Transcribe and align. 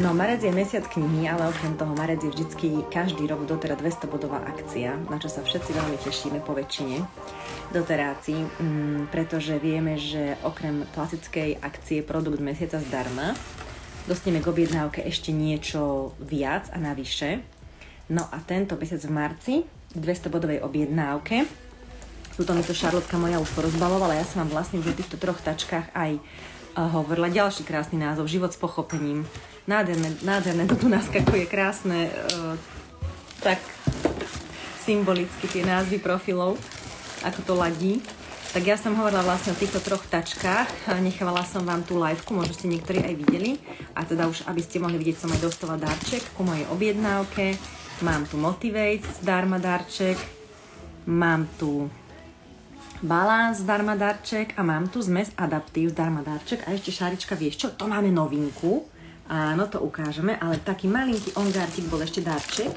No, 0.00 0.16
marec 0.16 0.40
je 0.40 0.48
mesiac 0.48 0.88
knihy, 0.88 1.28
ale 1.28 1.52
okrem 1.52 1.76
toho 1.76 1.92
marec 1.92 2.24
je 2.24 2.32
vždycky 2.32 2.88
každý 2.88 3.28
rok 3.28 3.44
doteraz 3.44 3.84
200 3.84 4.08
bodová 4.08 4.40
akcia, 4.48 4.96
na 4.96 5.20
čo 5.20 5.28
sa 5.28 5.44
všetci 5.44 5.76
veľmi 5.76 6.00
tešíme 6.00 6.40
po 6.40 6.56
väčšine 6.56 7.04
doterácií, 7.76 8.40
mm, 8.40 9.12
pretože 9.12 9.60
vieme, 9.60 10.00
že 10.00 10.40
okrem 10.40 10.88
klasickej 10.96 11.60
akcie 11.60 12.00
produkt 12.00 12.40
mesiaca 12.40 12.80
zdarma 12.80 13.36
dostaneme 14.08 14.40
k 14.40 14.48
objednávke 14.48 15.04
ešte 15.04 15.36
niečo 15.36 16.16
viac 16.16 16.72
a 16.72 16.80
navyše. 16.80 17.44
No 18.08 18.24
a 18.24 18.40
tento 18.40 18.80
mesiac 18.80 19.04
v 19.04 19.12
marci 19.12 19.54
200 19.92 20.32
bodovej 20.32 20.64
objednávke 20.64 21.44
Tuto 22.40 22.56
mi 22.56 22.64
to 22.64 22.72
Šarlotka 22.72 23.20
moja 23.20 23.36
už 23.36 23.52
porozbalovala, 23.52 24.16
ja 24.16 24.24
som 24.24 24.48
vám 24.48 24.56
vlastne 24.56 24.80
o 24.80 24.96
týchto 24.96 25.20
troch 25.20 25.36
tačkách 25.44 25.92
aj 25.92 26.16
hovorila. 26.76 27.32
Ďalší 27.32 27.66
krásny 27.66 27.98
názov, 27.98 28.30
Život 28.30 28.54
s 28.54 28.58
pochopením 28.60 29.26
nádherné, 29.70 30.18
nádherné 30.26 30.64
tu 30.66 30.90
naskakuje 30.90 31.46
krásne 31.46 32.10
uh, 32.10 32.58
tak 33.40 33.62
symbolicky 34.82 35.46
tie 35.46 35.62
názvy 35.62 36.02
profilov, 36.02 36.58
ako 37.22 37.40
to 37.46 37.54
ladí. 37.54 37.94
Tak 38.50 38.66
ja 38.66 38.74
som 38.74 38.98
hovorila 38.98 39.22
vlastne 39.22 39.54
o 39.54 39.60
týchto 39.60 39.78
troch 39.78 40.02
tačkách, 40.10 40.90
nechávala 40.98 41.46
som 41.46 41.62
vám 41.62 41.86
tú 41.86 42.02
liveku, 42.02 42.34
možno 42.34 42.50
ste 42.50 42.66
niektorí 42.66 42.98
aj 42.98 43.14
videli. 43.14 43.62
A 43.94 44.02
teda 44.02 44.26
už, 44.26 44.42
aby 44.50 44.58
ste 44.58 44.82
mohli 44.82 44.98
vidieť, 44.98 45.22
som 45.22 45.30
aj 45.30 45.38
dostala 45.38 45.78
darček 45.78 46.34
ku 46.34 46.42
mojej 46.42 46.66
objednávke. 46.66 47.54
Mám 48.02 48.26
tu 48.26 48.42
Motivate, 48.42 49.06
zdarma 49.22 49.62
darček. 49.62 50.18
Mám 51.06 51.46
tu 51.62 51.86
Balance, 53.02 53.62
zdarma 53.64 53.96
darček. 53.96 54.54
A 54.56 54.62
mám 54.62 54.88
tu 54.88 55.02
zmes 55.02 55.32
Adaptív, 55.36 55.92
zdarma 55.92 56.20
darček. 56.24 56.68
A 56.68 56.76
ešte 56.76 56.92
Šárička, 56.92 57.36
vieš 57.36 57.56
čo, 57.56 57.68
to 57.72 57.88
máme 57.88 58.12
novinku 58.12 58.88
Áno, 59.30 59.70
to 59.70 59.78
ukážeme, 59.78 60.34
ale 60.42 60.58
taký 60.58 60.90
malinký 60.90 61.38
ongartik 61.38 61.86
bol 61.86 62.02
ešte 62.02 62.18
darček. 62.18 62.74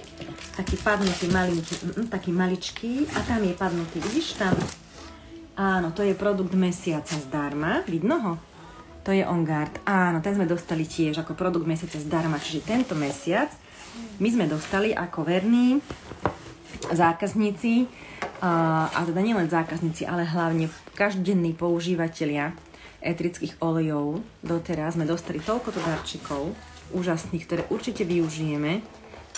Taký 0.54 0.78
padnutý 0.86 1.26
malinký, 1.34 1.74
mm, 1.82 2.14
taký 2.14 2.30
maličký 2.30 3.10
a 3.18 3.26
tam 3.26 3.42
je 3.42 3.58
padnutý, 3.58 3.98
vidíš 3.98 4.38
tam? 4.38 4.54
Áno, 5.58 5.90
to 5.90 6.06
je 6.06 6.14
produkt 6.14 6.54
mesiaca 6.54 7.18
zdarma, 7.18 7.82
vidno 7.90 8.22
ho? 8.22 8.34
To 9.02 9.10
je 9.10 9.26
OnGuard. 9.26 9.82
Áno, 9.90 10.22
ten 10.22 10.38
sme 10.38 10.46
dostali 10.46 10.86
tiež 10.86 11.26
ako 11.26 11.34
produkt 11.34 11.66
mesiaca 11.66 11.98
zdarma, 11.98 12.38
čiže 12.38 12.70
tento 12.70 12.94
mesiac 12.94 13.50
my 14.22 14.30
sme 14.30 14.46
dostali 14.46 14.94
ako 14.94 15.26
verní 15.26 15.82
zákazníci, 16.94 17.90
a 18.44 19.00
teda 19.04 19.22
nielen 19.24 19.48
zákazníci, 19.48 20.08
ale 20.08 20.28
hlavne 20.28 20.68
každodenní 20.96 21.56
používateľia 21.56 22.56
etrických 23.04 23.60
olejov. 23.60 24.24
Doteraz 24.40 24.96
sme 24.96 25.04
dostali 25.04 25.44
toľko 25.44 25.76
darčekov 25.76 26.56
úžasných, 26.96 27.44
ktoré 27.44 27.62
určite 27.68 28.08
využijeme 28.08 28.80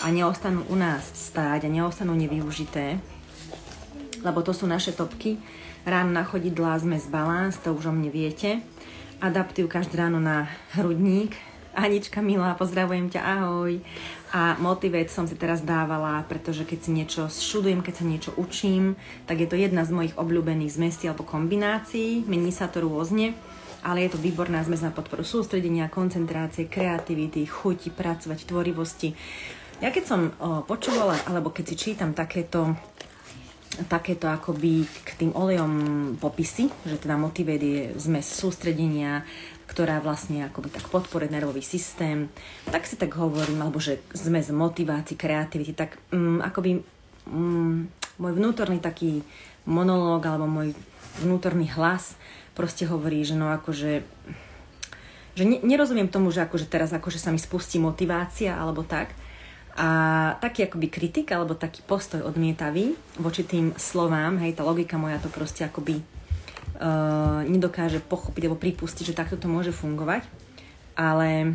a 0.02 0.06
neostanú 0.12 0.62
u 0.68 0.76
nás 0.76 1.02
stáť 1.14 1.66
a 1.66 1.72
neostanú 1.72 2.12
nevyužité, 2.12 3.00
lebo 4.20 4.44
to 4.44 4.52
sú 4.52 4.68
naše 4.68 4.92
topky. 4.92 5.40
Ráno 5.86 6.10
na 6.10 6.26
chodidlá 6.26 6.76
sme 6.82 6.98
z 6.98 7.06
balans, 7.08 7.56
to 7.62 7.70
už 7.70 7.88
o 7.88 7.92
mne 7.94 8.10
viete. 8.10 8.60
Adaptív 9.22 9.70
každé 9.70 10.02
ráno 10.02 10.18
na 10.20 10.50
hrudník. 10.76 11.32
Anička 11.76 12.24
milá, 12.24 12.56
pozdravujem 12.56 13.08
ťa, 13.12 13.20
ahoj. 13.22 13.80
A 14.36 14.52
Motivate 14.60 15.08
som 15.08 15.24
si 15.24 15.32
teraz 15.32 15.64
dávala, 15.64 16.20
pretože 16.28 16.68
keď 16.68 16.78
si 16.84 16.90
niečo 16.92 17.22
šudujem, 17.32 17.80
keď 17.80 17.94
sa 17.96 18.04
niečo 18.04 18.30
učím, 18.36 18.92
tak 19.24 19.40
je 19.40 19.48
to 19.48 19.56
jedna 19.56 19.88
z 19.88 19.96
mojich 19.96 20.14
obľúbených 20.20 20.76
zmestí 20.76 21.08
alebo 21.08 21.24
kombinácií. 21.24 22.28
Mení 22.28 22.52
sa 22.52 22.68
to 22.68 22.84
rôzne 22.84 23.32
ale 23.86 24.02
je 24.02 24.18
to 24.18 24.18
výborná 24.18 24.66
zmes 24.66 24.82
na 24.82 24.90
podporu 24.90 25.22
sústredenia, 25.22 25.86
koncentrácie, 25.86 26.66
kreativity, 26.66 27.46
chuti, 27.46 27.94
pracovať, 27.94 28.42
tvorivosti. 28.42 29.14
Ja 29.78 29.94
keď 29.94 30.04
som 30.10 30.20
o, 30.42 30.66
počúvala, 30.66 31.14
alebo 31.22 31.54
keď 31.54 31.64
si 31.70 31.76
čítam 31.78 32.10
takéto 32.10 32.74
takéto 33.92 34.24
akoby 34.32 34.88
k 35.04 35.08
tým 35.20 35.36
olejom 35.36 35.72
popisy, 36.16 36.72
že 36.88 36.96
teda 36.96 37.20
Motivate 37.20 37.60
je 37.60 37.82
zmes 38.00 38.24
sústredenia, 38.24 39.20
ktorá 39.66 39.98
vlastne 39.98 40.46
akoby 40.46 40.70
tak 40.70 40.86
podporuje 40.88 41.30
nervový 41.30 41.60
systém, 41.60 42.30
tak 42.70 42.86
si 42.86 42.94
tak 42.94 43.12
hovorím, 43.18 43.66
alebo 43.66 43.82
že 43.82 43.98
zmes 44.14 44.50
motivácií, 44.54 45.18
kreativity, 45.18 45.74
tak 45.74 45.98
um, 46.14 46.38
akoby 46.38 46.80
um, 47.26 47.90
môj 48.16 48.32
vnútorný 48.38 48.78
taký 48.78 49.26
monológ 49.66 50.22
alebo 50.24 50.46
môj 50.46 50.72
vnútorný 51.20 51.66
hlas 51.74 52.14
proste 52.56 52.88
hovorí, 52.88 53.20
že 53.26 53.34
no 53.36 53.52
akože 53.52 54.06
že 55.36 55.44
ne, 55.44 55.60
nerozumiem 55.60 56.08
tomu, 56.08 56.32
že 56.32 56.40
akože 56.40 56.64
teraz 56.64 56.96
akože 56.96 57.20
sa 57.20 57.28
mi 57.28 57.36
spustí 57.36 57.76
motivácia 57.76 58.56
alebo 58.56 58.80
tak. 58.80 59.12
A 59.76 60.32
taký 60.40 60.64
akoby 60.64 60.88
kritik 60.88 61.28
alebo 61.36 61.52
taký 61.52 61.84
postoj 61.84 62.24
odmietavý 62.24 62.96
voči 63.20 63.44
tým 63.44 63.76
slovám, 63.76 64.40
hej, 64.40 64.56
tá 64.56 64.64
logika 64.64 64.96
moja 64.96 65.20
to 65.20 65.28
proste 65.28 65.68
akoby 65.68 66.00
uh, 66.76 67.46
nedokáže 67.46 68.02
pochopiť 68.02 68.42
alebo 68.50 68.58
pripustiť, 68.58 69.14
že 69.14 69.18
takto 69.18 69.38
to 69.38 69.46
môže 69.46 69.70
fungovať. 69.70 70.26
Ale 70.96 71.54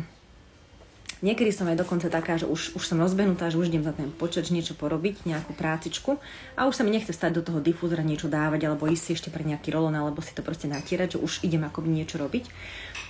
Niekedy 1.22 1.54
som 1.54 1.70
aj 1.70 1.78
dokonca 1.78 2.10
taká, 2.10 2.34
že 2.34 2.50
už, 2.50 2.74
už 2.74 2.82
som 2.82 2.98
rozbehnutá, 2.98 3.46
že 3.46 3.54
už 3.54 3.70
idem 3.70 3.86
za 3.86 3.94
ten 3.94 4.10
počet 4.10 4.50
niečo 4.50 4.74
porobiť, 4.74 5.22
nejakú 5.22 5.54
prácičku 5.54 6.18
a 6.58 6.66
už 6.66 6.74
sa 6.74 6.82
mi 6.82 6.90
nechce 6.90 7.14
stať 7.14 7.38
do 7.38 7.46
toho 7.46 7.62
difúzora 7.62 8.02
niečo 8.02 8.26
dávať 8.26 8.66
alebo 8.66 8.90
ísť 8.90 9.02
si 9.06 9.10
ešte 9.14 9.30
pre 9.30 9.46
nejaký 9.46 9.70
rolon 9.70 9.94
alebo 9.94 10.18
si 10.18 10.34
to 10.34 10.42
proste 10.42 10.66
natierať, 10.66 11.14
že 11.14 11.22
už 11.22 11.46
idem 11.46 11.62
akoby 11.62 11.94
niečo 11.94 12.18
robiť. 12.18 12.50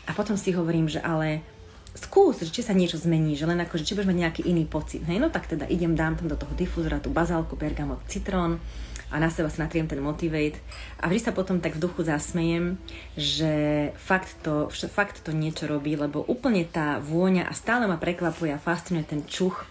A 0.05 0.13
potom 0.13 0.37
si 0.37 0.53
hovorím, 0.53 0.93
že 0.93 1.01
ale 1.01 1.41
skús, 1.97 2.45
že 2.45 2.53
či 2.53 2.61
sa 2.61 2.77
niečo 2.77 3.01
zmení, 3.01 3.33
že 3.33 3.49
len 3.49 3.57
ako, 3.65 3.81
či 3.81 3.97
budeš 3.97 4.13
mať 4.13 4.19
nejaký 4.29 4.43
iný 4.45 4.69
pocit. 4.69 5.01
Hej, 5.09 5.17
no 5.17 5.33
tak 5.33 5.49
teda 5.49 5.65
idem, 5.73 5.97
dám 5.97 6.21
tam 6.21 6.29
do 6.29 6.37
toho 6.37 6.53
difúzora 6.53 7.01
tú 7.01 7.09
bazálku, 7.09 7.57
bergamot, 7.57 8.05
citrón, 8.13 8.61
a 9.13 9.21
na 9.21 9.29
seba 9.29 9.53
sa 9.53 9.69
natriem 9.69 9.85
ten 9.85 10.01
motivate 10.01 10.57
a 10.97 11.07
vždy 11.07 11.21
sa 11.21 11.37
potom 11.37 11.61
tak 11.61 11.77
v 11.77 11.85
duchu 11.85 12.01
zasmejem, 12.01 12.81
že 13.13 13.53
fakt 14.01 14.41
to, 14.41 14.73
fakt 14.89 15.21
to 15.21 15.37
niečo 15.37 15.69
robí, 15.69 15.93
lebo 15.95 16.25
úplne 16.25 16.65
tá 16.65 16.97
vôňa 16.97 17.45
a 17.45 17.53
stále 17.53 17.85
ma 17.85 18.01
prekvapuje 18.01 18.57
a 18.57 18.63
fascinuje 18.63 19.05
ten 19.05 19.21
čuch, 19.29 19.69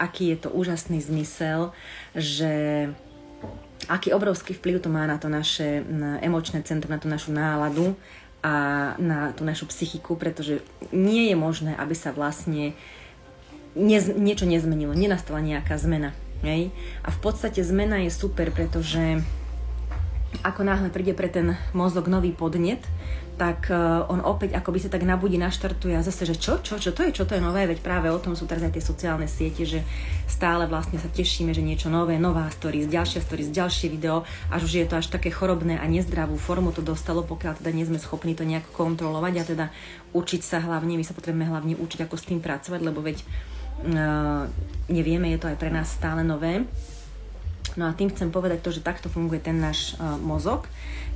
aký 0.00 0.32
je 0.32 0.48
to 0.48 0.48
úžasný 0.48 1.04
zmysel, 1.04 1.76
že 2.16 2.88
aký 3.92 4.16
obrovský 4.16 4.56
vplyv 4.56 4.80
to 4.80 4.88
má 4.88 5.04
na 5.04 5.20
to 5.20 5.28
naše 5.28 5.84
na 5.84 6.16
emočné 6.24 6.64
centrum, 6.64 6.90
na 6.90 7.02
tú 7.02 7.12
našu 7.12 7.30
náladu 7.30 7.92
a 8.40 8.94
na 8.96 9.34
tú 9.34 9.42
našu 9.42 9.66
psychiku, 9.68 10.14
pretože 10.14 10.64
nie 10.94 11.28
je 11.28 11.36
možné, 11.36 11.74
aby 11.74 11.92
sa 11.92 12.14
vlastne 12.14 12.72
nez, 13.74 14.06
niečo 14.08 14.46
nezmenilo, 14.46 14.94
nenastala 14.94 15.42
nejaká 15.42 15.74
zmena. 15.76 16.14
Hej? 16.42 16.70
A 17.02 17.08
v 17.10 17.18
podstate 17.18 17.62
zmena 17.64 18.02
je 18.02 18.10
super, 18.14 18.50
pretože 18.54 19.22
ako 20.44 20.60
náhle 20.60 20.92
príde 20.92 21.16
pre 21.16 21.32
ten 21.32 21.56
mozog 21.72 22.06
nový 22.06 22.36
podnet, 22.36 22.84
tak 23.38 23.70
uh, 23.70 24.02
on 24.10 24.18
opäť 24.18 24.58
ako 24.58 24.74
by 24.74 24.78
sa 24.82 24.90
tak 24.90 25.06
nabudí, 25.06 25.38
naštartuje 25.38 25.94
a 25.94 26.02
zase, 26.02 26.26
že 26.26 26.34
čo, 26.34 26.58
čo, 26.58 26.82
čo 26.82 26.90
to 26.90 27.06
je, 27.06 27.14
čo 27.14 27.24
to 27.24 27.38
je 27.38 27.42
nové, 27.42 27.70
veď 27.70 27.78
práve 27.78 28.10
o 28.10 28.18
tom 28.18 28.34
sú 28.34 28.50
teraz 28.50 28.66
aj 28.66 28.74
tie 28.74 28.82
sociálne 28.82 29.30
siete, 29.30 29.62
že 29.62 29.86
stále 30.26 30.66
vlastne 30.66 30.98
sa 30.98 31.06
tešíme, 31.06 31.54
že 31.54 31.62
niečo 31.62 31.86
nové, 31.86 32.18
nová 32.18 32.50
stories, 32.50 32.90
ďalšia 32.90 33.22
stories, 33.22 33.54
ďalšie 33.54 33.94
video, 33.94 34.26
až 34.50 34.66
už 34.66 34.72
je 34.82 34.86
to 34.90 34.98
až 34.98 35.06
také 35.14 35.30
chorobné 35.30 35.78
a 35.78 35.86
nezdravú 35.86 36.34
formu 36.34 36.74
to 36.74 36.82
dostalo, 36.82 37.22
pokiaľ 37.22 37.62
teda 37.62 37.70
nie 37.70 37.86
sme 37.86 38.02
schopní 38.02 38.34
to 38.34 38.42
nejako 38.42 38.74
kontrolovať 38.74 39.34
a 39.38 39.44
teda 39.46 39.66
učiť 40.18 40.42
sa 40.42 40.58
hlavne, 40.58 40.98
my 40.98 41.06
sa 41.06 41.14
potrebujeme 41.14 41.46
hlavne 41.46 41.78
učiť, 41.78 42.10
ako 42.10 42.18
s 42.18 42.26
tým 42.26 42.42
pracovať, 42.42 42.80
lebo 42.82 43.06
veď 43.06 43.22
nevieme, 44.88 45.30
je 45.34 45.40
to 45.40 45.50
aj 45.50 45.58
pre 45.60 45.70
nás 45.70 45.92
stále 45.92 46.24
nové. 46.24 46.66
No 47.78 47.86
a 47.86 47.94
tým 47.94 48.10
chcem 48.10 48.34
povedať 48.34 48.58
to, 48.64 48.74
že 48.74 48.82
takto 48.82 49.06
funguje 49.06 49.38
ten 49.38 49.62
náš 49.62 49.94
uh, 49.96 50.18
mozog, 50.18 50.66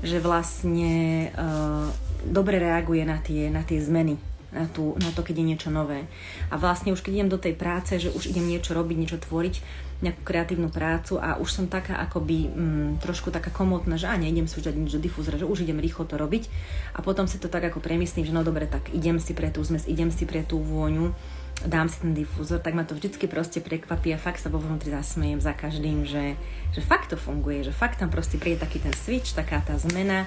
že 0.05 0.23
vlastne 0.23 1.27
uh, 1.34 1.91
dobre 2.23 2.62
reaguje 2.62 3.03
na 3.03 3.19
tie, 3.19 3.50
na 3.50 3.67
tie 3.67 3.83
zmeny, 3.83 4.15
na, 4.55 4.71
tú, 4.71 4.95
na 5.03 5.11
to, 5.11 5.27
keď 5.27 5.43
je 5.43 5.49
niečo 5.49 5.71
nové. 5.75 6.06
A 6.53 6.61
vlastne 6.61 6.94
už 6.94 7.03
keď 7.03 7.19
idem 7.19 7.32
do 7.32 7.41
tej 7.41 7.59
práce, 7.59 7.99
že 7.99 8.14
už 8.14 8.31
idem 8.31 8.47
niečo 8.47 8.79
robiť, 8.79 8.94
niečo 8.94 9.19
tvoriť, 9.19 9.55
nejakú 10.03 10.23
kreatívnu 10.26 10.67
prácu 10.69 11.23
a 11.23 11.38
už 11.38 11.49
som 11.50 11.67
taká 11.70 11.94
akoby 12.03 12.50
mm, 12.50 12.91
trošku 13.06 13.31
taká 13.31 13.55
komotná, 13.55 13.94
že 13.94 14.11
a 14.11 14.19
nejdem 14.19 14.50
si 14.50 14.58
už 14.58 14.67
dať 14.67 14.75
nič 14.75 14.91
do 14.99 15.00
difúzora, 15.00 15.38
že 15.38 15.47
už 15.47 15.62
idem 15.62 15.79
rýchlo 15.79 16.11
to 16.11 16.19
robiť 16.19 16.50
a 16.99 17.06
potom 17.06 17.31
si 17.31 17.38
to 17.38 17.47
tak 17.47 17.62
ako 17.70 17.79
premyslím, 17.79 18.26
že 18.26 18.35
no 18.35 18.43
dobre, 18.43 18.67
tak 18.67 18.91
idem 18.91 19.23
si 19.23 19.31
pre 19.31 19.55
tú 19.55 19.62
zmes, 19.62 19.87
idem 19.87 20.11
si 20.11 20.26
pre 20.26 20.43
tú 20.43 20.58
vôňu 20.58 21.15
dám 21.62 21.87
si 21.87 22.02
ten 22.02 22.12
difúzor, 22.16 22.58
tak 22.58 22.75
ma 22.75 22.82
to 22.82 22.99
vždycky 22.99 23.31
proste 23.31 23.62
prekvapí 23.62 24.10
a 24.10 24.19
fakt 24.19 24.43
sa 24.43 24.50
vo 24.50 24.58
vnútri 24.58 24.90
zasmejem 24.90 25.38
za 25.38 25.54
každým, 25.54 26.02
že, 26.08 26.34
že 26.75 26.81
fakt 26.82 27.14
to 27.14 27.16
funguje, 27.20 27.62
že 27.62 27.72
fakt 27.75 28.02
tam 28.02 28.10
proste 28.10 28.40
príde 28.40 28.58
taký 28.58 28.82
ten 28.82 28.94
switch, 28.96 29.37
taká 29.37 29.62
tá 29.62 29.78
zmena 29.78 30.26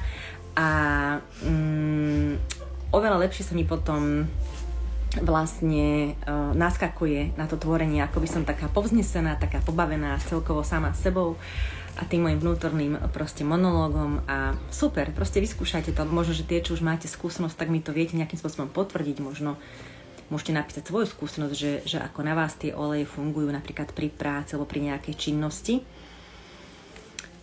a 0.56 0.68
mm, 1.44 2.40
oveľa 2.96 3.28
lepšie 3.28 3.52
sa 3.52 3.54
mi 3.54 3.68
potom 3.68 4.30
vlastne 5.16 6.16
uh, 6.28 6.52
naskakuje 6.56 7.36
na 7.40 7.48
to 7.48 7.56
tvorenie, 7.56 8.04
ako 8.04 8.20
by 8.20 8.28
som 8.28 8.44
taká 8.44 8.68
povznesená, 8.68 9.40
taká 9.40 9.64
pobavená 9.64 10.20
celkovo 10.28 10.64
sama 10.64 10.92
sebou 10.92 11.40
a 11.96 12.04
tým 12.04 12.28
môjim 12.28 12.44
vnútorným 12.44 13.00
proste 13.16 13.48
monológom 13.48 14.20
a 14.28 14.52
super, 14.68 15.08
proste 15.16 15.40
vyskúšajte 15.40 15.96
to, 15.96 16.04
možno, 16.04 16.36
že 16.36 16.44
tie, 16.44 16.60
čo 16.60 16.76
už 16.76 16.84
máte 16.84 17.08
skúsenosť, 17.08 17.56
tak 17.56 17.72
mi 17.72 17.80
to 17.80 17.96
viete 17.96 18.20
nejakým 18.20 18.36
spôsobom 18.36 18.68
potvrdiť, 18.68 19.24
možno 19.24 19.56
môžete 20.30 20.58
napísať 20.58 20.90
svoju 20.90 21.06
skúsenosť, 21.10 21.56
že, 21.56 21.72
že 21.86 21.98
ako 22.02 22.26
na 22.26 22.34
vás 22.34 22.58
tie 22.58 22.74
oleje 22.74 23.06
fungujú 23.06 23.50
napríklad 23.54 23.94
pri 23.94 24.10
práci 24.10 24.58
alebo 24.58 24.70
pri 24.70 24.90
nejakej 24.90 25.16
činnosti 25.18 25.86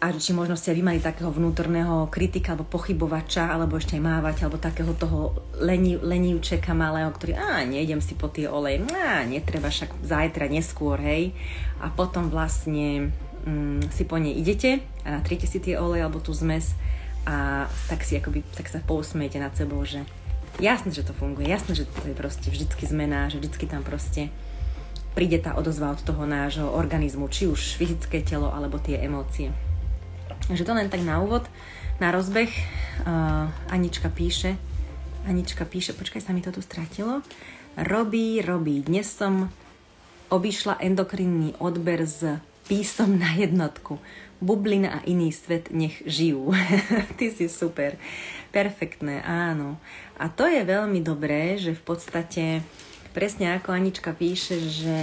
a 0.03 0.11
či 0.11 0.35
možno 0.35 0.59
ste 0.59 0.75
vy 0.75 0.83
mali 0.83 0.99
takého 0.99 1.31
vnútorného 1.31 2.11
kritika 2.11 2.59
alebo 2.59 2.67
pochybovača, 2.67 3.55
alebo 3.55 3.79
ešte 3.79 3.95
aj 3.95 4.03
mávať, 4.03 4.37
alebo 4.43 4.59
takého 4.59 4.91
toho 4.99 5.31
leni, 5.63 5.95
lenivčeka 5.95 6.75
malého, 6.75 7.07
ktorý, 7.15 7.39
a 7.39 7.63
nejdem 7.63 8.03
si 8.03 8.19
po 8.19 8.27
tie 8.27 8.51
oleje, 8.51 8.83
a 8.91 9.23
netreba 9.23 9.71
však 9.71 10.03
zajtra, 10.03 10.51
neskôr, 10.51 10.99
hej. 10.99 11.31
A 11.79 11.87
potom 11.95 12.35
vlastne 12.35 13.15
mm, 13.47 13.95
si 13.95 14.03
po 14.03 14.19
nej 14.19 14.35
idete 14.35 14.83
a 15.07 15.23
natriete 15.23 15.47
si 15.47 15.63
tie 15.63 15.79
oleje 15.79 16.03
alebo 16.03 16.19
tú 16.19 16.35
zmes 16.35 16.75
a 17.23 17.71
tak 17.87 18.03
si 18.03 18.19
akoby, 18.19 18.43
tak 18.59 18.67
sa 18.67 18.83
pousmiete 18.83 19.39
nad 19.39 19.55
sebou, 19.55 19.87
že 19.87 20.03
jasné, 20.61 20.93
že 20.93 21.07
to 21.07 21.15
funguje, 21.17 21.49
jasné, 21.49 21.73
že 21.79 21.89
to 21.89 22.11
je 22.11 22.17
proste 22.17 22.49
vždycky 22.51 22.85
zmena, 22.85 23.31
že 23.31 23.39
vždycky 23.39 23.65
tam 23.65 23.87
proste 23.87 24.29
príde 25.13 25.39
tá 25.41 25.57
odozva 25.57 25.93
od 25.93 26.01
toho 26.01 26.25
nášho 26.25 26.69
organizmu, 26.69 27.29
či 27.29 27.49
už 27.49 27.77
fyzické 27.77 28.25
telo 28.25 28.49
alebo 28.49 28.81
tie 28.81 29.01
emócie. 29.01 29.53
Takže 30.49 30.65
to 30.67 30.73
len 30.75 30.89
tak 30.91 31.05
na 31.05 31.21
úvod, 31.23 31.47
na 32.01 32.11
rozbeh. 32.11 32.51
Uh, 33.05 33.49
Anička 33.71 34.11
píše, 34.11 34.57
Anička 35.23 35.63
píše, 35.63 35.95
počkaj, 35.95 36.19
sa 36.19 36.35
mi 36.35 36.43
to 36.43 36.51
tu 36.51 36.59
stratilo. 36.65 37.23
Robí, 37.79 38.43
robí. 38.43 38.83
Dnes 38.83 39.07
som 39.07 39.49
obišla 40.33 40.83
endokrinný 40.83 41.55
odber 41.63 42.03
z 42.09 42.43
písom 42.67 43.21
na 43.21 43.31
jednotku. 43.39 44.03
Bublina 44.43 44.99
a 44.99 45.05
iný 45.07 45.31
svet 45.31 45.71
nech 45.71 46.03
žijú. 46.03 46.51
Ty 47.21 47.27
si 47.31 47.47
super. 47.47 47.95
Perfektné, 48.51 49.23
áno. 49.23 49.79
A 50.23 50.31
to 50.31 50.47
je 50.47 50.63
veľmi 50.63 51.03
dobré, 51.03 51.59
že 51.59 51.75
v 51.75 51.83
podstate 51.83 52.63
presne 53.11 53.59
ako 53.59 53.75
Anička 53.75 54.15
píše, 54.15 54.63
že 54.63 54.99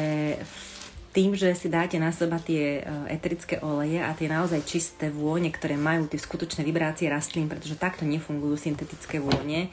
tým, 1.12 1.36
že 1.36 1.52
si 1.60 1.68
dáte 1.68 2.00
na 2.00 2.16
seba 2.16 2.40
tie 2.40 2.80
e, 2.80 2.82
eterické 3.12 3.60
oleje 3.60 4.00
a 4.00 4.16
tie 4.16 4.32
naozaj 4.32 4.64
čisté 4.64 5.12
vône, 5.12 5.52
ktoré 5.52 5.76
majú 5.76 6.08
tie 6.08 6.22
skutočné 6.22 6.64
vibrácie 6.64 7.12
rastlín, 7.12 7.52
pretože 7.52 7.76
takto 7.76 8.08
nefungujú 8.08 8.56
syntetické 8.56 9.20
vône, 9.20 9.68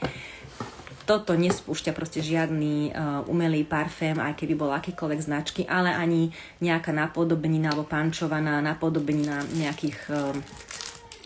toto 1.07 1.39
nespúšťa 1.39 1.95
proste 1.95 2.19
žiadny 2.19 2.91
uh, 2.91 3.23
umelý 3.31 3.63
parfém, 3.63 4.19
aj 4.19 4.35
keby 4.35 4.59
bol 4.59 4.75
akýkoľvek 4.75 5.19
značky, 5.23 5.61
ale 5.63 5.95
ani 5.95 6.35
nejaká 6.59 6.91
napodobenina 6.91 7.71
alebo 7.71 7.87
pančovaná 7.87 8.59
napodobenina 8.59 9.39
nejakých 9.55 9.97
uh, 10.11 10.35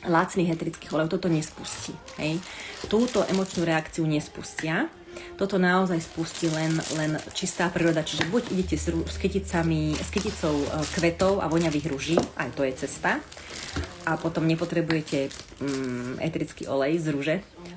lacných 0.05 0.53
eterických 0.53 0.93
olejov. 0.93 1.17
Toto 1.17 1.29
nespustí. 1.29 1.93
Hej. 2.17 2.41
Túto 2.89 3.21
emočnú 3.27 3.65
reakciu 3.65 4.05
nespustia 4.05 4.89
toto 5.35 5.57
naozaj 5.57 5.99
spustí 6.05 6.47
len, 6.53 6.71
len 6.95 7.17
čistá 7.33 7.67
príroda. 7.73 8.05
Čiže 8.05 8.29
buď 8.29 8.43
idete 8.53 8.77
s, 8.77 8.93
s, 8.93 9.17
kyticami, 9.17 9.97
s 9.97 10.09
kyticou 10.13 10.53
e, 10.53 10.67
kvetov 10.93 11.41
a 11.41 11.49
voňavých 11.49 11.89
rúží, 11.89 12.15
aj 12.37 12.49
to 12.53 12.61
je 12.61 12.73
cesta, 12.77 13.17
a 14.05 14.17
potom 14.17 14.49
nepotrebujete 14.49 15.29
um, 15.61 16.17
eterický 16.17 16.65
olej 16.65 16.99
z 16.99 17.07
rúže, 17.13 17.35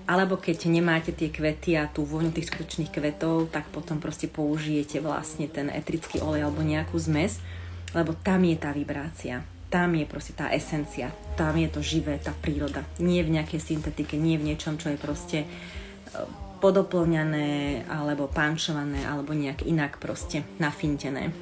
alebo 0.09 0.41
keď 0.41 0.73
nemáte 0.73 1.13
tie 1.13 1.29
kvety 1.29 1.77
a 1.77 1.89
tú 1.89 2.03
vôňu 2.09 2.33
tých 2.33 2.49
skutočných 2.49 2.91
kvetov, 2.91 3.53
tak 3.53 3.69
potom 3.69 4.01
proste 4.01 4.27
použijete 4.27 5.05
vlastne 5.05 5.47
ten 5.53 5.69
eterický 5.69 6.25
olej 6.25 6.49
alebo 6.49 6.65
nejakú 6.65 6.97
zmes, 6.97 7.39
lebo 7.93 8.17
tam 8.25 8.41
je 8.43 8.57
tá 8.57 8.73
vibrácia 8.73 9.45
tam 9.75 9.91
je 9.99 10.07
proste 10.07 10.39
tá 10.39 10.55
esencia, 10.55 11.11
tam 11.35 11.59
je 11.59 11.67
to 11.67 11.83
živé, 11.83 12.23
tá 12.23 12.31
príroda. 12.31 12.87
Nie 13.03 13.27
v 13.27 13.35
nejakej 13.35 13.59
syntetike, 13.59 14.15
nie 14.15 14.39
v 14.39 14.55
niečom, 14.55 14.79
čo 14.79 14.95
je 14.95 14.99
proste 15.03 15.39
e, 15.43 15.47
podoplňané 16.63 17.83
alebo 17.91 18.31
pančované 18.31 19.03
alebo 19.03 19.35
nejak 19.35 19.67
inak 19.67 19.99
proste 19.99 20.47
nafintené. 20.63 21.35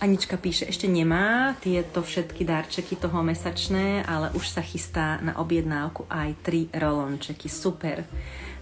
Anička 0.00 0.40
píše, 0.40 0.64
ešte 0.64 0.88
nemá 0.88 1.52
tieto 1.60 2.00
všetky 2.00 2.48
darčeky 2.48 2.96
toho 2.96 3.20
mesačné, 3.20 4.00
ale 4.04 4.32
už 4.32 4.56
sa 4.56 4.64
chystá 4.64 5.20
na 5.20 5.36
objednávku 5.36 6.08
aj 6.08 6.32
tri 6.40 6.72
rolončeky. 6.72 7.48
Super. 7.52 8.08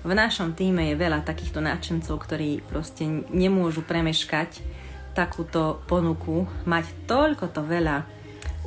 V 0.03 0.11
našom 0.11 0.59
týme 0.59 0.91
je 0.91 0.99
veľa 0.99 1.23
takýchto 1.23 1.63
náčencov, 1.63 2.19
ktorí 2.19 2.67
proste 2.67 3.07
nemôžu 3.31 3.87
premeškať 3.87 4.83
takúto 5.15 5.81
ponuku, 5.87 6.45
mať 6.67 6.91
toľko 7.07 7.55
to 7.55 7.63
veľa 7.63 8.05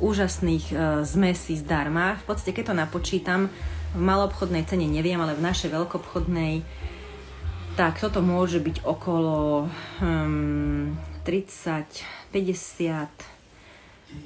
úžasných 0.00 0.64
e, 0.72 0.74
zmesí 1.04 1.60
zdarma. 1.60 2.16
V 2.24 2.34
podstate, 2.34 2.56
keď 2.56 2.72
to 2.72 2.74
napočítam, 2.74 3.40
v 3.96 4.00
maloobchodnej 4.00 4.68
cene 4.68 4.84
neviem, 4.84 5.16
ale 5.16 5.32
v 5.36 5.44
našej 5.44 5.72
veľkoobchodnej 5.72 6.60
tak 7.78 8.02
toto 8.02 8.18
môže 8.18 8.58
byť 8.58 8.82
okolo 8.82 9.70
um, 10.02 10.98
30, 11.22 11.86
50, 12.34 13.06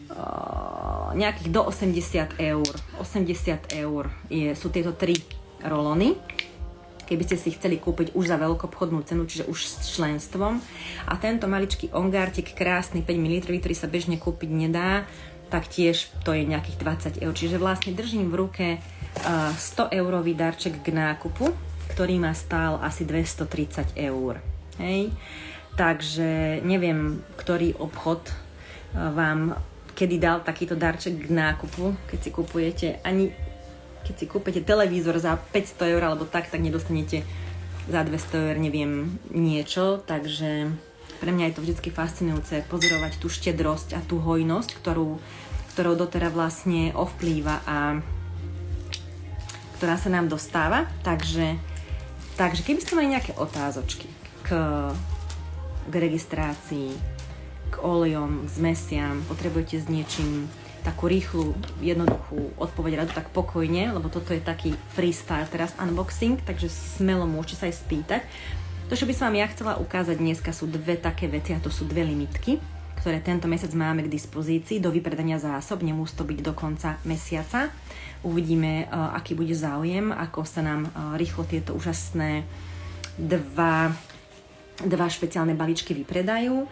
uh, 0.08 1.12
nejakých 1.12 1.48
do 1.52 1.60
80 1.68 2.40
eur. 2.40 2.72
80 2.96 3.76
eur 3.76 4.08
je, 4.32 4.56
sú 4.56 4.72
tieto 4.72 4.96
tri 4.96 5.20
rolony 5.60 6.16
keby 7.08 7.22
ste 7.26 7.36
si 7.38 7.54
chceli 7.54 7.78
kúpiť 7.78 8.14
už 8.16 8.30
za 8.30 8.38
veľkobchodnú 8.38 9.02
cenu, 9.04 9.26
čiže 9.28 9.48
už 9.48 9.58
s 9.62 9.94
členstvom. 9.96 10.58
A 11.08 11.12
tento 11.18 11.50
maličký 11.50 11.92
ongártik, 11.92 12.54
krásny 12.56 13.04
5 13.04 13.12
ml, 13.18 13.36
ktorý 13.58 13.74
sa 13.76 13.90
bežne 13.90 14.16
kúpiť 14.16 14.50
nedá, 14.50 15.04
tak 15.52 15.68
tiež 15.68 16.08
to 16.24 16.32
je 16.32 16.48
nejakých 16.48 16.80
20 17.18 17.24
eur. 17.24 17.34
Čiže 17.36 17.60
vlastne 17.60 17.92
držím 17.92 18.32
v 18.32 18.38
ruke 18.40 18.66
100 19.20 19.92
eurový 19.92 20.32
darček 20.32 20.80
k 20.80 20.88
nákupu, 20.96 21.52
ktorý 21.92 22.16
ma 22.16 22.32
stál 22.32 22.80
asi 22.80 23.04
230 23.04 24.00
eur. 24.00 24.40
Hej? 24.80 25.12
Takže 25.76 26.60
neviem, 26.64 27.20
ktorý 27.36 27.76
obchod 27.76 28.32
vám 28.92 29.56
kedy 29.92 30.16
dal 30.18 30.40
takýto 30.40 30.74
darček 30.74 31.28
k 31.28 31.30
nákupu, 31.30 31.92
keď 32.08 32.18
si 32.18 32.30
kupujete 32.32 32.86
ani 33.04 33.28
keď 34.12 34.20
si 34.20 34.28
kúpete 34.28 34.60
televízor 34.60 35.16
za 35.16 35.40
500 35.40 35.96
eur 35.96 36.02
alebo 36.04 36.28
tak, 36.28 36.52
tak 36.52 36.60
nedostanete 36.60 37.24
za 37.88 38.04
200 38.04 38.52
eur 38.52 38.56
neviem 38.60 39.16
niečo, 39.32 40.04
takže 40.04 40.68
pre 41.16 41.32
mňa 41.32 41.48
je 41.48 41.54
to 41.56 41.64
vždy 41.64 41.88
fascinujúce 41.88 42.60
pozorovať 42.68 43.16
tú 43.16 43.32
štedrosť 43.32 43.96
a 43.96 44.04
tú 44.04 44.20
hojnosť, 44.20 44.76
ktorú, 44.84 45.16
ktorou 45.72 45.94
doteraz 45.96 46.36
vlastne 46.36 46.92
ovplýva 46.92 47.64
a 47.64 48.04
ktorá 49.80 49.96
sa 49.96 50.12
nám 50.12 50.28
dostáva. 50.28 50.92
Takže, 51.00 51.56
takže 52.36 52.68
keby 52.68 52.84
ste 52.84 52.92
mali 52.92 53.16
nejaké 53.16 53.32
otázočky 53.40 54.12
k, 54.44 54.60
k 55.88 55.94
registrácii, 55.96 56.92
k 57.72 57.74
olejom, 57.80 58.44
k 58.44 58.48
zmesiam, 58.60 59.24
potrebujete 59.24 59.80
s 59.80 59.88
niečím 59.88 60.52
takú 60.82 61.06
rýchlu, 61.06 61.54
jednoduchú 61.78 62.58
odpoveď 62.58 63.06
radu 63.06 63.12
tak 63.14 63.30
pokojne, 63.30 63.94
lebo 63.94 64.10
toto 64.10 64.34
je 64.34 64.42
taký 64.42 64.74
freestyle 64.98 65.46
teraz 65.48 65.72
unboxing, 65.78 66.42
takže 66.42 66.66
smelo 66.68 67.24
môžete 67.24 67.56
sa 67.56 67.64
aj 67.70 67.74
spýtať. 67.86 68.22
To, 68.90 68.98
čo 68.98 69.08
by 69.08 69.14
som 69.14 69.30
vám 69.30 69.40
ja 69.40 69.46
chcela 69.48 69.80
ukázať 69.80 70.20
dneska 70.20 70.50
sú 70.52 70.68
dve 70.68 71.00
také 71.00 71.30
veci 71.30 71.56
a 71.56 71.62
to 71.62 71.72
sú 71.72 71.88
dve 71.88 72.04
limitky 72.04 72.60
ktoré 73.02 73.18
tento 73.18 73.50
mesiac 73.50 73.74
máme 73.74 74.06
k 74.06 74.14
dispozícii 74.14 74.78
do 74.78 74.94
vypredania 74.94 75.34
zásob. 75.34 75.82
Nemusí 75.82 76.14
to 76.14 76.22
byť 76.22 76.38
do 76.38 76.54
konca 76.54 77.02
mesiaca. 77.02 77.66
Uvidíme, 78.22 78.86
e, 78.86 78.94
aký 79.18 79.34
bude 79.34 79.58
záujem, 79.58 80.14
ako 80.14 80.46
sa 80.46 80.62
nám 80.62 80.86
e, 80.86 80.90
rýchlo 81.18 81.42
tieto 81.42 81.74
úžasné 81.74 82.46
dva, 83.18 83.90
dva 84.86 85.06
špeciálne 85.10 85.58
balíčky 85.58 85.98
vypredajú. 85.98 86.62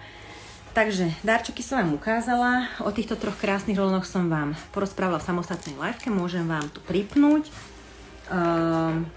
Takže 0.71 1.11
darčeky 1.27 1.67
som 1.67 1.83
vám 1.83 1.99
ukázala, 1.99 2.71
o 2.79 2.95
týchto 2.95 3.19
troch 3.19 3.35
krásnych 3.35 3.75
rolnoch 3.75 4.07
som 4.07 4.31
vám 4.31 4.55
porozprávala 4.71 5.19
v 5.19 5.27
samostatnej 5.27 5.75
liveke, 5.75 6.15
môžem 6.15 6.47
vám 6.47 6.71
tu 6.71 6.79
pripnúť. 6.87 7.51
Um, 8.31 9.11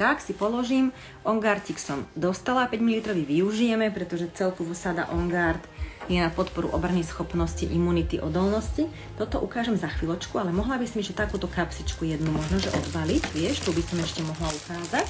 tak 0.00 0.24
si 0.24 0.32
položím. 0.32 0.96
Ongartik 1.28 1.76
som 1.76 2.08
dostala, 2.16 2.70
5 2.72 2.80
ml 2.80 3.12
využijeme, 3.28 3.92
pretože 3.92 4.32
celkovo 4.32 4.72
sada 4.72 5.04
Ongard 5.12 5.60
je 6.08 6.16
na 6.16 6.32
podporu 6.32 6.72
obrany 6.72 7.04
schopnosti, 7.04 7.68
imunity, 7.68 8.16
odolnosti. 8.16 8.88
Toto 9.20 9.44
ukážem 9.44 9.76
za 9.76 9.92
chvíľočku, 9.92 10.40
ale 10.40 10.56
mohla 10.56 10.80
by 10.80 10.88
si 10.88 10.96
mi 10.96 11.04
ešte 11.04 11.20
takúto 11.20 11.52
kapsičku 11.52 12.08
jednu 12.08 12.32
možno, 12.32 12.56
že 12.56 12.72
odbaliť, 12.72 13.22
vieš, 13.36 13.60
tu 13.60 13.76
by 13.76 13.82
som 13.84 14.00
ešte 14.00 14.24
mohla 14.24 14.48
ukázať. 14.48 15.04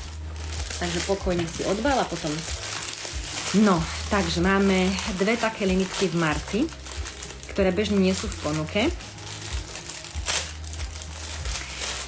Takže 0.82 0.98
pokojne 1.06 1.46
si 1.46 1.62
odbala 1.70 2.02
potom. 2.02 2.34
No, 3.56 3.80
takže 4.12 4.44
máme 4.44 4.92
dve 5.16 5.40
také 5.40 5.64
limitky 5.64 6.12
v 6.12 6.20
marci, 6.20 6.60
ktoré 7.48 7.72
bežne 7.72 7.96
nie 7.96 8.12
sú 8.12 8.28
v 8.28 8.36
ponuke. 8.44 8.92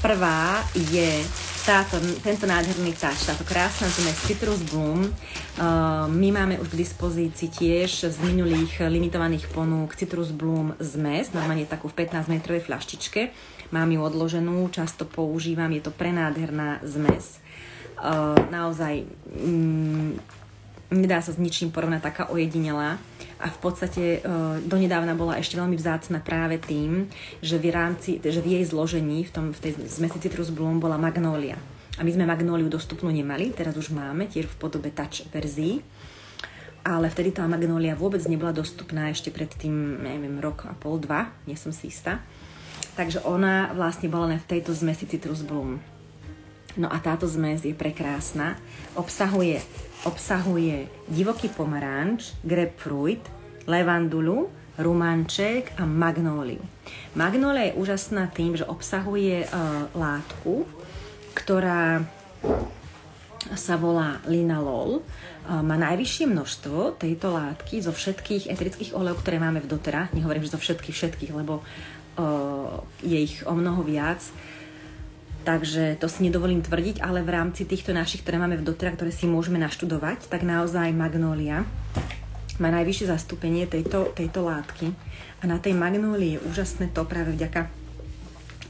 Prvá 0.05 0.61
je 0.77 1.25
táto, 1.65 1.97
tento 2.21 2.45
nádherný 2.45 2.93
táč, 2.93 3.25
táto 3.25 3.49
krásna 3.49 3.89
zmes 3.89 4.21
Citrus 4.29 4.61
Bloom. 4.69 5.09
Uh, 5.57 6.05
my 6.13 6.29
máme 6.29 6.61
už 6.61 6.77
k 6.77 6.81
dispozícii 6.85 7.49
tiež 7.49 8.13
z 8.13 8.17
minulých 8.21 8.77
limitovaných 8.85 9.49
ponúk 9.49 9.97
Citrus 9.97 10.37
Bloom 10.37 10.77
zmes, 10.77 11.33
normálne 11.33 11.65
takú 11.65 11.89
v 11.89 12.05
15 12.05 12.29
metrovej 12.29 12.69
fľaštičke. 12.69 13.33
Mám 13.73 13.97
ju 13.97 14.01
odloženú, 14.05 14.69
často 14.69 15.09
používam, 15.09 15.73
je 15.73 15.89
to 15.89 15.93
prenádherná 15.93 16.85
zmes. 16.85 17.41
uh, 17.97 18.37
naozaj 18.53 19.09
um, 19.41 20.21
nedá 20.91 21.23
sa 21.23 21.31
s 21.31 21.39
ničím 21.39 21.71
porovnať 21.71 22.03
taká 22.03 22.23
ojedinelá 22.29 22.99
a 23.41 23.47
v 23.49 23.59
podstate 23.63 24.21
uh, 24.21 24.59
donedávna 24.61 25.15
bola 25.15 25.39
ešte 25.39 25.57
veľmi 25.57 25.79
vzácna 25.79 26.21
práve 26.21 26.61
tým, 26.61 27.09
že 27.41 27.57
v, 27.57 27.73
rámci, 27.73 28.21
že 28.21 28.43
v 28.43 28.61
jej 28.61 28.65
zložení, 28.67 29.25
v, 29.25 29.31
tom, 29.33 29.45
v 29.55 29.61
tej 29.63 29.73
zmesi 29.87 30.19
Citrus 30.21 30.53
Bloom 30.53 30.83
bola 30.83 31.01
magnólia. 31.01 31.57
A 31.97 32.05
my 32.05 32.11
sme 32.11 32.29
magnóliu 32.29 32.69
dostupnú 32.69 33.09
nemali, 33.09 33.55
teraz 33.55 33.77
už 33.77 33.95
máme, 33.95 34.29
tiež 34.29 34.49
v 34.49 34.61
podobe 34.61 34.93
touch 34.93 35.25
verzii. 35.31 35.81
Ale 36.81 37.13
vtedy 37.13 37.37
tá 37.37 37.45
magnólia 37.45 37.93
vôbec 37.93 38.25
nebola 38.25 38.57
dostupná 38.57 39.13
ešte 39.13 39.29
pred 39.29 39.53
tým, 39.53 40.01
neviem, 40.01 40.41
rok 40.41 40.65
a 40.65 40.73
pol, 40.73 40.97
dva, 40.97 41.29
nie 41.45 41.57
som 41.57 41.77
si 41.77 41.93
istá. 41.93 42.25
Takže 42.97 43.21
ona 43.29 43.73
vlastne 43.77 44.09
bola 44.09 44.33
len 44.33 44.41
v 44.41 44.49
tejto 44.49 44.73
zmesi 44.73 45.05
Citrus 45.05 45.45
Bloom. 45.45 45.77
No 46.81 46.89
a 46.89 46.97
táto 47.03 47.29
zmes 47.29 47.67
je 47.67 47.77
prekrásna. 47.77 48.57
Obsahuje 48.97 49.61
obsahuje 50.05 50.89
divoký 51.09 51.53
pomaranč, 51.53 52.33
grapefruit, 52.41 53.21
levandulu, 53.69 54.49
rumanček 54.81 55.77
a 55.77 55.85
magnóliu. 55.85 56.63
Magnólia 57.13 57.71
je 57.71 57.77
úžasná 57.77 58.33
tým, 58.33 58.57
že 58.57 58.65
obsahuje 58.65 59.45
uh, 59.45 59.87
látku, 59.93 60.65
ktorá 61.37 62.01
sa 63.55 63.75
volá 63.77 64.25
linalol. 64.25 65.05
Uh, 65.45 65.61
má 65.61 65.77
najvyššie 65.77 66.33
množstvo 66.33 66.97
tejto 66.97 67.37
látky 67.37 67.85
zo 67.85 67.93
všetkých 67.93 68.49
eterických 68.49 68.97
olejov, 68.97 69.21
ktoré 69.21 69.37
máme 69.37 69.61
v 69.61 69.69
doterách. 69.69 70.17
Nehovorím, 70.17 70.49
že 70.49 70.57
zo 70.57 70.61
všetkých 70.61 70.97
všetkých, 70.97 71.33
lebo 71.37 71.61
uh, 71.61 72.81
je 73.05 73.19
ich 73.21 73.45
o 73.45 73.53
mnoho 73.53 73.85
viac. 73.85 74.25
Takže 75.41 75.97
to 75.97 76.07
si 76.07 76.29
nedovolím 76.29 76.61
tvrdiť, 76.61 77.01
ale 77.01 77.25
v 77.25 77.33
rámci 77.33 77.65
týchto 77.65 77.97
našich, 77.97 78.21
ktoré 78.21 78.37
máme 78.37 78.61
v 78.61 78.67
dotere, 78.67 78.93
ktoré 78.93 79.09
si 79.09 79.25
môžeme 79.25 79.57
naštudovať, 79.57 80.29
tak 80.29 80.45
naozaj 80.45 80.93
magnólia 80.93 81.65
má 82.61 82.69
najvyššie 82.69 83.09
zastúpenie 83.09 83.65
tejto, 83.65 84.13
tejto 84.13 84.45
látky. 84.45 84.93
A 85.41 85.49
na 85.49 85.57
tej 85.57 85.73
magnólii 85.73 86.37
je 86.37 86.45
úžasné 86.45 86.93
to 86.93 87.09
práve 87.09 87.33
vďaka 87.33 87.73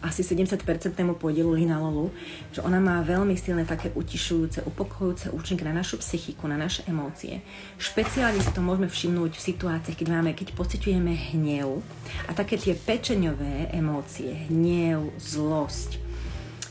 asi 0.01 0.25
70-percentnému 0.25 1.21
podielu 1.21 1.53
linalolu, 1.53 2.09
že 2.57 2.65
ona 2.65 2.81
má 2.81 3.05
veľmi 3.05 3.37
silné 3.37 3.69
také 3.69 3.93
utišujúce, 3.93 4.65
upokojujúce 4.65 5.29
účinky 5.29 5.61
na 5.61 5.77
našu 5.77 6.01
psychiku, 6.01 6.49
na 6.49 6.57
naše 6.57 6.89
emócie. 6.89 7.45
Špeciálne 7.77 8.41
si 8.41 8.49
to 8.57 8.65
môžeme 8.65 8.89
všimnúť 8.89 9.37
v 9.37 9.47
situáciách, 9.53 9.97
keď 10.01 10.09
máme, 10.09 10.33
keď 10.33 10.57
pociťujeme 10.57 11.37
hnev 11.37 11.85
a 12.25 12.31
také 12.33 12.57
tie 12.57 12.73
pečeňové 12.73 13.77
emócie, 13.77 14.49
hnev, 14.49 15.13
zlosť, 15.21 16.01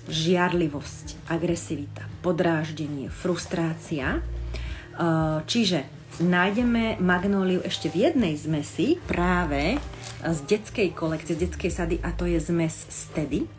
žiarlivosť, 0.09 1.29
agresivita, 1.29 2.03
podráždenie, 2.25 3.07
frustrácia. 3.13 4.19
Čiže 5.45 5.85
nájdeme 6.19 6.99
magnóliu 6.99 7.63
ešte 7.63 7.87
v 7.87 8.09
jednej 8.09 8.35
zmesi 8.35 8.99
práve 9.07 9.79
z 10.19 10.39
detskej 10.43 10.91
kolekcie, 10.91 11.39
z 11.39 11.47
detskej 11.47 11.71
sady 11.71 11.95
a 12.03 12.11
to 12.11 12.27
je 12.27 12.41
zmes 12.41 12.75
Steady 12.91 13.58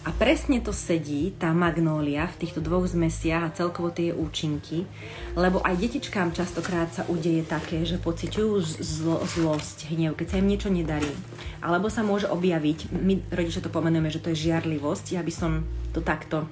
a 0.00 0.16
presne 0.16 0.64
to 0.64 0.72
sedí, 0.72 1.36
tá 1.36 1.52
magnólia 1.52 2.24
v 2.32 2.38
týchto 2.40 2.64
dvoch 2.64 2.88
zmesiach 2.88 3.42
a 3.44 3.54
celkovo 3.54 3.92
tie 3.92 4.16
účinky, 4.16 4.88
lebo 5.36 5.60
aj 5.60 5.76
detičkám 5.76 6.32
častokrát 6.32 6.88
sa 6.88 7.04
udeje 7.04 7.44
také, 7.44 7.84
že 7.84 8.00
pociťujú 8.00 8.52
zlo, 8.80 9.20
zlosť, 9.20 9.92
hnev, 9.92 10.16
keď 10.16 10.26
sa 10.32 10.38
im 10.40 10.48
niečo 10.48 10.72
nedarí. 10.72 11.12
Alebo 11.60 11.92
sa 11.92 12.00
môže 12.00 12.32
objaviť, 12.32 12.88
my 12.96 13.28
rodičia 13.28 13.60
to 13.60 13.68
pomenujeme, 13.68 14.08
že 14.08 14.24
to 14.24 14.32
je 14.32 14.48
žiarlivosť, 14.48 15.20
ja 15.20 15.20
by 15.20 15.32
som 15.32 15.68
to 15.92 16.00
takto 16.00 16.48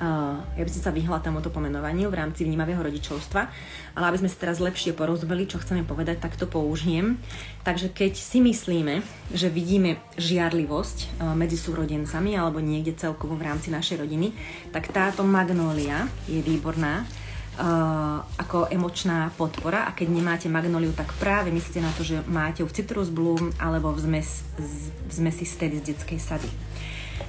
ja 0.00 0.62
by 0.64 0.70
som 0.72 0.82
sa 0.88 0.96
vyhla 0.96 1.20
tomuto 1.20 1.52
pomenovaniu 1.52 2.08
v 2.08 2.18
rámci 2.24 2.48
vnímavého 2.48 2.80
rodičovstva, 2.80 3.42
ale 3.92 4.04
aby 4.08 4.24
sme 4.24 4.32
si 4.32 4.40
teraz 4.40 4.56
lepšie 4.56 4.96
porozumeli, 4.96 5.44
čo 5.44 5.60
chceme 5.60 5.84
povedať, 5.84 6.24
tak 6.24 6.40
to 6.40 6.48
použijem. 6.48 7.20
Takže 7.60 7.92
keď 7.92 8.16
si 8.16 8.40
myslíme, 8.40 9.04
že 9.36 9.52
vidíme 9.52 10.00
žiarlivosť 10.16 10.98
uh, 11.20 11.36
medzi 11.36 11.60
súrodencami 11.60 12.32
alebo 12.32 12.64
niekde 12.64 12.96
celkovo 12.96 13.36
v 13.36 13.44
rámci 13.44 13.68
našej 13.68 14.00
rodiny, 14.00 14.32
tak 14.72 14.88
táto 14.88 15.20
magnólia 15.20 16.08
je 16.24 16.40
výborná 16.40 17.04
Uh, 17.60 18.24
ako 18.40 18.72
emočná 18.72 19.28
podpora 19.36 19.84
a 19.84 19.92
keď 19.92 20.08
nemáte 20.08 20.48
magnóliu, 20.48 20.96
tak 20.96 21.12
práve 21.20 21.52
myslíte 21.52 21.84
na 21.84 21.92
to, 21.92 22.00
že 22.00 22.22
máte 22.24 22.64
v 22.64 22.72
citrus 22.72 23.12
bloom 23.12 23.52
alebo 23.60 23.92
v, 23.92 24.00
zmes, 24.00 24.46
v 24.56 25.12
zmesi 25.12 25.44
stedy 25.44 25.76
z 25.82 25.92
detskej 25.92 26.16
sady. 26.16 26.48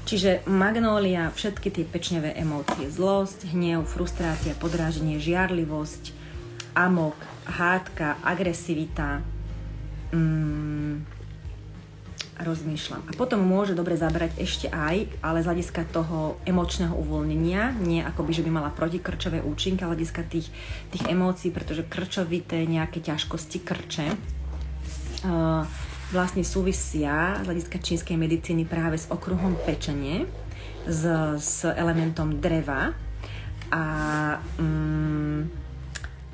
Čiže 0.03 0.43
magnólia, 0.49 1.31
všetky 1.31 1.71
tie 1.71 1.85
pečňové 1.87 2.35
emócie, 2.35 2.89
zlosť, 2.91 3.53
hnev, 3.53 3.87
frustrácia, 3.87 4.57
podráženie, 4.57 5.21
žiarlivosť, 5.21 6.11
amok, 6.75 7.15
hádka, 7.47 8.19
agresivita, 8.23 9.23
mm, 10.11 11.21
rozmýšľam. 12.41 13.01
A 13.05 13.11
potom 13.13 13.39
môže 13.45 13.77
dobre 13.77 13.93
zabrať 13.95 14.41
ešte 14.41 14.67
aj, 14.67 15.07
ale 15.21 15.45
z 15.45 15.47
hľadiska 15.47 15.85
toho 15.93 16.41
emočného 16.43 16.91
uvoľnenia, 16.91 17.77
nie 17.79 18.01
ako 18.01 18.25
by, 18.25 18.31
že 18.33 18.43
by 18.45 18.51
mala 18.51 18.73
protikrčové 18.73 19.45
účinky, 19.45 19.85
ale 19.85 19.95
hľadiska 19.95 20.25
tých, 20.27 20.49
tých 20.89 21.03
emócií, 21.07 21.53
pretože 21.53 21.85
krčovité 21.85 22.65
nejaké 22.65 22.99
ťažkosti 22.99 23.57
krče, 23.61 24.07
uh, 24.11 25.63
vlastne 26.11 26.43
súvisia 26.43 27.39
z 27.39 27.47
hľadiska 27.47 27.77
čínskej 27.79 28.19
medicíny 28.19 28.67
práve 28.67 28.99
s 28.99 29.07
okruhom 29.07 29.55
pečenie, 29.63 30.27
s, 30.83 31.07
s 31.39 31.63
elementom 31.63 32.43
dreva 32.43 32.91
a, 33.71 33.83
um, 34.59 35.47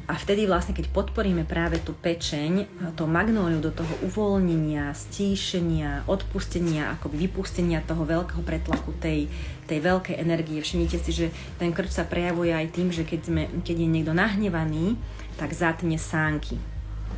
a 0.08 0.14
vtedy 0.18 0.50
vlastne, 0.50 0.74
keď 0.74 0.90
podporíme 0.90 1.46
práve 1.46 1.78
tú 1.84 1.94
pečeň, 1.94 2.66
to 2.98 3.06
magnóliu 3.06 3.62
do 3.62 3.70
toho 3.70 3.92
uvoľnenia, 4.08 4.96
stíšenia, 4.96 6.08
odpustenia, 6.10 6.96
akoby 6.98 7.30
vypustenia 7.30 7.86
toho 7.86 8.08
veľkého 8.08 8.42
pretlaku 8.42 8.96
tej, 8.98 9.30
tej 9.70 9.80
veľkej 9.84 10.16
energie. 10.18 10.64
Všimnite 10.64 10.98
si, 10.98 11.12
že 11.14 11.28
ten 11.62 11.70
krč 11.76 11.94
sa 11.94 12.08
prejavuje 12.08 12.56
aj 12.56 12.74
tým, 12.74 12.90
že 12.90 13.06
keď, 13.06 13.20
sme, 13.22 13.44
keď 13.62 13.76
je 13.84 13.88
niekto 13.88 14.16
nahnevaný, 14.16 14.98
tak 15.38 15.54
zatne 15.54 16.00
sánky 16.02 16.58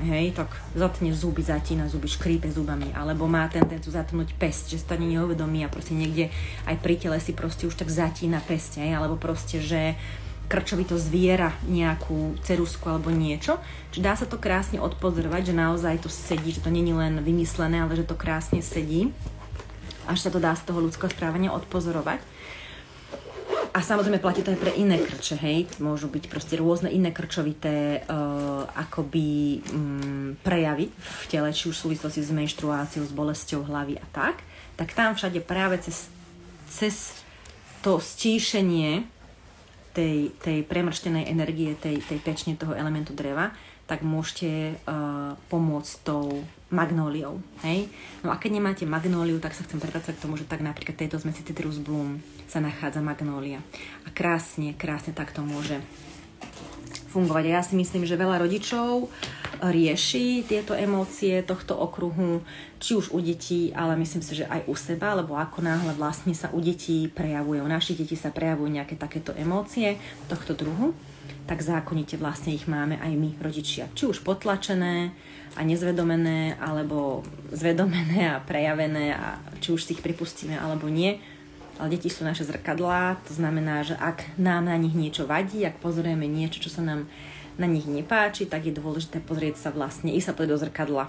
hej, 0.03 0.32
tak 0.32 0.51
zatne 0.75 1.12
zuby, 1.12 1.44
zatína 1.44 1.91
zuby, 1.91 2.08
škrípe 2.08 2.48
zubami, 2.48 2.91
alebo 2.96 3.27
má 3.27 3.48
tendenciu 3.51 3.91
zatnúť 3.91 4.36
pest, 4.39 4.72
že 4.72 4.79
sa 4.79 4.94
to 4.94 5.01
ani 5.01 5.20
neuvedomí 5.20 5.63
a 5.63 5.72
proste 5.72 5.96
niekde 5.96 6.32
aj 6.65 6.75
pri 6.79 6.96
tele 6.96 7.18
si 7.20 7.36
proste 7.36 7.68
už 7.68 7.75
tak 7.75 7.91
zatína 7.91 8.39
pest, 8.44 8.79
hej, 8.79 8.96
alebo 8.96 9.20
proste, 9.20 9.60
že 9.60 10.00
krčovito 10.50 10.98
zviera 10.98 11.53
nejakú 11.70 12.41
cerusku 12.41 12.89
alebo 12.89 13.13
niečo. 13.13 13.62
Čiže 13.94 14.01
dá 14.01 14.13
sa 14.18 14.25
to 14.25 14.41
krásne 14.41 14.82
odpozorovať, 14.82 15.53
že 15.53 15.53
naozaj 15.53 16.01
to 16.01 16.10
sedí, 16.10 16.50
že 16.50 16.65
to 16.65 16.74
není 16.74 16.89
len 16.89 17.22
vymyslené, 17.22 17.86
ale 17.86 17.94
že 17.94 18.10
to 18.10 18.18
krásne 18.18 18.65
sedí. 18.65 19.13
Až 20.10 20.25
sa 20.25 20.29
to 20.34 20.41
dá 20.41 20.58
z 20.58 20.65
toho 20.65 20.82
ľudského 20.82 21.13
správania 21.13 21.53
odpozorovať. 21.53 22.38
A 23.70 23.86
samozrejme 23.86 24.18
platí 24.18 24.42
to 24.42 24.50
aj 24.50 24.60
pre 24.60 24.74
iné 24.74 24.98
krče, 24.98 25.38
hej. 25.46 25.70
Môžu 25.78 26.10
byť 26.10 26.26
proste 26.26 26.58
rôzne 26.58 26.90
iné 26.90 27.14
krčovité 27.14 28.02
uh, 28.02 28.66
akoby 28.74 29.62
um, 29.70 30.34
prejavy 30.42 30.90
v 30.90 31.24
tele, 31.30 31.54
či 31.54 31.70
už 31.70 31.78
v 31.78 31.84
súvislosti 31.94 32.26
s 32.26 32.34
menštruáciou, 32.34 33.06
s 33.06 33.14
bolesťou 33.14 33.70
hlavy 33.70 34.02
a 34.02 34.06
tak. 34.10 34.42
Tak 34.74 34.98
tam 34.98 35.14
všade 35.14 35.46
práve 35.46 35.78
cez, 35.86 36.10
cez 36.66 37.22
to 37.86 38.02
stíšenie 38.02 39.06
tej, 39.94 40.34
tej 40.42 40.66
premrštenej 40.66 41.30
energie, 41.30 41.78
tej, 41.78 42.02
tej 42.02 42.20
pečne 42.26 42.58
toho 42.58 42.74
elementu 42.74 43.14
dreva, 43.14 43.54
tak 43.86 44.02
môžete 44.02 44.82
uh, 44.86 45.34
pomôcť 45.50 45.94
tou 46.06 46.42
magnóliou. 46.70 47.42
Hej? 47.66 47.90
No 48.22 48.30
a 48.30 48.38
keď 48.38 48.62
nemáte 48.62 48.84
magnóliu, 48.86 49.42
tak 49.42 49.58
sa 49.58 49.66
chcem 49.66 49.82
pretácať 49.82 50.18
k 50.18 50.24
tomu, 50.24 50.38
že 50.38 50.46
tak 50.46 50.62
napríklad 50.62 50.96
tejto 50.96 51.18
zmesi 51.22 51.42
Citrus 51.42 51.82
Bloom 51.82 52.22
sa 52.46 52.62
nachádza 52.62 53.02
magnólia. 53.02 53.62
A 54.06 54.14
krásne, 54.14 54.78
krásne 54.78 55.14
takto 55.14 55.42
môže 55.42 55.82
fungovať. 57.10 57.44
A 57.50 57.54
ja 57.60 57.62
si 57.66 57.74
myslím, 57.74 58.06
že 58.06 58.20
veľa 58.20 58.46
rodičov 58.46 59.10
rieši 59.60 60.46
tieto 60.46 60.78
emócie 60.78 61.42
tohto 61.44 61.76
okruhu, 61.76 62.46
či 62.80 62.96
už 62.96 63.12
u 63.12 63.20
detí, 63.20 63.74
ale 63.76 64.00
myslím 64.00 64.24
si, 64.24 64.40
že 64.40 64.46
aj 64.48 64.70
u 64.70 64.76
seba, 64.78 65.18
lebo 65.18 65.36
ako 65.36 65.60
náhle 65.66 65.92
vlastne 65.98 66.32
sa 66.32 66.48
u 66.54 66.62
detí 66.64 67.12
prejavujú, 67.12 67.66
u 67.66 67.70
našich 67.70 68.00
detí 68.00 68.16
sa 68.16 68.32
prejavujú 68.32 68.72
nejaké 68.72 68.96
takéto 68.96 69.36
emócie 69.36 70.00
tohto 70.32 70.56
druhu, 70.56 70.96
tak 71.50 71.65
zákonite 71.65 72.15
vlastne 72.19 72.53
ich 72.53 72.69
máme 72.69 73.00
aj 73.01 73.13
my, 73.15 73.29
rodičia. 73.41 73.89
Či 73.98 74.09
už 74.09 74.21
potlačené 74.21 75.12
a 75.57 75.62
nezvedomené, 75.65 76.62
alebo 76.62 77.25
zvedomené 77.50 78.33
a 78.33 78.43
prejavené, 78.43 79.17
a 79.17 79.41
či 79.57 79.74
už 79.74 79.81
si 79.81 79.98
ich 79.98 80.05
pripustíme 80.05 80.55
alebo 80.59 80.88
nie. 80.88 81.17
Ale 81.79 81.95
deti 81.95 82.12
sú 82.12 82.27
naše 82.27 82.43
zrkadlá, 82.43 83.24
to 83.24 83.33
znamená, 83.33 83.88
že 83.88 83.95
ak 83.95 84.36
nám 84.36 84.67
na 84.67 84.75
nich 84.75 84.91
niečo 84.91 85.24
vadí, 85.24 85.63
ak 85.63 85.79
pozorujeme 85.79 86.27
niečo, 86.27 86.59
čo 86.59 86.69
sa 86.69 86.83
nám 86.83 87.07
na 87.60 87.68
nich 87.68 87.84
nepáči, 87.86 88.48
tak 88.48 88.66
je 88.66 88.74
dôležité 88.74 89.20
pozrieť 89.20 89.60
sa 89.60 89.70
vlastne, 89.70 90.16
ísť 90.16 90.32
sa 90.32 90.34
pozrieť 90.34 90.51
do 90.56 90.62
zrkadla 90.63 91.06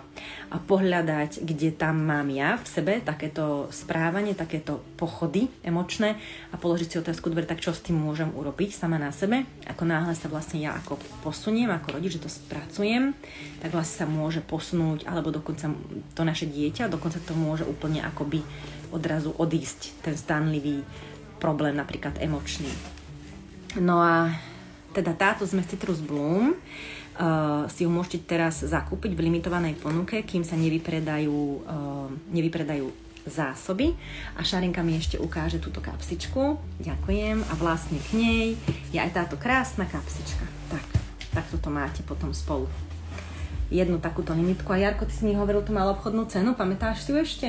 a 0.50 0.56
pohľadať, 0.58 1.46
kde 1.46 1.70
tam 1.70 2.02
mám 2.02 2.26
ja 2.28 2.58
v 2.58 2.66
sebe 2.66 2.92
takéto 2.98 3.70
správanie, 3.70 4.34
takéto 4.34 4.82
pochody 4.98 5.46
emočné 5.62 6.18
a 6.50 6.58
položiť 6.58 6.88
si 6.90 6.96
otázku, 6.98 7.30
dobre, 7.30 7.46
tak 7.46 7.62
čo 7.62 7.70
s 7.70 7.86
tým 7.86 7.96
môžem 7.96 8.34
urobiť 8.34 8.74
sama 8.74 8.98
na 8.98 9.14
sebe. 9.14 9.46
Ako 9.70 9.86
náhle 9.86 10.12
sa 10.18 10.26
vlastne 10.26 10.58
ja 10.58 10.74
ako 10.74 10.98
posuniem, 11.22 11.70
ako 11.70 11.96
rodič, 11.96 12.18
že 12.18 12.26
to 12.26 12.30
spracujem, 12.30 13.14
tak 13.62 13.70
vlastne 13.70 14.02
sa 14.02 14.06
môže 14.10 14.42
posunúť, 14.42 15.06
alebo 15.06 15.30
dokonca 15.30 15.70
to 16.18 16.22
naše 16.26 16.50
dieťa, 16.50 16.90
dokonca 16.90 17.22
to 17.22 17.38
môže 17.38 17.62
úplne 17.62 18.02
akoby 18.02 18.42
odrazu 18.90 19.30
odísť, 19.38 20.02
ten 20.02 20.18
stanlivý 20.18 20.82
problém 21.38 21.78
napríklad 21.78 22.18
emočný. 22.18 22.68
No 23.78 24.02
a 24.02 24.34
teda 24.90 25.14
táto 25.14 25.46
zmes 25.46 25.66
Citrus 25.70 26.02
Bloom 26.02 26.54
uh, 26.54 27.66
si 27.70 27.86
ju 27.86 27.90
môžete 27.90 28.26
teraz 28.26 28.62
zakúpiť 28.62 29.14
v 29.14 29.30
limitovanej 29.30 29.78
ponuke, 29.78 30.22
kým 30.26 30.42
sa 30.42 30.58
nevypredajú, 30.58 31.38
uh, 31.64 32.08
nevypredajú 32.34 33.10
zásoby. 33.28 33.94
A 34.36 34.40
Šarinka 34.42 34.80
mi 34.80 34.96
ešte 34.96 35.20
ukáže 35.20 35.60
túto 35.60 35.78
kapsičku. 35.84 36.56
Ďakujem. 36.80 37.44
A 37.46 37.52
vlastne 37.54 38.00
k 38.00 38.08
nej 38.16 38.46
je 38.90 38.98
aj 38.98 39.12
táto 39.12 39.36
krásna 39.36 39.84
kapsička. 39.84 40.44
Tak, 40.72 40.84
tak 41.36 41.44
toto 41.52 41.68
máte 41.68 42.00
potom 42.02 42.32
spolu. 42.32 42.66
Jednu 43.70 44.02
takúto 44.02 44.34
limitku. 44.34 44.72
A 44.74 44.82
Jarko, 44.82 45.06
ty 45.06 45.14
si 45.14 45.22
mi 45.22 45.38
hovoril 45.38 45.62
tú 45.62 45.70
malú 45.70 45.94
obchodnú 45.94 46.26
cenu. 46.26 46.58
Pamätáš 46.58 47.06
si 47.06 47.14
ju 47.14 47.20
ešte? 47.20 47.48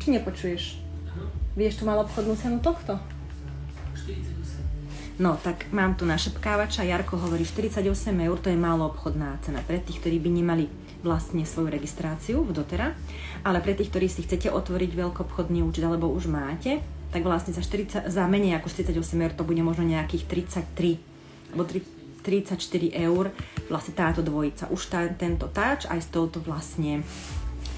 Či 0.00 0.16
nepočuješ? 0.16 0.80
Vieš 1.54 1.82
tú 1.82 1.82
malú 1.84 2.08
obchodnú 2.08 2.34
cenu 2.34 2.58
tohto? 2.58 2.96
No, 5.14 5.38
tak 5.38 5.70
mám 5.70 5.94
tu 5.94 6.02
našepkávača, 6.10 6.82
Jarko 6.82 7.14
hovorí 7.14 7.46
48 7.46 7.86
eur, 8.18 8.34
to 8.42 8.50
je 8.50 8.58
málo 8.58 8.90
obchodná 8.90 9.38
cena 9.46 9.62
pre 9.62 9.78
tých, 9.78 10.02
ktorí 10.02 10.18
by 10.18 10.30
nemali 10.42 10.66
vlastne 11.06 11.46
svoju 11.46 11.70
registráciu 11.70 12.42
v 12.42 12.50
dotera, 12.50 12.98
ale 13.46 13.62
pre 13.62 13.78
tých, 13.78 13.94
ktorí 13.94 14.10
si 14.10 14.26
chcete 14.26 14.50
otvoriť 14.50 14.90
veľkoobchodný 14.90 15.62
účet 15.62 15.86
alebo 15.86 16.10
už 16.10 16.26
máte, 16.26 16.82
tak 17.14 17.22
vlastne 17.22 17.54
za, 17.54 17.62
40, 17.62 18.10
za 18.10 18.24
menej 18.26 18.58
ako 18.58 18.66
48 18.66 18.98
eur 19.22 19.32
to 19.38 19.46
bude 19.46 19.62
možno 19.62 19.86
nejakých 19.86 20.50
33 20.74 21.54
alebo 21.54 21.62
34 22.26 22.58
eur. 22.90 23.30
Vlastne 23.70 23.94
táto 23.94 24.18
dvojica. 24.18 24.66
Už 24.74 24.90
tá, 24.90 25.06
tento 25.14 25.46
táč 25.46 25.86
aj 25.86 26.00
s 26.02 26.08
touto 26.10 26.42
vlastne 26.42 27.06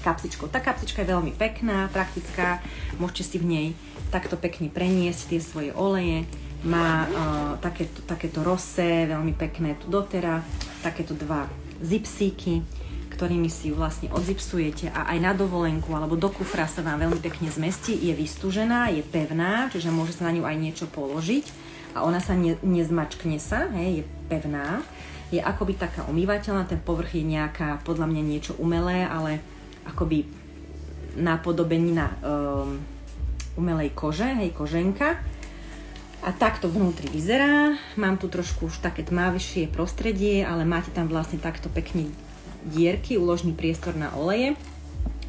kapsičkou. 0.01 0.49
Tá 0.49 0.57
kapsička 0.57 1.05
je 1.05 1.13
veľmi 1.13 1.37
pekná, 1.37 1.85
praktická, 1.93 2.65
môžete 2.97 3.23
si 3.29 3.37
v 3.37 3.45
nej 3.45 3.67
takto 4.09 4.39
pekne 4.39 4.73
preniesť 4.73 5.35
tie 5.35 5.39
svoje 5.43 5.69
oleje, 5.75 6.25
má 6.65 7.05
uh, 7.05 7.09
takéto, 7.61 8.01
takéto 8.01 8.41
rose, 8.41 9.05
veľmi 9.05 9.37
pekné 9.37 9.77
tu 9.77 9.93
dotera, 9.93 10.41
takéto 10.81 11.13
dva 11.13 11.45
zipsíky, 11.77 12.65
ktorými 13.13 13.49
si 13.49 13.73
ju 13.73 13.75
vlastne 13.77 14.09
odzipsujete 14.13 14.93
a 14.93 15.09
aj 15.13 15.17
na 15.21 15.31
dovolenku 15.33 15.89
alebo 15.93 16.13
do 16.13 16.29
kufra 16.29 16.69
sa 16.69 16.85
vám 16.85 17.01
veľmi 17.05 17.21
pekne 17.21 17.49
zmestí, 17.49 17.97
je 17.97 18.13
vystúžená, 18.13 18.93
je 18.93 19.01
pevná, 19.01 19.69
čiže 19.73 19.93
môže 19.93 20.17
sa 20.17 20.29
na 20.29 20.37
ňu 20.37 20.45
aj 20.45 20.57
niečo 20.57 20.85
položiť 20.89 21.45
a 21.97 22.05
ona 22.05 22.21
sa 22.21 22.37
ne, 22.37 22.57
nezmačkne 22.61 23.41
sa, 23.41 23.69
hej, 23.73 24.01
je 24.01 24.03
pevná, 24.29 24.85
je 25.33 25.41
akoby 25.41 25.77
taká 25.77 26.05
umývateľná, 26.05 26.69
ten 26.69 26.77
povrch 26.77 27.17
je 27.17 27.25
nejaká, 27.25 27.81
podľa 27.81 28.05
mňa 28.05 28.21
niečo 28.21 28.53
umelé, 28.61 29.05
ale 29.05 29.41
akoby 29.89 30.29
napodobenina 31.17 32.13
um, 32.21 32.77
umelej 33.57 33.97
kože, 33.97 34.29
hej, 34.37 34.53
koženka 34.53 35.36
a 36.25 36.29
takto 36.33 36.65
vnútri 36.71 37.07
vyzerá. 37.13 37.77
Mám 37.99 38.17
tu 38.17 38.27
trošku 38.31 38.73
už 38.73 38.81
také 38.81 39.05
tmavšie 39.05 39.69
prostredie, 39.69 40.41
ale 40.41 40.65
máte 40.65 40.89
tam 40.89 41.05
vlastne 41.05 41.37
takto 41.37 41.69
pekne 41.69 42.09
dierky, 42.65 43.15
uložný 43.15 43.53
priestor 43.53 43.93
na 43.93 44.09
oleje. 44.17 44.57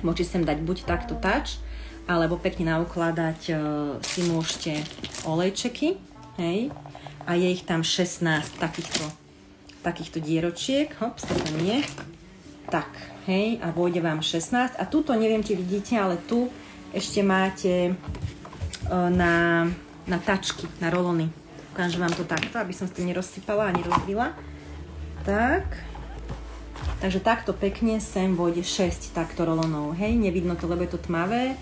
Môžete 0.01 0.39
sem 0.39 0.43
dať 0.47 0.59
buď 0.65 0.87
takto 0.87 1.19
tač, 1.19 1.59
alebo 2.09 2.41
pekne 2.41 2.73
naukladať 2.73 3.41
uh, 3.53 3.59
si 4.01 4.25
môžete 4.25 4.81
olejčeky, 5.29 6.01
hej, 6.41 6.73
a 7.29 7.31
je 7.37 7.49
ich 7.53 7.69
tam 7.69 7.85
16 7.85 8.57
takýchto, 8.57 9.05
takýchto 9.85 10.23
dieročiek, 10.23 10.89
hops, 11.03 11.29
to 11.29 11.35
nie, 11.61 11.85
tak, 12.73 12.89
hej, 13.29 13.61
a 13.61 13.75
vôjde 13.75 14.01
vám 14.01 14.25
16 14.25 14.81
a 14.81 14.85
tuto 14.89 15.13
neviem, 15.13 15.45
či 15.45 15.53
vidíte, 15.53 16.01
ale 16.01 16.17
tu 16.17 16.49
ešte 16.97 17.21
máte 17.21 17.93
uh, 17.93 19.13
na 19.13 19.67
na 20.09 20.19
tačky, 20.19 20.65
na 20.81 20.89
rolony. 20.89 21.29
Ukážem 21.77 22.01
vám 22.01 22.17
to 22.17 22.25
takto, 22.25 22.57
aby 22.59 22.73
som 22.73 22.89
tým 22.89 23.13
nerozsypala 23.13 23.69
a 23.69 23.77
nerozbila. 23.77 24.35
Tak. 25.23 25.79
Takže 26.99 27.21
takto 27.23 27.55
pekne 27.55 28.03
sem 28.03 28.35
vôjde 28.35 28.65
6 28.65 29.15
takto 29.15 29.47
rolonov. 29.47 29.95
Hej, 29.95 30.19
nevidno 30.19 30.59
to, 30.59 30.67
lebo 30.67 30.83
je 30.83 30.97
to 30.97 31.05
tmavé. 31.05 31.55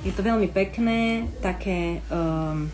Je 0.00 0.10
to 0.10 0.24
veľmi 0.24 0.48
pekné, 0.48 1.28
také, 1.44 2.00
um, 2.08 2.72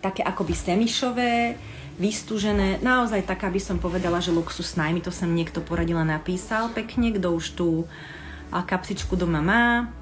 také 0.00 0.24
akoby 0.24 0.56
semišové, 0.56 1.60
vystúžené, 2.00 2.80
naozaj 2.80 3.28
taká 3.28 3.52
by 3.52 3.60
som 3.60 3.76
povedala, 3.76 4.24
že 4.24 4.32
luxusná. 4.32 4.88
Aj 4.88 4.96
to 5.04 5.12
sem 5.12 5.28
niekto 5.28 5.60
poradila, 5.60 6.00
napísal 6.00 6.72
pekne, 6.72 7.12
kto 7.12 7.36
už 7.36 7.46
tú 7.52 7.68
kapsičku 8.50 9.14
doma 9.14 9.44
má 9.44 9.99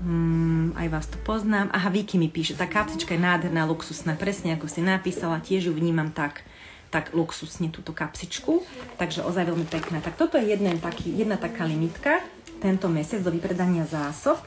Hmm, 0.00 0.72
aj 0.80 0.88
vás 0.88 1.06
to 1.12 1.20
poznám. 1.20 1.68
Aha, 1.76 1.92
Vicky 1.92 2.16
mi 2.16 2.32
píše, 2.32 2.56
tá 2.56 2.64
kapsička 2.64 3.12
je 3.12 3.20
nádherná, 3.20 3.68
luxusná, 3.68 4.16
presne 4.16 4.56
ako 4.56 4.64
si 4.64 4.80
napísala, 4.80 5.44
tiež 5.44 5.68
ju 5.68 5.72
vnímam 5.76 6.08
tak, 6.08 6.40
tak 6.88 7.12
luxusne 7.12 7.68
túto 7.68 7.92
kapsičku, 7.92 8.64
takže 8.96 9.20
ozaj 9.20 9.52
veľmi 9.52 9.68
pekná. 9.68 10.00
Tak 10.00 10.16
toto 10.16 10.40
je 10.40 10.56
jeden 10.56 10.80
taký, 10.80 11.12
jedna 11.12 11.36
taká 11.36 11.68
limitka 11.68 12.24
tento 12.64 12.88
mesiac 12.88 13.20
do 13.20 13.28
vypredania 13.28 13.84
zásob. 13.84 14.40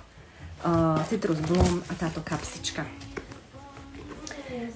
Uh, 0.64 0.96
Citrus 1.12 1.44
Bloom 1.44 1.84
a 1.92 1.94
táto 2.00 2.24
kapsička. 2.24 2.88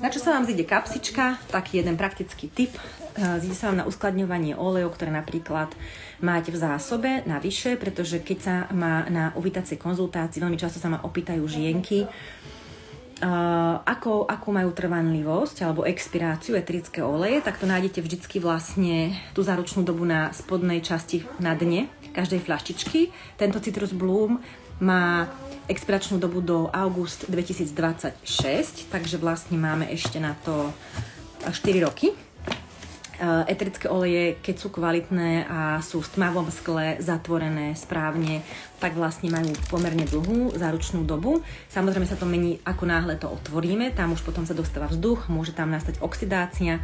Na 0.04 0.12
čo 0.12 0.20
sa 0.20 0.36
vám 0.36 0.44
zíde 0.44 0.68
kapsička? 0.68 1.40
Taký 1.48 1.80
jeden 1.80 1.96
praktický 1.96 2.52
tip. 2.52 2.76
Uh, 3.16 3.40
zíde 3.40 3.56
sa 3.56 3.72
vám 3.72 3.82
na 3.82 3.88
uskladňovanie 3.88 4.54
olejov, 4.54 4.94
ktoré 5.00 5.16
napríklad 5.16 5.72
máte 6.22 6.50
v 6.50 6.62
zásobe 6.62 7.22
navyše, 7.26 7.78
pretože 7.78 8.22
keď 8.22 8.38
sa 8.40 8.56
má 8.74 9.06
na 9.10 9.34
uvítacej 9.38 9.78
konzultácii, 9.78 10.42
veľmi 10.42 10.58
často 10.58 10.82
sa 10.82 10.90
ma 10.90 11.02
opýtajú 11.04 11.44
žienky, 11.46 12.10
Uh, 13.18 13.82
ako, 13.82 14.30
ako 14.30 14.48
majú 14.54 14.70
trvanlivosť 14.78 15.66
alebo 15.66 15.90
expiráciu 15.90 16.54
etrické 16.54 17.02
oleje, 17.02 17.42
tak 17.42 17.58
to 17.58 17.66
nájdete 17.66 18.06
vždycky 18.06 18.38
vlastne 18.38 19.10
tú 19.34 19.42
záručnú 19.42 19.82
dobu 19.82 20.06
na 20.06 20.30
spodnej 20.30 20.86
časti 20.86 21.26
na 21.42 21.58
dne 21.58 21.90
každej 22.14 22.46
fľaštičky. 22.46 23.10
Tento 23.34 23.58
Citrus 23.58 23.90
Bloom 23.90 24.38
má 24.78 25.26
expiračnú 25.66 26.22
dobu 26.22 26.46
do 26.46 26.70
august 26.70 27.26
2026, 27.26 28.94
takže 28.94 29.18
vlastne 29.18 29.58
máme 29.58 29.90
ešte 29.90 30.22
na 30.22 30.38
to 30.46 30.70
4 31.42 31.90
roky. 31.90 32.27
Eh, 33.18 33.50
eterické 33.50 33.90
oleje, 33.90 34.38
keď 34.46 34.56
sú 34.62 34.70
kvalitné 34.70 35.50
a 35.50 35.82
sú 35.82 36.06
v 36.06 36.12
tmavom 36.14 36.54
skle 36.54 37.02
zatvorené 37.02 37.74
správne, 37.74 38.46
tak 38.78 38.94
vlastne 38.94 39.34
majú 39.34 39.58
pomerne 39.74 40.06
dlhú 40.06 40.54
záručnú 40.54 41.02
dobu. 41.02 41.42
Samozrejme 41.74 42.06
sa 42.06 42.14
to 42.14 42.30
mení, 42.30 42.62
ako 42.62 42.86
náhle 42.86 43.18
to 43.18 43.26
otvoríme, 43.26 43.90
tam 43.98 44.14
už 44.14 44.22
potom 44.22 44.46
sa 44.46 44.54
dostáva 44.54 44.86
vzduch, 44.86 45.34
môže 45.34 45.58
tam 45.58 45.74
nastať 45.74 45.98
oxidácia, 45.98 46.78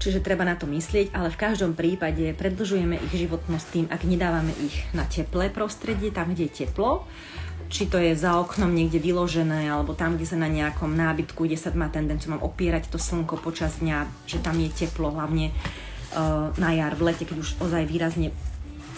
čiže 0.00 0.24
treba 0.24 0.48
na 0.48 0.56
to 0.56 0.64
myslieť, 0.64 1.12
ale 1.12 1.28
v 1.28 1.36
každom 1.36 1.76
prípade 1.76 2.32
predlžujeme 2.40 2.96
ich 2.96 3.20
životnosť 3.20 3.66
tým, 3.68 3.86
ak 3.92 4.00
nedávame 4.08 4.56
ich 4.64 4.88
na 4.96 5.04
teplé 5.04 5.52
prostredie, 5.52 6.08
tam, 6.08 6.32
kde 6.32 6.48
je 6.48 6.64
teplo, 6.64 7.04
či 7.70 7.86
to 7.86 8.02
je 8.02 8.18
za 8.18 8.34
oknom 8.34 8.68
niekde 8.68 8.98
vyložené, 8.98 9.70
alebo 9.70 9.94
tam, 9.94 10.18
kde 10.18 10.26
sa 10.26 10.34
na 10.34 10.50
nejakom 10.50 10.90
nábytku, 10.90 11.46
kde 11.46 11.54
sa 11.54 11.70
má 11.70 11.86
tendenciu 11.86 12.34
mám 12.34 12.42
opierať 12.42 12.90
to 12.90 12.98
slnko 12.98 13.38
počas 13.38 13.78
dňa, 13.78 14.10
že 14.26 14.42
tam 14.42 14.58
je 14.58 14.68
teplo, 14.74 15.14
hlavne 15.14 15.54
uh, 15.54 16.50
na 16.58 16.74
jar, 16.74 16.98
v 16.98 17.14
lete, 17.14 17.22
keď 17.22 17.38
už 17.38 17.62
ozaj 17.62 17.86
výrazne 17.86 18.34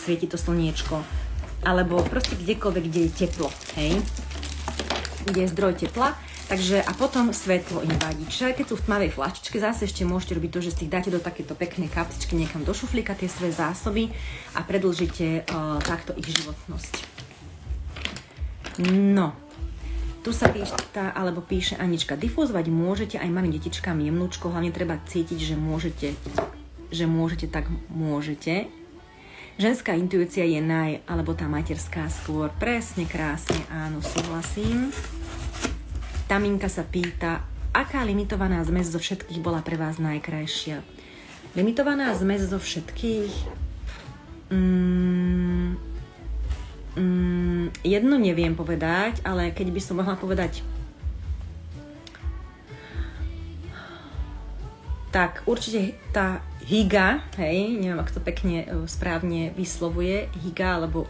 svieti 0.01 0.25
to 0.25 0.41
slniečko. 0.41 1.05
Alebo 1.63 2.01
proste 2.03 2.35
kdekoľvek, 2.35 2.85
kde 2.89 3.01
je 3.07 3.11
teplo, 3.13 3.53
hej? 3.77 4.01
Kde 5.29 5.47
je 5.47 5.53
zdroj 5.53 5.79
tepla. 5.79 6.17
Takže 6.51 6.85
a 6.85 6.93
potom 6.93 7.33
svetlo 7.33 7.81
im 7.81 7.97
vadí. 7.97 8.29
Čiže 8.29 8.53
keď 8.53 8.67
sú 8.67 8.77
v 8.77 8.85
tmavej 8.85 9.15
flaštičke, 9.15 9.57
zase 9.57 9.89
ešte 9.89 10.05
môžete 10.05 10.37
robiť 10.37 10.51
to, 10.53 10.61
že 10.61 10.75
si 10.75 10.85
ich 10.85 10.93
dáte 10.93 11.09
do 11.09 11.23
takéto 11.23 11.57
peknej 11.57 11.89
kapsičky 11.89 12.37
niekam 12.37 12.67
do 12.67 12.77
šuflíka 12.77 13.17
tie 13.17 13.31
svoje 13.31 13.57
zásoby 13.57 14.13
a 14.53 14.61
predlžíte 14.61 15.49
uh, 15.49 15.81
takto 15.81 16.13
ich 16.19 16.29
životnosť. 16.29 17.12
No, 18.81 19.37
tu 20.23 20.31
sa 20.31 20.49
píše, 20.49 20.73
tá, 20.95 21.11
alebo 21.13 21.43
píše 21.43 21.75
Anička, 21.77 22.15
difúzovať 22.15 22.71
môžete 22.71 23.17
aj 23.19 23.29
malým 23.29 23.53
detičkám 23.59 23.99
jemnúčko, 23.99 24.55
hlavne 24.55 24.71
treba 24.71 24.97
cítiť, 25.03 25.35
že 25.35 25.57
môžete, 25.59 26.15
že 26.95 27.05
môžete, 27.11 27.51
tak 27.51 27.67
môžete. 27.91 28.71
Ženská 29.61 29.93
intuícia 29.99 30.47
je 30.49 30.63
naj, 30.65 31.05
alebo 31.05 31.37
tá 31.37 31.45
materská 31.45 32.09
skôr. 32.09 32.49
Presne, 32.57 33.05
krásne, 33.05 33.61
áno, 33.69 34.01
súhlasím. 34.01 34.89
Taminka 36.25 36.73
sa 36.73 36.87
pýta, 36.87 37.45
aká 37.77 38.01
limitovaná 38.07 38.65
zmes 38.65 38.89
zo 38.89 38.97
všetkých 38.97 39.45
bola 39.45 39.61
pre 39.61 39.77
vás 39.77 40.01
najkrajšia? 40.01 40.81
Limitovaná 41.53 42.15
zmes 42.17 42.49
zo 42.49 42.57
všetkých? 42.57 43.35
Mm, 44.49 45.92
mm, 46.97 47.85
jednu 47.85 48.15
neviem 48.19 48.57
povedať, 48.57 49.21
ale 49.25 49.55
keď 49.55 49.69
by 49.73 49.81
som 49.81 49.99
mohla 50.01 50.17
povedať 50.17 50.65
tak 55.13 55.45
určite 55.45 55.93
tá 56.11 56.41
higa, 56.65 57.21
hej, 57.37 57.77
neviem, 57.77 58.01
ako 58.01 58.17
to 58.17 58.23
pekne 58.25 58.65
e, 58.65 58.67
správne 58.89 59.53
vyslovuje, 59.53 60.33
higa, 60.41 60.81
alebo 60.81 61.05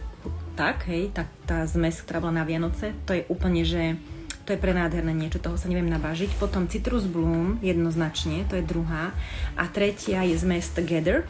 tak, 0.59 0.91
hej, 0.91 1.15
tá, 1.15 1.23
tá 1.47 1.63
zmes, 1.63 2.03
ktorá 2.03 2.19
bola 2.19 2.43
na 2.43 2.45
Vianoce, 2.45 2.91
to 3.07 3.15
je 3.15 3.23
úplne, 3.31 3.63
že 3.63 3.95
to 4.43 4.51
je 4.51 4.59
prenádherné 4.59 5.15
niečo, 5.15 5.39
toho 5.39 5.55
sa 5.55 5.71
neviem 5.71 5.87
navážiť. 5.87 6.35
Potom 6.35 6.67
Citrus 6.67 7.07
Bloom, 7.07 7.63
jednoznačne, 7.63 8.43
to 8.51 8.59
je 8.59 8.67
druhá. 8.67 9.15
A 9.55 9.71
tretia 9.71 10.19
je 10.27 10.35
zmes 10.35 10.67
Together, 10.75 11.23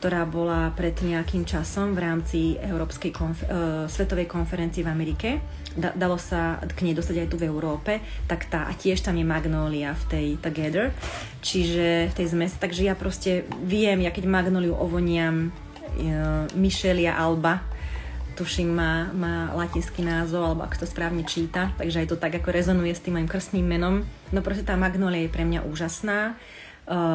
ktorá 0.00 0.24
bola 0.24 0.72
pred 0.72 0.96
nejakým 0.96 1.44
časom 1.44 1.92
v 1.92 2.00
rámci 2.00 2.40
Európskej 2.56 3.12
konf- 3.12 3.44
uh, 3.44 3.84
svetovej 3.84 4.24
konferencie 4.24 4.80
v 4.80 4.88
Amerike. 4.88 5.44
Da- 5.76 5.92
dalo 5.92 6.16
sa 6.16 6.56
k 6.56 6.88
nej 6.88 6.96
dostať 6.96 7.20
aj 7.20 7.28
tu 7.28 7.36
v 7.36 7.52
Európe, 7.52 8.00
tak 8.24 8.48
tá, 8.48 8.64
a 8.64 8.72
tiež 8.72 9.04
tam 9.04 9.20
je 9.20 9.28
Magnolia 9.28 9.92
v 9.92 10.04
tej 10.08 10.26
Together, 10.40 10.96
čiže 11.44 12.08
v 12.08 12.16
tej 12.16 12.26
zmes, 12.32 12.56
takže 12.56 12.88
ja 12.88 12.96
proste 12.96 13.44
viem, 13.60 14.00
ja 14.00 14.08
keď 14.08 14.24
Magnoliu 14.24 14.72
ovoniam 14.72 15.52
uh, 15.52 16.48
Michelia 16.56 17.20
Alba, 17.20 17.60
tuším, 18.40 18.72
má, 18.72 19.12
má 19.12 19.52
latinský 19.52 20.00
názov, 20.00 20.48
alebo 20.48 20.64
ak 20.64 20.80
to 20.80 20.88
správne 20.88 21.28
číta, 21.28 21.76
takže 21.76 22.00
aj 22.00 22.08
to 22.08 22.16
tak 22.16 22.40
ako 22.40 22.48
rezonuje 22.48 22.96
s 22.96 23.04
tým 23.04 23.20
mojim 23.20 23.28
krstným 23.28 23.68
menom. 23.68 24.08
No 24.32 24.40
proste 24.40 24.64
tá 24.64 24.80
magnolia 24.80 25.28
je 25.28 25.34
pre 25.36 25.44
mňa 25.44 25.68
úžasná 25.68 26.40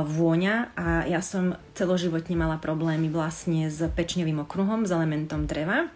vôňa 0.06 0.71
a 0.78 0.88
ja 1.10 1.19
som 1.19 1.58
celoživotne 1.75 2.38
mala 2.38 2.56
problémy 2.62 3.12
vlastne 3.12 3.67
s 3.67 3.84
pečňovým 3.84 4.43
okruhom, 4.47 4.88
s 4.88 4.91
elementom 4.93 5.49
dreva. 5.49 5.91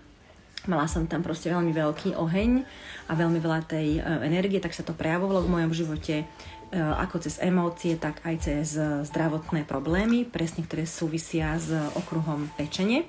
Mala 0.67 0.91
som 0.91 1.08
tam 1.08 1.23
proste 1.23 1.47
veľmi 1.47 1.71
veľký 1.71 2.19
oheň 2.19 2.67
a 3.08 3.15
veľmi 3.15 3.39
veľa 3.39 3.63
tej 3.63 4.03
uh, 4.03 4.19
energie, 4.27 4.60
tak 4.60 4.75
sa 4.75 4.84
to 4.84 4.91
prejavovalo 4.91 5.47
v 5.47 5.53
mojom 5.55 5.71
živote 5.71 6.27
uh, 6.27 6.99
ako 6.99 7.23
cez 7.23 7.39
emócie, 7.39 7.95
tak 7.95 8.19
aj 8.27 8.36
cez 8.43 8.75
zdravotné 9.08 9.63
problémy, 9.63 10.27
presne 10.27 10.67
ktoré 10.67 10.84
súvisia 10.84 11.55
s 11.55 11.71
okruhom 11.95 12.51
pečenie. 12.60 13.08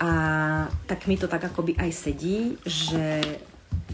A 0.00 0.70
tak 0.86 1.10
mi 1.10 1.18
to 1.18 1.28
tak 1.28 1.44
akoby 1.44 1.76
aj 1.76 1.90
sedí, 1.92 2.56
že 2.64 3.20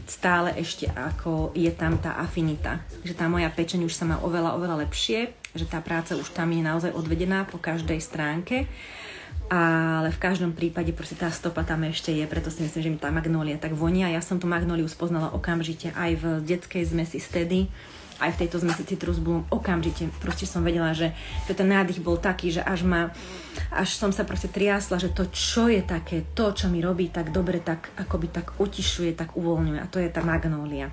stále 0.07 0.55
ešte 0.55 0.87
ako 0.87 1.51
je 1.57 1.69
tam 1.75 1.99
tá 1.99 2.19
afinita. 2.23 2.83
Že 3.03 3.15
tá 3.19 3.27
moja 3.27 3.51
pečeň 3.51 3.87
už 3.87 3.95
sa 3.95 4.07
má 4.07 4.23
oveľa, 4.23 4.55
oveľa 4.55 4.87
lepšie 4.87 5.35
že 5.57 5.65
tá 5.65 5.81
práca 5.81 6.13
už 6.13 6.37
tam 6.37 6.53
je 6.53 6.61
naozaj 6.61 6.93
odvedená 6.93 7.49
po 7.49 7.57
každej 7.57 7.97
stránke 7.97 8.69
ale 9.47 10.11
v 10.11 10.19
každom 10.19 10.51
prípade 10.51 10.91
proste 10.91 11.15
tá 11.15 11.31
stopa 11.31 11.63
tam 11.63 11.87
ešte 11.87 12.11
je, 12.11 12.27
preto 12.27 12.51
si 12.51 12.67
myslím, 12.67 12.83
že 12.83 12.91
mi 12.91 12.99
tá 12.99 13.15
magnólia 13.15 13.55
tak 13.63 13.79
vonia. 13.79 14.11
Ja 14.11 14.19
som 14.19 14.43
tú 14.43 14.51
magnóliu 14.51 14.91
spoznala 14.91 15.31
okamžite 15.31 15.95
aj 15.95 16.11
v 16.19 16.25
detskej 16.43 16.83
zmesi 16.83 17.23
stedy, 17.23 17.71
aj 18.21 18.31
v 18.33 18.41
tejto 18.45 18.57
zmesi 18.65 18.89
Citrus 18.89 19.21
Bloom 19.21 19.45
okamžite. 19.53 20.09
Proste 20.21 20.49
som 20.49 20.65
vedela, 20.65 20.97
že, 20.97 21.13
ten 21.49 21.69
nádych 21.69 22.01
bol 22.01 22.17
taký, 22.17 22.49
že 22.49 22.65
až 22.65 22.85
ma, 22.89 23.13
až 23.69 23.97
som 23.97 24.09
sa 24.13 24.25
proste 24.25 24.49
triasla, 24.49 24.97
že 24.97 25.13
to, 25.13 25.29
čo 25.29 25.69
je 25.69 25.85
také, 25.85 26.25
to, 26.33 26.53
čo 26.57 26.73
mi 26.73 26.81
robí 26.81 27.13
tak 27.13 27.33
dobre, 27.33 27.61
tak 27.61 27.93
akoby 28.01 28.33
tak 28.33 28.47
utišuje, 28.57 29.13
tak 29.13 29.37
uvoľňuje. 29.37 29.79
A 29.81 29.91
to 29.91 30.01
je 30.01 30.09
tá 30.09 30.25
magnólia. 30.25 30.89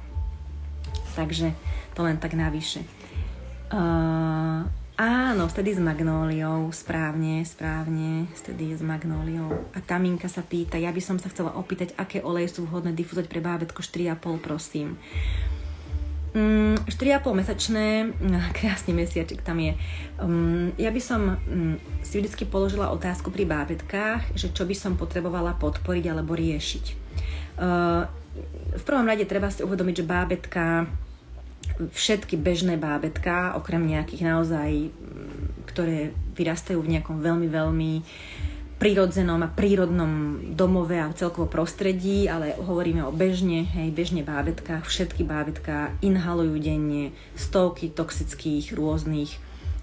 Takže 1.14 1.56
to 1.96 2.04
len 2.04 2.18
tak 2.18 2.34
navyše. 2.34 2.84
Uh, 3.74 4.68
áno, 5.00 5.50
vtedy 5.50 5.74
s 5.74 5.82
magnóliou, 5.82 6.70
správne, 6.70 7.42
správne, 7.42 8.30
vtedy 8.38 8.76
s 8.76 8.82
magnóliou. 8.86 9.50
A 9.74 9.80
Taminka 9.82 10.30
sa 10.30 10.44
pýta, 10.46 10.78
ja 10.78 10.92
by 10.92 11.02
som 11.02 11.18
sa 11.18 11.32
chcela 11.32 11.56
opýtať, 11.56 11.96
aké 11.98 12.22
oleje 12.22 12.60
sú 12.60 12.68
vhodné 12.68 12.94
difuzovať 12.94 13.26
pre 13.32 13.42
bábetko 13.42 13.82
4,5, 13.82 14.44
prosím. 14.44 15.00
Mm, 16.34 16.82
4,5 16.90 17.38
mesačné, 17.38 18.10
krásny 18.58 18.92
mesiačik 18.98 19.46
tam 19.46 19.62
je. 19.62 19.78
Um, 20.18 20.74
ja 20.82 20.90
by 20.90 21.02
som 21.02 21.38
si 22.02 22.18
vždycky 22.18 22.50
položila 22.50 22.90
otázku 22.90 23.30
pri 23.30 23.46
bábetkách, 23.46 24.34
že 24.34 24.50
čo 24.50 24.66
by 24.66 24.74
som 24.74 24.98
potrebovala 24.98 25.54
podporiť 25.62 26.10
alebo 26.10 26.34
riešiť. 26.34 26.86
Uh, 27.62 28.10
v 28.74 28.84
prvom 28.84 29.06
rade 29.06 29.30
treba 29.30 29.54
si 29.54 29.62
uvedomiť, 29.62 29.96
že 30.02 30.10
bábetka 30.10 30.66
všetky 31.74 32.38
bežné 32.38 32.82
bábetka, 32.82 33.54
okrem 33.58 33.86
nejakých 33.86 34.26
naozaj, 34.26 34.90
mm, 34.90 35.70
ktoré 35.70 36.14
vyrastajú 36.34 36.82
v 36.82 36.98
nejakom 36.98 37.22
veľmi, 37.22 37.48
veľmi 37.50 37.92
prírodzenom 38.84 39.40
a 39.40 39.48
prírodnom 39.48 40.44
domove 40.60 41.00
a 41.00 41.08
celkovo 41.16 41.48
prostredí, 41.48 42.28
ale 42.28 42.52
hovoríme 42.60 43.08
o 43.08 43.16
bežne, 43.16 43.64
hej, 43.64 43.96
bežne 43.96 44.28
bábetkách, 44.28 44.84
všetky 44.84 45.24
bábetka 45.24 45.96
inhalujú 46.04 46.60
denne 46.60 47.16
stovky 47.40 47.88
toxických 47.88 48.76
rôznych 48.76 49.40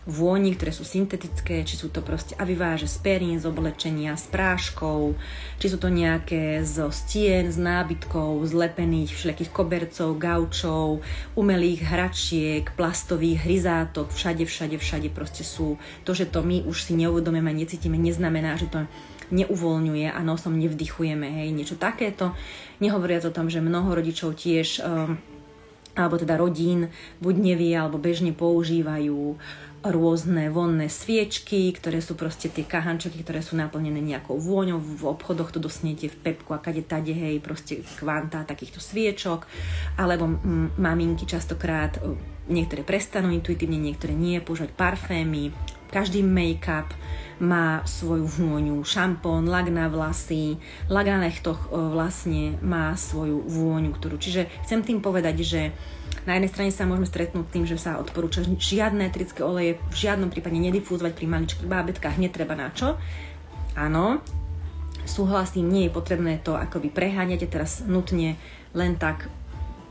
vôni, 0.08 0.56
ktoré 0.56 0.72
sú 0.72 0.80
syntetické, 0.80 1.60
či 1.60 1.76
sú 1.76 1.92
to 1.92 2.00
proste 2.00 2.32
aviváže 2.40 2.88
z 2.88 2.96
perín, 3.04 3.36
z 3.36 3.44
oblečenia, 3.44 4.16
z 4.16 4.32
práškov, 4.32 5.12
či 5.60 5.66
sú 5.68 5.76
to 5.76 5.92
nejaké 5.92 6.64
zo 6.64 6.88
stien, 6.88 7.52
z 7.52 7.60
nábytkov, 7.60 8.40
zlepených 8.48 9.12
všelijakých 9.12 9.52
kobercov, 9.52 10.16
gaučov, 10.16 11.04
umelých 11.36 11.84
hračiek, 11.84 12.64
plastových 12.72 13.44
hryzátok, 13.44 14.08
všade, 14.08 14.48
všade, 14.48 14.80
všade 14.80 15.08
proste 15.12 15.44
sú. 15.44 15.76
To, 16.08 16.16
že 16.16 16.24
to 16.24 16.40
my 16.40 16.64
už 16.64 16.88
si 16.88 16.96
neuvedomíme, 16.96 17.52
necítime, 17.52 18.00
neznamená, 18.00 18.56
že 18.56 18.72
to 18.72 18.88
neuvoľňuje 19.30 20.10
a 20.10 20.20
nosom 20.26 20.58
nevdychujeme, 20.58 21.44
hej, 21.44 21.54
niečo 21.54 21.78
takéto. 21.78 22.34
Nehovoriac 22.82 23.28
o 23.28 23.34
tom, 23.36 23.46
že 23.46 23.62
mnoho 23.62 23.94
rodičov 23.94 24.34
tiež 24.34 24.82
um, 24.82 25.20
alebo 25.94 26.16
teda 26.18 26.38
rodín 26.38 26.88
buď 27.18 27.34
nevie 27.34 27.74
alebo 27.74 27.98
bežne 27.98 28.30
používajú 28.30 29.36
rôzne 29.80 30.52
vonné 30.52 30.92
sviečky, 30.92 31.72
ktoré 31.72 32.04
sú 32.04 32.12
proste 32.12 32.52
tie 32.52 32.68
kahančeky, 32.68 33.24
ktoré 33.24 33.40
sú 33.40 33.56
naplnené 33.56 34.04
nejakou 34.04 34.36
vôňou. 34.36 34.76
V 34.76 35.08
obchodoch 35.08 35.56
to 35.56 35.60
dostanete 35.62 36.12
v 36.12 36.20
pepku 36.20 36.52
a 36.52 36.60
kade 36.60 36.84
tade, 36.84 37.16
hej, 37.16 37.40
proste 37.40 37.80
kvanta 37.96 38.44
takýchto 38.44 38.76
sviečok. 38.76 39.48
Alebo 39.96 40.28
maminky 40.76 41.24
častokrát, 41.24 41.96
niektoré 42.52 42.84
prestanú 42.84 43.32
intuitívne, 43.32 43.80
niektoré 43.80 44.12
nie, 44.12 44.36
používať 44.44 44.76
parfémy. 44.76 45.56
Každý 45.90 46.22
make-up 46.22 46.92
má 47.40 47.82
svoju 47.82 48.28
vôňu, 48.28 48.78
šampón, 48.86 49.48
lak 49.48 49.72
na 49.74 49.90
vlasy, 49.90 50.60
lak 50.86 51.08
na 51.08 51.24
nechtoch 51.24 51.72
vlastne 51.72 52.60
má 52.62 52.94
svoju 52.94 53.42
vôňu, 53.48 53.96
ktorú... 53.96 54.20
Čiže 54.20 54.46
chcem 54.68 54.84
tým 54.86 55.00
povedať, 55.02 55.42
že 55.42 55.62
na 56.28 56.36
jednej 56.36 56.50
strane 56.52 56.70
sa 56.72 56.84
môžeme 56.84 57.08
stretnúť 57.08 57.46
tým, 57.48 57.64
že 57.64 57.80
sa 57.80 57.96
odporúča 57.96 58.44
žiadne 58.44 59.08
etrické 59.08 59.40
oleje 59.40 59.80
v 59.88 59.96
žiadnom 59.96 60.28
prípade 60.28 60.56
nedifúzovať 60.60 61.12
pri 61.16 61.26
maličkých 61.26 61.68
bábetkách, 61.68 62.20
netreba 62.20 62.52
na 62.52 62.68
čo. 62.72 63.00
Áno, 63.72 64.20
súhlasím, 65.08 65.72
nie 65.72 65.88
je 65.88 65.96
potrebné 65.96 66.42
to 66.44 66.58
akoby 66.58 66.92
preháňať 66.92 67.48
teraz 67.48 67.80
nutne 67.86 68.36
len 68.76 69.00
tak 69.00 69.32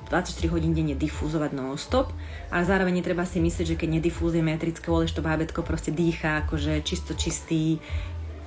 24 0.09 0.49
hodín 0.49 0.73
denne 0.73 0.97
difúzovať 0.97 1.53
non-stop, 1.53 2.09
ale 2.49 2.65
zároveň 2.65 3.01
netreba 3.01 3.29
si 3.29 3.37
myslieť, 3.37 3.73
že 3.73 3.79
keď 3.79 4.01
nedifúzujeme 4.01 4.53
etrické 4.57 4.89
že 4.89 5.15
to 5.15 5.21
bábetko 5.21 5.61
proste 5.61 5.93
dýcha 5.93 6.45
akože 6.45 6.81
čisto 6.81 7.13
čistý 7.13 7.77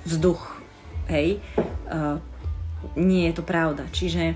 vzduch, 0.03 0.59
hej. 1.07 1.39
Uh, 1.87 2.19
nie 2.99 3.31
je 3.31 3.39
to 3.39 3.43
pravda. 3.47 3.87
Čiže 3.95 4.35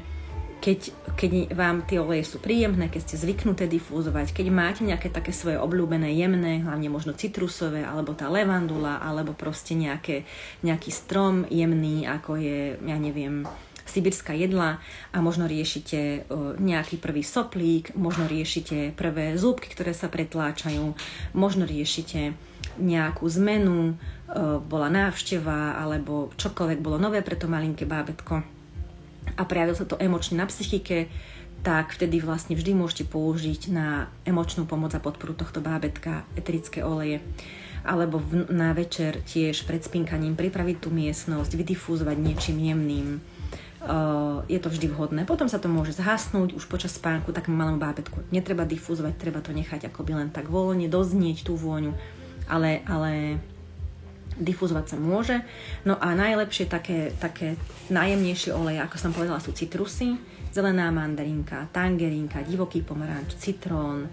keď, 0.68 0.92
keď 1.16 1.32
vám 1.56 1.88
tie 1.88 1.96
oleje 1.96 2.28
sú 2.28 2.44
príjemné, 2.44 2.92
keď 2.92 3.08
ste 3.08 3.24
zvyknuté 3.24 3.72
difúzovať, 3.72 4.36
keď 4.36 4.52
máte 4.52 4.84
nejaké 4.84 5.08
také 5.08 5.32
svoje 5.32 5.56
obľúbené 5.56 6.12
jemné, 6.12 6.60
hlavne 6.60 6.92
možno 6.92 7.16
citrusové, 7.16 7.88
alebo 7.88 8.12
tá 8.12 8.28
levandula, 8.28 9.00
alebo 9.00 9.32
proste 9.32 9.80
nejaké, 9.80 10.28
nejaký 10.68 10.92
strom 10.92 11.48
jemný, 11.48 12.04
ako 12.04 12.36
je, 12.36 12.76
ja 12.84 13.00
neviem, 13.00 13.48
sibírska 13.88 14.36
jedla 14.36 14.84
a 15.16 15.18
možno 15.24 15.48
riešite 15.48 16.28
nejaký 16.60 17.00
prvý 17.00 17.24
soplík, 17.24 17.96
možno 17.96 18.28
riešite 18.28 18.92
prvé 18.92 19.40
zúbky, 19.40 19.72
ktoré 19.72 19.96
sa 19.96 20.12
pretláčajú, 20.12 20.92
možno 21.32 21.64
riešite 21.64 22.36
nejakú 22.76 23.24
zmenu, 23.40 23.96
bola 24.68 24.92
návšteva 24.92 25.80
alebo 25.80 26.36
čokoľvek 26.36 26.84
bolo 26.84 27.00
nové 27.00 27.24
pre 27.24 27.40
to 27.40 27.48
malinké 27.48 27.88
bábetko 27.88 28.57
a 29.38 29.42
prejavil 29.46 29.78
sa 29.78 29.86
to 29.86 30.02
emočne 30.02 30.42
na 30.42 30.50
psychike, 30.50 31.08
tak 31.62 31.94
vtedy 31.94 32.22
vlastne 32.22 32.54
vždy 32.58 32.74
môžete 32.74 33.06
použiť 33.10 33.70
na 33.74 34.10
emočnú 34.26 34.66
pomoc 34.66 34.94
a 34.94 35.02
podporu 35.02 35.34
tohto 35.34 35.62
bábetka 35.62 36.26
eterické 36.38 36.86
oleje 36.86 37.22
alebo 37.88 38.20
v, 38.20 38.52
na 38.52 38.76
večer 38.76 39.24
tiež 39.24 39.64
pred 39.64 39.80
spinkaním 39.80 40.36
pripraviť 40.36 40.78
tú 40.84 40.90
miestnosť, 40.92 41.56
vydifúzovať 41.56 42.18
niečím 42.20 42.60
jemným. 42.60 43.08
Uh, 43.88 44.44
je 44.52 44.60
to 44.60 44.68
vždy 44.68 44.92
vhodné. 44.92 45.24
Potom 45.24 45.48
sa 45.48 45.64
to 45.64 45.72
môže 45.72 45.96
zhasnúť 45.96 46.52
už 46.52 46.68
počas 46.68 47.00
spánku 47.00 47.32
takému 47.32 47.56
malému 47.56 47.80
bábetku. 47.80 48.20
Netreba 48.36 48.68
difúzovať, 48.68 49.16
treba 49.16 49.40
to 49.40 49.56
nechať 49.56 49.88
akoby 49.88 50.20
len 50.20 50.30
tak 50.34 50.52
voľne 50.52 50.92
doznieť 50.92 51.48
tú 51.48 51.56
vôňu, 51.56 51.96
ale, 52.52 52.84
ale 52.84 53.40
difuzovať 54.38 54.86
sa 54.86 54.98
môže. 54.98 55.38
No 55.84 55.98
a 55.98 56.14
najlepšie 56.14 56.70
také, 56.70 57.12
také 57.18 57.58
najjemnejšie 57.90 58.54
oleje, 58.54 58.80
ako 58.82 58.96
som 58.98 59.12
povedala, 59.12 59.42
sú 59.42 59.52
citrusy, 59.54 60.18
zelená 60.54 60.90
mandarinka, 60.90 61.70
tangerínka, 61.74 62.46
divoký 62.46 62.82
pomaranč, 62.82 63.38
citrón, 63.38 64.10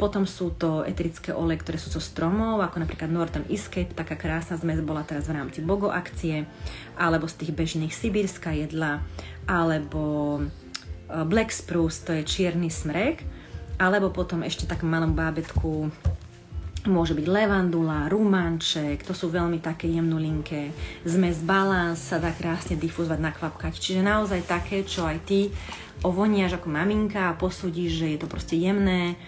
potom 0.00 0.24
sú 0.24 0.56
to 0.56 0.80
eterické 0.88 1.28
oleje, 1.36 1.60
ktoré 1.60 1.76
sú 1.76 1.92
zo 1.92 2.00
stromov, 2.00 2.64
ako 2.64 2.80
napríklad 2.80 3.12
Northern 3.12 3.44
Escape, 3.52 3.92
taká 3.92 4.16
krásna 4.16 4.56
zmes 4.56 4.80
bola 4.80 5.04
teraz 5.04 5.28
v 5.28 5.36
rámci 5.36 5.60
Bogo 5.60 5.92
akcie, 5.92 6.48
alebo 6.96 7.28
z 7.28 7.44
tých 7.44 7.52
bežných 7.52 7.92
sibírska 7.92 8.56
jedla, 8.56 9.04
alebo 9.44 10.40
e, 10.40 10.42
Black 11.28 11.52
Spruce, 11.52 12.00
to 12.00 12.16
je 12.16 12.24
čierny 12.24 12.72
smrek, 12.72 13.20
alebo 13.76 14.08
potom 14.08 14.40
ešte 14.40 14.64
tak 14.64 14.88
malom 14.88 15.12
bábetku 15.12 15.92
môže 16.88 17.12
byť 17.12 17.26
levandula, 17.28 18.08
rumanček, 18.08 19.04
to 19.04 19.12
sú 19.12 19.28
veľmi 19.28 19.60
také 19.60 19.90
jemnulinké. 19.92 20.72
Zmes 21.04 21.44
balans 21.44 22.00
sa 22.00 22.16
dá 22.16 22.32
krásne 22.32 22.80
difuzovať 22.80 23.20
na 23.20 23.32
kvapkať. 23.36 23.76
Čiže 23.76 24.00
naozaj 24.00 24.48
také, 24.48 24.80
čo 24.88 25.04
aj 25.04 25.18
ty 25.28 25.52
ovoniaš 26.00 26.56
ako 26.56 26.72
maminka 26.72 27.28
a 27.28 27.36
posúdiš, 27.36 28.00
že 28.00 28.06
je 28.16 28.18
to 28.24 28.30
proste 28.30 28.56
jemné, 28.56 29.20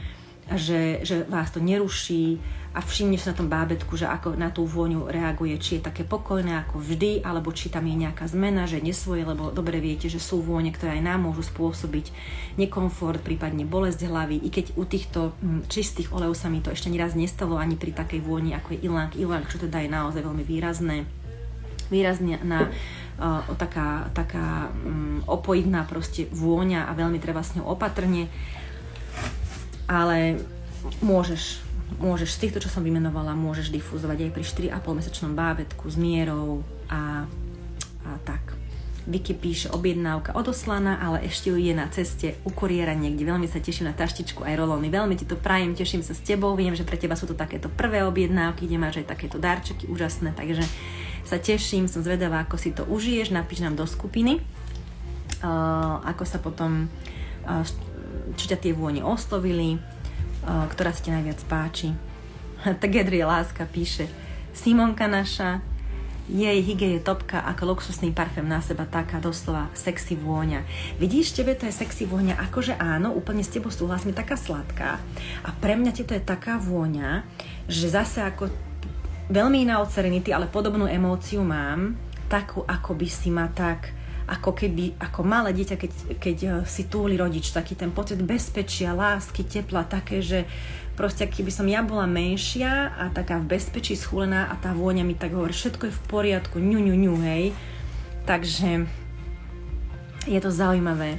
že, 0.56 1.04
že 1.04 1.28
vás 1.28 1.52
to 1.52 1.60
neruší 1.60 2.40
a 2.72 2.80
všimne 2.80 3.20
sa 3.20 3.37
na 3.37 3.38
tom 3.44 3.52
bábetku, 3.52 4.00
že 4.00 4.08
ako 4.08 4.32
na 4.32 4.48
tú 4.48 4.64
vôňu 4.64 5.04
reaguje, 5.04 5.61
či 5.61 5.76
je 5.76 5.85
také 5.85 6.08
pokojné 6.08 6.56
ako 6.64 6.80
vždy, 6.80 7.20
alebo 7.20 7.52
či 7.52 7.68
tam 7.68 7.85
je 7.85 8.00
nejaká 8.00 8.24
zmena, 8.24 8.64
že 8.64 8.80
nesvoje, 8.80 9.28
lebo 9.28 9.52
dobre 9.52 9.76
viete, 9.76 10.08
že 10.08 10.16
sú 10.16 10.40
vône, 10.40 10.72
ktoré 10.72 10.96
aj 10.96 11.04
nám 11.04 11.28
môžu 11.28 11.44
spôsobiť 11.44 12.08
nekomfort, 12.56 13.20
prípadne 13.20 13.68
bolesť 13.68 14.08
hlavy, 14.08 14.40
i 14.40 14.48
keď 14.48 14.72
u 14.80 14.88
týchto 14.88 15.37
hm, 15.44 15.68
čistých 15.68 16.16
olejov 16.16 16.32
sa 16.32 16.48
mi 16.48 16.64
to 16.64 16.72
ešte 16.72 16.88
nieraz 16.88 17.12
nestalo 17.12 17.61
ani 17.61 17.76
pri 17.76 17.92
takej 17.92 18.24
vôni, 18.24 18.56
ako 18.56 18.72
je 18.72 18.88
ilang. 18.88 19.12
Ilang, 19.20 19.44
čo 19.44 19.61
teda 19.61 19.85
je 19.85 19.92
naozaj 19.92 20.24
veľmi 20.24 20.40
výrazné. 20.40 21.04
Výrazne 21.92 22.40
na 22.40 22.72
uh, 23.20 23.44
taká, 23.61 24.08
taká 24.16 24.72
um, 24.72 25.20
opojidná 25.28 25.85
proste 25.85 26.24
vôňa 26.32 26.88
a 26.88 26.96
veľmi 26.96 27.20
treba 27.20 27.44
s 27.44 27.52
ňou 27.52 27.68
opatrne. 27.68 28.32
Ale 29.85 30.40
môžeš, 31.04 31.61
môžeš 32.00 32.38
z 32.38 32.40
týchto, 32.46 32.59
čo 32.62 32.72
som 32.72 32.87
vymenovala, 32.87 33.37
môžeš 33.37 33.74
difuzovať 33.74 34.28
aj 34.28 34.31
pri 34.31 34.44
4,5 34.72 34.98
mesačnom 34.98 35.33
bábetku 35.35 35.85
s 35.90 35.96
mierou 35.98 36.62
a, 36.88 37.26
a 38.07 38.11
tak. 38.24 38.57
Vicky 39.02 39.35
píše 39.35 39.66
objednávka 39.74 40.31
odoslaná, 40.31 41.02
ale 41.02 41.26
ešte 41.26 41.50
ju 41.50 41.59
je 41.59 41.74
na 41.74 41.90
ceste 41.90 42.38
u 42.46 42.55
kuriéra 42.55 42.94
niekde. 42.94 43.26
Veľmi 43.26 43.50
sa 43.50 43.59
teším 43.59 43.90
na 43.90 43.98
taštičku 43.98 44.46
aj 44.46 44.55
rolóny. 44.55 44.94
Veľmi 44.94 45.18
ti 45.18 45.26
to 45.26 45.35
prajem, 45.35 45.74
teším 45.74 46.07
sa 46.07 46.14
s 46.14 46.22
tebou. 46.22 46.55
Viem, 46.55 46.78
že 46.78 46.87
pre 46.87 46.94
teba 46.94 47.18
sú 47.18 47.26
to 47.26 47.35
takéto 47.35 47.66
prvé 47.66 48.07
objednávky, 48.07 48.70
kde 48.70 48.78
máš 48.78 49.02
aj 49.02 49.11
takéto 49.11 49.42
darčeky 49.42 49.90
úžasné, 49.90 50.38
takže 50.38 50.62
sa 51.26 51.42
teším, 51.42 51.90
som 51.90 52.07
zvedavá, 52.07 52.46
ako 52.46 52.55
si 52.55 52.70
to 52.70 52.87
užiješ. 52.87 53.35
Napíš 53.35 53.66
nám 53.66 53.74
do 53.74 53.90
skupiny, 53.90 54.38
uh, 54.38 55.98
ako 56.07 56.22
sa 56.22 56.38
potom 56.38 56.87
uh, 57.42 57.66
či 58.38 58.55
ťa 58.55 58.59
tie 58.62 58.70
vône 58.70 59.02
oslovili, 59.02 59.83
ktorá 60.46 60.90
sa 60.90 61.02
ti 61.02 61.11
najviac 61.11 61.40
páči. 61.46 61.90
Tak 62.62 62.94
Gedrie 62.94 63.26
Láska 63.26 63.66
píše, 63.66 64.07
Simonka 64.55 65.11
naša, 65.11 65.59
jej 66.31 66.62
hygge 66.62 66.96
je 66.96 67.00
topka 67.02 67.42
ako 67.42 67.74
luxusný 67.74 68.14
parfém 68.14 68.46
na 68.46 68.62
seba, 68.62 68.87
taká 68.87 69.18
doslova 69.18 69.66
sexy 69.74 70.14
vôňa. 70.14 70.62
Vidíš, 71.02 71.35
tebe 71.35 71.59
to 71.59 71.66
je 71.66 71.74
sexy 71.74 72.07
vôňa, 72.07 72.38
akože 72.38 72.78
áno, 72.78 73.11
úplne 73.11 73.42
s 73.42 73.50
tebou 73.50 73.74
súhlasím, 73.74 74.14
taká 74.14 74.38
sladká. 74.38 75.02
A 75.42 75.50
pre 75.59 75.74
mňa 75.74 75.90
ti 75.90 76.07
to 76.07 76.14
je 76.14 76.22
taká 76.22 76.62
vôňa, 76.62 77.26
že 77.66 77.90
zase 77.90 78.22
ako 78.22 78.46
veľmi 79.35 79.66
iná 79.66 79.83
od 79.83 79.90
Serenity, 79.90 80.31
ale 80.31 80.46
podobnú 80.46 80.87
emóciu 80.87 81.42
mám, 81.42 81.98
takú, 82.31 82.62
ako 82.64 82.94
by 82.94 83.09
si 83.11 83.28
ma 83.35 83.50
tak 83.50 83.90
ako 84.28 84.54
keby, 84.54 84.98
ako 84.98 85.20
malé 85.26 85.50
dieťa, 85.54 85.76
keď, 85.78 85.92
keď 86.18 86.37
eh, 86.42 86.52
si 86.68 86.87
túli 86.87 87.18
rodič, 87.18 87.50
taký 87.50 87.74
ten 87.74 87.90
pocit 87.90 88.20
bezpečia, 88.22 88.94
lásky, 88.94 89.46
tepla, 89.46 89.87
také, 89.87 90.22
že 90.22 90.46
proste 90.94 91.26
keby 91.26 91.50
som 91.50 91.66
ja 91.66 91.80
bola 91.80 92.04
menšia 92.04 92.92
a 92.94 93.08
taká 93.11 93.40
v 93.40 93.56
bezpečí 93.56 93.96
schúlená 93.96 94.52
a 94.52 94.54
tá 94.61 94.76
vôňa 94.76 95.02
mi 95.02 95.16
tak 95.16 95.32
hovorí, 95.32 95.50
všetko 95.56 95.88
je 95.88 95.96
v 95.96 96.02
poriadku, 96.06 96.56
ňu, 96.61 96.78
ňu, 96.78 96.94
ňu, 96.94 97.14
hej. 97.26 97.44
Takže 98.22 98.87
je 100.30 100.38
to 100.38 100.50
zaujímavé. 100.52 101.18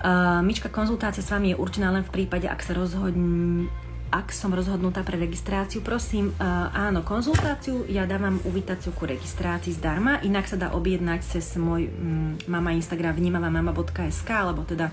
Uh, 0.00 0.40
Myčka, 0.40 0.72
konzultácia 0.72 1.20
s 1.20 1.28
vami 1.28 1.52
je 1.52 1.60
určená 1.60 1.92
len 1.92 2.00
v 2.00 2.24
prípade, 2.24 2.48
ak 2.48 2.64
sa 2.64 2.72
rozhodn- 2.72 3.68
ak 4.10 4.34
som 4.34 4.50
rozhodnutá 4.50 5.06
pre 5.06 5.14
registráciu, 5.14 5.86
prosím, 5.86 6.34
uh, 6.34 6.66
áno, 6.74 7.06
konzultáciu, 7.06 7.86
ja 7.86 8.10
dávam 8.10 8.42
uvítaciu 8.42 8.90
ku 8.90 9.06
registrácii 9.06 9.70
zdarma, 9.78 10.18
inak 10.26 10.50
sa 10.50 10.58
dá 10.58 10.74
objednať 10.74 11.20
cez 11.22 11.54
môj 11.54 11.86
um, 11.86 12.34
mama 12.50 12.74
Instagram 12.74 13.14
vnímavamama.sk 13.14 14.30
alebo 14.30 14.66
teda 14.66 14.90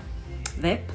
web 0.62 0.86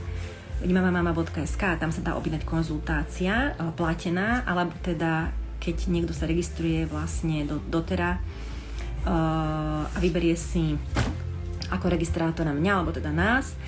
vnímavamama.sk 0.63 1.63
tam 1.75 1.91
sa 1.91 1.99
dá 1.99 2.15
objednať 2.15 2.47
konzultácia 2.47 3.59
uh, 3.59 3.75
platená, 3.75 4.47
alebo 4.47 4.71
teda 4.79 5.35
keď 5.59 5.91
niekto 5.91 6.15
sa 6.15 6.23
registruje 6.23 6.87
vlastne 6.87 7.43
do, 7.43 7.59
dotera 7.67 8.23
uh, 9.03 9.83
a 9.83 9.97
vyberie 9.99 10.39
si 10.39 10.79
ako 11.75 11.91
registrátora 11.91 12.55
mňa, 12.55 12.71
alebo 12.71 12.95
teda 12.95 13.11
nás, 13.11 13.59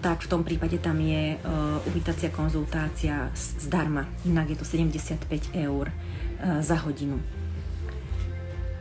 tak 0.00 0.22
v 0.22 0.30
tom 0.30 0.42
prípade 0.44 0.78
tam 0.78 1.00
je 1.00 1.36
uh, 1.40 1.88
uvítacia 1.88 2.28
konzultácia 2.30 3.32
zdarma. 3.34 4.06
Inak 4.28 4.52
je 4.52 4.56
to 4.60 4.66
75 4.68 5.56
eur 5.56 5.88
uh, 5.88 6.60
za 6.60 6.76
hodinu. 6.84 7.18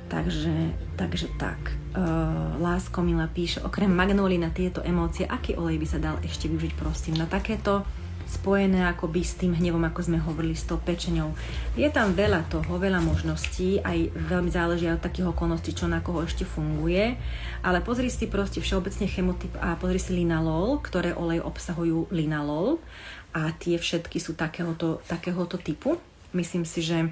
Takže, 0.05 0.53
takže 0.95 1.27
tak. 1.41 1.57
Uh, 1.97 2.61
Lásko 2.61 3.01
Mila 3.01 3.25
píše, 3.25 3.63
okrem 3.65 3.89
magnóly 3.89 4.37
na 4.37 4.53
tieto 4.53 4.85
emócie, 4.85 5.25
aký 5.25 5.57
olej 5.57 5.81
by 5.81 5.87
sa 5.89 5.97
dal 5.97 6.21
ešte 6.21 6.45
využiť, 6.45 6.77
prosím? 6.77 7.17
Na 7.17 7.25
takéto 7.25 7.81
spojené 8.35 8.83
akoby 8.91 9.23
s 9.23 9.39
tým 9.39 9.55
hnevom, 9.55 9.81
ako 9.87 10.11
sme 10.11 10.19
hovorili, 10.19 10.53
s 10.53 10.67
tou 10.67 10.75
pečenou. 10.75 11.31
Je 11.79 11.87
tam 11.87 12.11
veľa 12.11 12.51
toho, 12.51 12.75
veľa 12.75 12.99
možností, 12.99 13.79
aj 13.79 14.11
veľmi 14.11 14.51
záleží 14.51 14.91
od 14.91 14.99
takých 14.99 15.31
okolností, 15.31 15.71
čo 15.71 15.87
na 15.87 16.03
koho 16.03 16.27
ešte 16.27 16.43
funguje, 16.43 17.15
ale 17.63 17.79
pozri 17.79 18.11
si 18.11 18.27
proste 18.27 18.59
všeobecne 18.59 19.07
chemotyp 19.07 19.55
a 19.63 19.79
pozri 19.79 19.97
si 19.97 20.11
linalol, 20.11 20.83
ktoré 20.83 21.15
olej 21.15 21.39
obsahujú 21.39 22.11
linalol 22.11 22.83
a 23.31 23.55
tie 23.55 23.79
všetky 23.79 24.19
sú 24.19 24.35
takéhoto, 24.35 24.99
takéhoto 25.07 25.55
typu. 25.55 25.95
Myslím 26.35 26.67
si, 26.67 26.83
že 26.83 27.07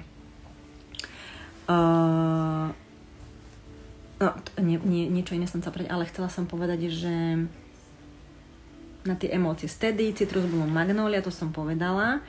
uh, 1.68 2.68
no, 4.20 4.28
nie, 4.60 4.76
nie, 4.80 5.04
niečo 5.08 5.36
iné 5.36 5.48
som 5.48 5.60
sa 5.64 5.72
povedať, 5.72 5.92
ale 5.92 6.08
chcela 6.08 6.28
som 6.28 6.44
povedať, 6.44 6.92
že 6.92 7.44
na 9.04 9.14
tie 9.14 9.32
emócie. 9.32 9.68
Stedy, 9.68 10.16
citrus 10.16 10.48
bolo 10.48 10.64
magnolia, 10.64 11.20
to 11.20 11.32
som 11.32 11.52
povedala. 11.52 12.24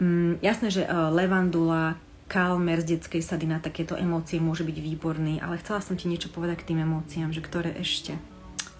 Mm, 0.00 0.40
jasné, 0.44 0.68
že 0.68 0.82
uh, 0.84 1.08
levandula, 1.08 1.96
kalmer 2.28 2.80
z 2.80 2.96
detskej 2.96 3.20
sady 3.20 3.46
na 3.48 3.60
takéto 3.60 3.96
emócie 3.96 4.40
môže 4.40 4.64
byť 4.64 4.76
výborný, 4.80 5.40
ale 5.44 5.60
chcela 5.60 5.84
som 5.84 5.96
ti 5.96 6.08
niečo 6.08 6.32
povedať 6.32 6.64
k 6.64 6.68
tým 6.72 6.84
emóciám, 6.84 7.32
že 7.32 7.44
ktoré 7.44 7.76
ešte. 7.76 8.16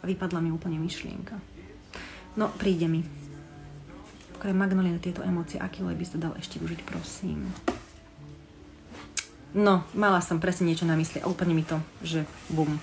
Vypadla 0.04 0.40
mi 0.44 0.52
úplne 0.52 0.76
myšlienka. 0.76 1.36
No, 2.36 2.52
príde 2.52 2.90
mi. 2.90 3.00
Okrem 4.36 4.56
magnolia 4.58 4.92
na 4.92 5.00
tieto 5.00 5.24
emócie, 5.24 5.56
aký 5.56 5.80
lej 5.80 5.96
by 5.96 6.04
sa 6.04 6.18
dal 6.20 6.32
ešte 6.36 6.60
využiť, 6.60 6.80
prosím. 6.84 7.48
No, 9.54 9.86
mala 9.94 10.18
som 10.18 10.42
presne 10.42 10.66
niečo 10.66 10.82
na 10.82 10.98
mysli 10.98 11.22
a 11.22 11.30
úplne 11.30 11.54
mi 11.54 11.62
to, 11.62 11.78
že 12.02 12.26
bum, 12.50 12.74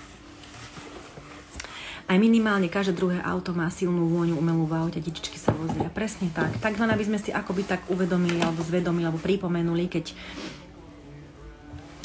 aj 2.12 2.20
minimálne 2.20 2.68
každé 2.68 2.92
druhé 2.92 3.18
auto 3.24 3.56
má 3.56 3.72
silnú 3.72 4.04
vôňu 4.12 4.36
umelú 4.36 4.68
v 4.68 4.76
aute, 4.76 5.00
detičky 5.00 5.40
sa 5.40 5.56
vozia. 5.56 5.88
Presne 5.88 6.28
tak. 6.28 6.52
Tak 6.60 6.76
len 6.76 6.92
aby 6.92 7.08
sme 7.08 7.16
si 7.16 7.32
akoby 7.32 7.64
tak 7.64 7.88
uvedomili 7.88 8.36
alebo 8.44 8.60
zvedomili 8.60 9.08
alebo 9.08 9.16
pripomenuli, 9.16 9.88
keď 9.88 10.12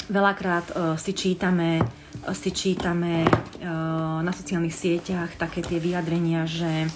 veľakrát 0.08 0.66
uh, 0.72 0.96
si 0.96 1.12
čítame, 1.12 1.84
uh, 1.84 2.32
si 2.32 2.56
čítame 2.56 3.28
uh, 3.28 4.24
na 4.24 4.32
sociálnych 4.32 4.72
sieťach 4.72 5.36
také 5.36 5.60
tie 5.60 5.76
vyjadrenia, 5.76 6.48
že 6.48 6.88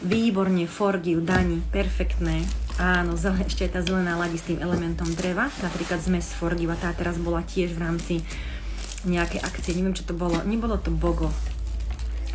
výborne, 0.00 0.64
forgiu, 0.64 1.20
dani, 1.20 1.60
perfektné. 1.60 2.40
Áno, 2.80 3.20
ešte 3.20 3.68
aj 3.68 3.72
tá 3.72 3.80
zelená 3.84 4.16
ladí 4.16 4.40
s 4.40 4.48
tým 4.48 4.64
elementom 4.64 5.08
dreva, 5.12 5.52
napríklad 5.60 6.00
zmes 6.00 6.32
forgiva, 6.32 6.76
tá 6.76 6.92
teraz 6.96 7.20
bola 7.20 7.44
tiež 7.44 7.76
v 7.76 7.80
rámci 7.84 8.14
nejakej 9.04 9.44
akcie, 9.44 9.76
neviem 9.76 9.96
čo 9.96 10.04
to 10.04 10.12
bolo, 10.12 10.40
nebolo 10.44 10.76
to 10.76 10.92
Bogo, 10.92 11.32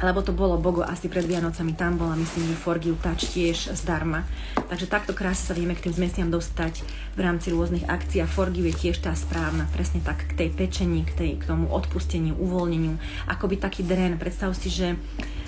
lebo 0.02 0.26
to 0.26 0.34
bolo 0.34 0.58
Bogo 0.58 0.82
asi 0.82 1.08
pred 1.08 1.24
Vianocami, 1.30 1.78
tam 1.78 2.02
bola 2.02 2.18
myslím, 2.18 2.50
že 2.50 2.58
Forgive 2.58 2.98
Touch 3.00 3.30
tiež 3.32 3.72
zdarma. 3.78 4.26
Takže 4.58 4.90
takto 4.90 5.14
krásne 5.14 5.46
sa 5.48 5.54
vieme 5.54 5.78
k 5.78 5.88
tým 5.88 5.94
zmesiam 5.94 6.30
dostať 6.34 6.82
v 7.14 7.20
rámci 7.22 7.54
rôznych 7.54 7.86
akcií 7.86 8.26
a 8.26 8.28
Forgive 8.28 8.74
je 8.74 8.90
tiež 8.90 9.06
tá 9.06 9.14
správna, 9.14 9.70
presne 9.70 10.02
tak 10.02 10.26
k 10.26 10.34
tej 10.34 10.50
pečení, 10.52 11.06
k, 11.06 11.12
tej, 11.14 11.30
k 11.38 11.44
tomu 11.46 11.70
odpusteniu, 11.70 12.34
uvoľneniu, 12.36 12.98
akoby 13.30 13.62
taký 13.62 13.86
dren. 13.86 14.18
Predstav 14.18 14.58
si, 14.58 14.74
že 14.74 14.98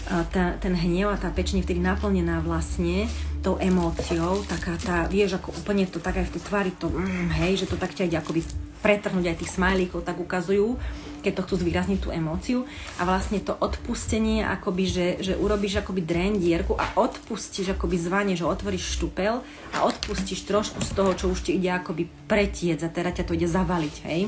tá, 0.05 0.59
ten 0.59 0.75
hnev 0.75 1.09
a 1.09 1.17
tá 1.17 1.31
pečenie 1.31 1.63
vtedy 1.63 1.79
naplnená 1.79 2.43
vlastne 2.43 3.07
tou 3.39 3.55
emóciou, 3.59 4.43
taká 4.47 4.75
tá, 4.79 4.97
vieš, 5.07 5.39
ako 5.39 5.55
úplne 5.63 5.87
to 5.87 5.99
tak 5.99 6.19
aj 6.19 6.31
v 6.31 6.33
tej 6.39 6.43
tvári, 6.47 6.71
to, 6.75 6.91
mm, 6.91 7.31
hej, 7.43 7.63
že 7.63 7.69
to 7.71 7.75
tak 7.79 7.95
ťa 7.95 8.07
ide 8.07 8.17
akoby 8.19 8.43
pretrhnúť 8.83 9.25
aj 9.31 9.39
tých 9.39 9.53
smajlíkov, 9.55 10.03
tak 10.03 10.19
ukazujú, 10.19 10.75
keď 11.23 11.33
to 11.39 11.43
chcú 11.47 11.55
zvýrazniť 11.63 11.99
tú 12.03 12.09
emóciu. 12.11 12.67
A 12.99 13.07
vlastne 13.07 13.39
to 13.39 13.55
odpustenie, 13.55 14.43
akoby, 14.43 14.83
že, 14.85 15.07
že 15.23 15.33
urobíš 15.39 15.79
akoby 15.79 16.03
dren, 16.03 16.35
dierku 16.37 16.75
a 16.75 16.91
odpustíš 16.99 17.73
akoby 17.73 17.95
zvanie, 17.95 18.35
že 18.35 18.43
otvoríš 18.43 18.99
štupel 18.99 19.39
a 19.73 19.77
odpustíš 19.87 20.43
trošku 20.43 20.83
z 20.83 20.91
toho, 20.91 21.11
čo 21.15 21.25
už 21.31 21.47
ti 21.47 21.55
ide 21.55 21.71
akoby 21.71 22.11
pretiec 22.27 22.83
a 22.83 22.91
teraz 22.91 23.15
ťa 23.15 23.25
to 23.25 23.35
ide 23.39 23.47
zavaliť, 23.47 23.95
hej. 24.05 24.27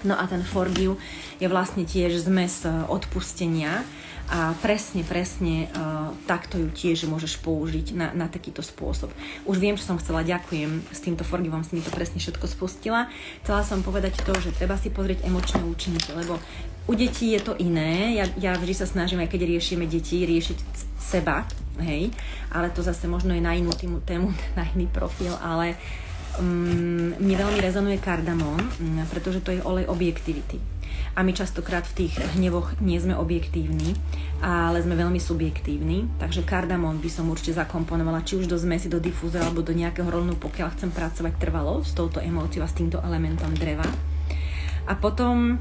No 0.00 0.16
a 0.16 0.24
ten 0.24 0.40
forgive 0.40 0.96
je 1.38 1.46
vlastne 1.48 1.84
tiež 1.84 2.24
zmes 2.24 2.64
e, 2.64 2.72
odpustenia 2.88 3.84
a 4.30 4.54
presne, 4.62 5.02
presne 5.02 5.66
uh, 5.74 6.14
takto 6.30 6.54
ju 6.54 6.70
tiež 6.70 7.10
môžeš 7.10 7.42
použiť 7.42 7.98
na, 7.98 8.14
na 8.14 8.30
takýto 8.30 8.62
spôsob. 8.62 9.10
Už 9.42 9.58
viem, 9.58 9.74
čo 9.74 9.82
som 9.82 9.98
chcela, 9.98 10.22
ďakujem, 10.22 10.86
s 10.86 11.02
týmto 11.02 11.26
forgivom 11.26 11.66
si 11.66 11.74
mi 11.74 11.82
to 11.82 11.90
presne 11.90 12.22
všetko 12.22 12.46
spustila. 12.46 13.10
Chcela 13.42 13.66
som 13.66 13.82
povedať 13.82 14.22
to, 14.22 14.30
že 14.38 14.54
treba 14.54 14.78
si 14.78 14.94
pozrieť 14.94 15.26
emočné 15.26 15.66
účinky, 15.66 16.14
lebo 16.14 16.38
u 16.86 16.94
detí 16.94 17.34
je 17.34 17.42
to 17.42 17.58
iné. 17.58 18.14
Ja, 18.22 18.30
ja 18.38 18.52
vždy 18.54 18.70
sa 18.70 18.86
snažím, 18.86 19.18
aj 19.18 19.34
keď 19.34 19.50
riešime 19.50 19.90
deti, 19.90 20.22
riešiť 20.22 20.58
seba, 21.02 21.42
hej, 21.82 22.14
ale 22.54 22.70
to 22.70 22.86
zase 22.86 23.10
možno 23.10 23.34
je 23.34 23.42
na 23.42 23.58
inú 23.58 23.74
týmu, 23.74 23.98
tému, 24.06 24.30
na 24.58 24.62
iný 24.78 24.86
profil, 24.86 25.34
ale 25.42 25.74
um, 26.38 27.18
mi 27.18 27.34
veľmi 27.34 27.58
rezonuje 27.58 27.98
kardamón, 27.98 28.62
mm, 28.62 29.10
pretože 29.10 29.42
to 29.42 29.50
je 29.50 29.66
olej 29.66 29.90
objektivity 29.90 30.79
a 31.14 31.26
my 31.26 31.32
častokrát 31.34 31.82
v 31.86 32.06
tých 32.06 32.14
hnevoch 32.38 32.78
nie 32.78 32.96
sme 33.02 33.18
objektívni, 33.18 33.98
ale 34.40 34.80
sme 34.80 34.94
veľmi 34.94 35.18
subjektívni, 35.18 36.06
takže 36.22 36.46
kardamón 36.46 37.02
by 37.02 37.10
som 37.10 37.28
určite 37.28 37.58
zakomponovala 37.58 38.22
či 38.22 38.38
už 38.38 38.46
do 38.46 38.56
zmesi, 38.56 38.86
do 38.86 39.02
difúzora 39.02 39.46
alebo 39.46 39.66
do 39.66 39.74
nejakého 39.74 40.06
rolnu, 40.06 40.38
pokiaľ 40.38 40.78
chcem 40.78 40.90
pracovať 40.94 41.34
trvalo 41.36 41.82
s 41.82 41.92
touto 41.92 42.22
emóciou 42.22 42.62
a 42.62 42.70
s 42.70 42.78
týmto 42.78 43.02
elementom 43.02 43.52
dreva. 43.56 43.86
A 44.86 44.94
potom 44.96 45.58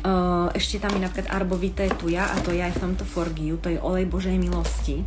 Uh, 0.00 0.48
ešte 0.56 0.80
tam 0.80 0.96
je 0.96 1.04
napríklad 1.04 1.28
arbovité 1.28 1.84
tuja 1.92 2.24
a 2.24 2.40
to 2.40 2.56
je 2.56 2.64
aj 2.64 2.72
v 2.72 2.82
tomto 2.88 3.04
forgiu, 3.04 3.60
to 3.60 3.68
je 3.68 3.76
olej 3.76 4.08
Božej 4.08 4.32
milosti. 4.40 5.04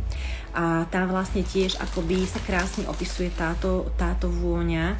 A 0.54 0.86
tá 0.86 1.02
vlastne 1.10 1.42
tiež 1.42 1.82
akoby 1.82 2.22
sa 2.22 2.38
krásne 2.46 2.86
opisuje 2.86 3.26
táto, 3.34 3.90
táto 3.98 4.30
vôňa 4.30 4.94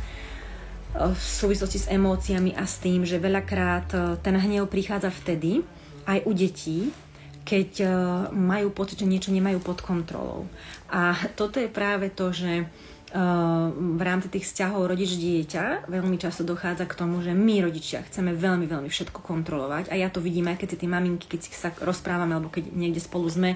v 0.95 1.19
súvislosti 1.19 1.79
s 1.83 1.91
emóciami 1.91 2.55
a 2.55 2.63
s 2.63 2.79
tým, 2.79 3.03
že 3.03 3.19
veľakrát 3.19 3.89
e, 3.91 3.99
ten 4.23 4.39
hnev 4.39 4.71
prichádza 4.71 5.11
vtedy, 5.11 5.67
aj 6.07 6.23
u 6.23 6.33
detí, 6.33 6.95
keď 7.43 7.71
e, 7.83 7.87
majú 8.31 8.71
pocit, 8.71 9.03
že 9.03 9.11
niečo 9.11 9.35
nemajú 9.35 9.59
pod 9.59 9.83
kontrolou. 9.83 10.47
A 10.87 11.19
toto 11.35 11.59
je 11.59 11.67
práve 11.67 12.15
to, 12.15 12.31
že 12.31 12.71
v 13.15 14.03
rámci 14.03 14.27
tých 14.27 14.51
vzťahov 14.51 14.91
rodič-dieťa 14.91 15.87
veľmi 15.87 16.19
často 16.19 16.43
dochádza 16.43 16.83
k 16.91 16.99
tomu, 16.99 17.23
že 17.23 17.31
my 17.31 17.63
rodičia 17.63 18.03
chceme 18.03 18.35
veľmi, 18.35 18.67
veľmi 18.67 18.91
všetko 18.91 19.23
kontrolovať 19.23 19.87
a 19.87 19.95
ja 19.95 20.11
to 20.11 20.19
vidím 20.19 20.51
aj 20.51 20.59
keď 20.59 20.69
si 20.75 20.81
tie 20.83 20.91
maminky, 20.91 21.31
keď 21.31 21.41
si 21.47 21.55
sa 21.55 21.71
rozprávame 21.79 22.35
alebo 22.35 22.51
keď 22.51 22.75
niekde 22.75 22.99
spolu 22.99 23.31
sme 23.31 23.55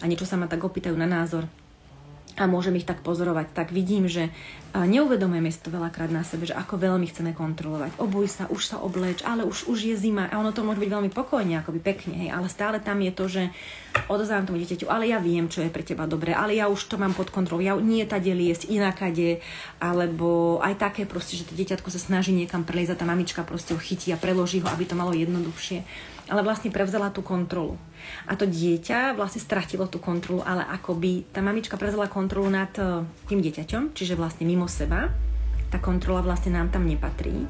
a 0.00 0.04
niečo 0.08 0.24
sa 0.24 0.40
ma 0.40 0.48
tak 0.48 0.64
opýtajú 0.64 0.96
na 0.96 1.04
názor, 1.04 1.44
a 2.36 2.44
môžem 2.44 2.76
ich 2.76 2.84
tak 2.84 3.00
pozorovať, 3.00 3.56
tak 3.56 3.72
vidím, 3.72 4.06
že 4.12 4.28
neuvedomujeme 4.76 5.48
si 5.48 5.56
to 5.64 5.72
veľakrát 5.72 6.12
na 6.12 6.20
sebe, 6.20 6.44
že 6.44 6.52
ako 6.52 6.76
veľmi 6.76 7.08
chceme 7.08 7.32
kontrolovať. 7.32 7.96
Obuj 7.96 8.28
sa, 8.28 8.44
už 8.52 8.60
sa 8.60 8.76
obleč, 8.84 9.24
ale 9.24 9.48
už, 9.48 9.72
už 9.72 9.88
je 9.88 9.96
zima. 9.96 10.28
A 10.28 10.36
ono 10.36 10.52
to 10.52 10.60
môže 10.60 10.76
byť 10.76 10.90
veľmi 10.92 11.10
pokojne, 11.16 11.56
akoby 11.64 11.80
pekne, 11.80 12.14
hej, 12.20 12.28
ale 12.28 12.52
stále 12.52 12.76
tam 12.84 13.00
je 13.00 13.12
to, 13.16 13.24
že 13.24 13.42
odozvám 14.12 14.44
tomu 14.44 14.60
dieťaťu, 14.60 14.84
ale 14.84 15.08
ja 15.08 15.16
viem, 15.16 15.48
čo 15.48 15.64
je 15.64 15.72
pre 15.72 15.80
teba 15.80 16.04
dobré, 16.04 16.36
ale 16.36 16.52
ja 16.52 16.68
už 16.68 16.92
to 16.92 17.00
mám 17.00 17.16
pod 17.16 17.32
kontrolou, 17.32 17.64
ja 17.64 17.72
nie 17.80 18.04
tade 18.04 18.28
liesť, 18.28 18.68
inakade, 18.68 19.40
alebo 19.80 20.60
aj 20.60 20.76
také 20.76 21.08
proste, 21.08 21.40
že 21.40 21.48
to 21.48 21.56
dieťatko 21.56 21.88
sa 21.88 21.96
snaží 21.96 22.36
niekam 22.36 22.68
preliezať, 22.68 23.00
tá 23.00 23.06
mamička 23.08 23.48
proste 23.48 23.72
ho 23.72 23.80
chytí 23.80 24.12
a 24.12 24.20
preloží 24.20 24.60
ho, 24.60 24.68
aby 24.68 24.84
to 24.84 24.92
malo 24.92 25.16
jednoduchšie 25.16 25.88
ale 26.26 26.42
vlastne 26.42 26.74
prevzala 26.74 27.14
tú 27.14 27.22
kontrolu. 27.22 27.78
A 28.26 28.34
to 28.34 28.46
dieťa 28.46 29.14
vlastne 29.14 29.38
stratilo 29.38 29.86
tú 29.86 30.02
kontrolu, 30.02 30.42
ale 30.42 30.66
akoby 30.66 31.30
tá 31.30 31.38
mamička 31.38 31.78
prevzala 31.78 32.10
kontrolu 32.10 32.50
nad 32.50 32.70
e, 32.78 33.06
tým 33.30 33.38
dieťaťom, 33.38 33.94
čiže 33.94 34.18
vlastne 34.18 34.42
mimo 34.42 34.66
seba. 34.66 35.14
Tá 35.70 35.78
kontrola 35.78 36.22
vlastne 36.22 36.54
nám 36.54 36.74
tam 36.74 36.86
nepatrí. 36.86 37.46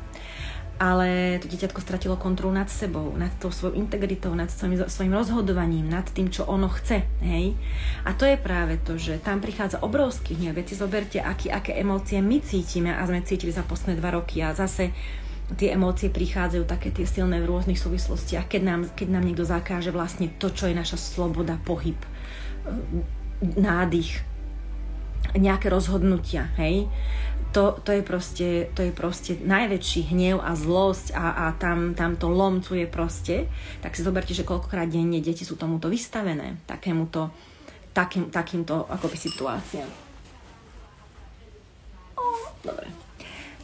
Ale 0.76 1.40
to 1.40 1.48
dieťatko 1.48 1.80
stratilo 1.80 2.20
kontrolu 2.20 2.52
nad 2.52 2.68
sebou, 2.68 3.16
nad 3.16 3.32
tou 3.40 3.48
svojou 3.48 3.80
integritou, 3.80 4.36
nad 4.36 4.52
svojim, 4.52 4.84
svojim 4.84 5.16
rozhodovaním, 5.16 5.88
nad 5.88 6.04
tým, 6.12 6.28
čo 6.28 6.44
ono 6.44 6.68
chce. 6.68 7.00
Hej? 7.24 7.56
A 8.04 8.12
to 8.12 8.28
je 8.28 8.36
práve 8.36 8.76
to, 8.84 9.00
že 9.00 9.16
tam 9.24 9.40
prichádza 9.40 9.80
obrovský 9.80 10.36
hnev. 10.36 10.52
Viete, 10.52 10.76
zoberte, 10.76 11.16
aký, 11.16 11.48
aké 11.48 11.80
emócie 11.80 12.20
my 12.20 12.44
cítime 12.44 12.92
a 12.92 13.08
sme 13.08 13.24
cítili 13.24 13.56
za 13.56 13.64
posledné 13.64 13.96
dva 14.04 14.20
roky 14.20 14.44
a 14.44 14.52
zase 14.52 14.92
tie 15.54 15.78
emócie 15.78 16.10
prichádzajú 16.10 16.66
také 16.66 16.90
tie 16.90 17.06
silné 17.06 17.38
v 17.38 17.54
rôznych 17.54 17.78
súvislostiach, 17.78 18.50
keď 18.50 18.62
nám, 18.66 18.80
keď 18.98 19.08
nám 19.14 19.24
niekto 19.30 19.46
zakáže 19.46 19.94
vlastne 19.94 20.26
to, 20.42 20.50
čo 20.50 20.66
je 20.66 20.74
naša 20.74 20.98
sloboda, 20.98 21.62
pohyb, 21.62 21.94
e, 21.94 22.08
nádych, 23.54 24.26
nejaké 25.38 25.70
rozhodnutia, 25.70 26.50
hej. 26.58 26.90
To, 27.54 27.78
to, 27.78 27.94
je 27.94 28.02
proste, 28.02 28.48
to 28.74 28.84
je 28.84 28.92
proste 28.92 29.38
najväčší 29.40 30.12
hnev 30.12 30.42
a 30.42 30.52
zlosť 30.58 31.14
a, 31.14 31.48
a 31.48 31.56
tam, 31.56 31.94
tam 31.96 32.18
to 32.18 32.28
lomcuje 32.28 32.84
proste. 32.84 33.48
Tak 33.80 33.96
si 33.96 34.04
zoberte, 34.04 34.36
že 34.36 34.44
koľkokrát 34.44 34.90
denne 34.90 35.24
deti 35.24 35.46
sú 35.46 35.56
tomuto 35.56 35.88
vystavené, 35.88 36.60
takémuto, 36.68 37.32
takým, 37.96 38.28
takýmto 38.28 38.84
akoby 38.92 39.16
situáciám. 39.16 39.88
Dobre 42.60 43.05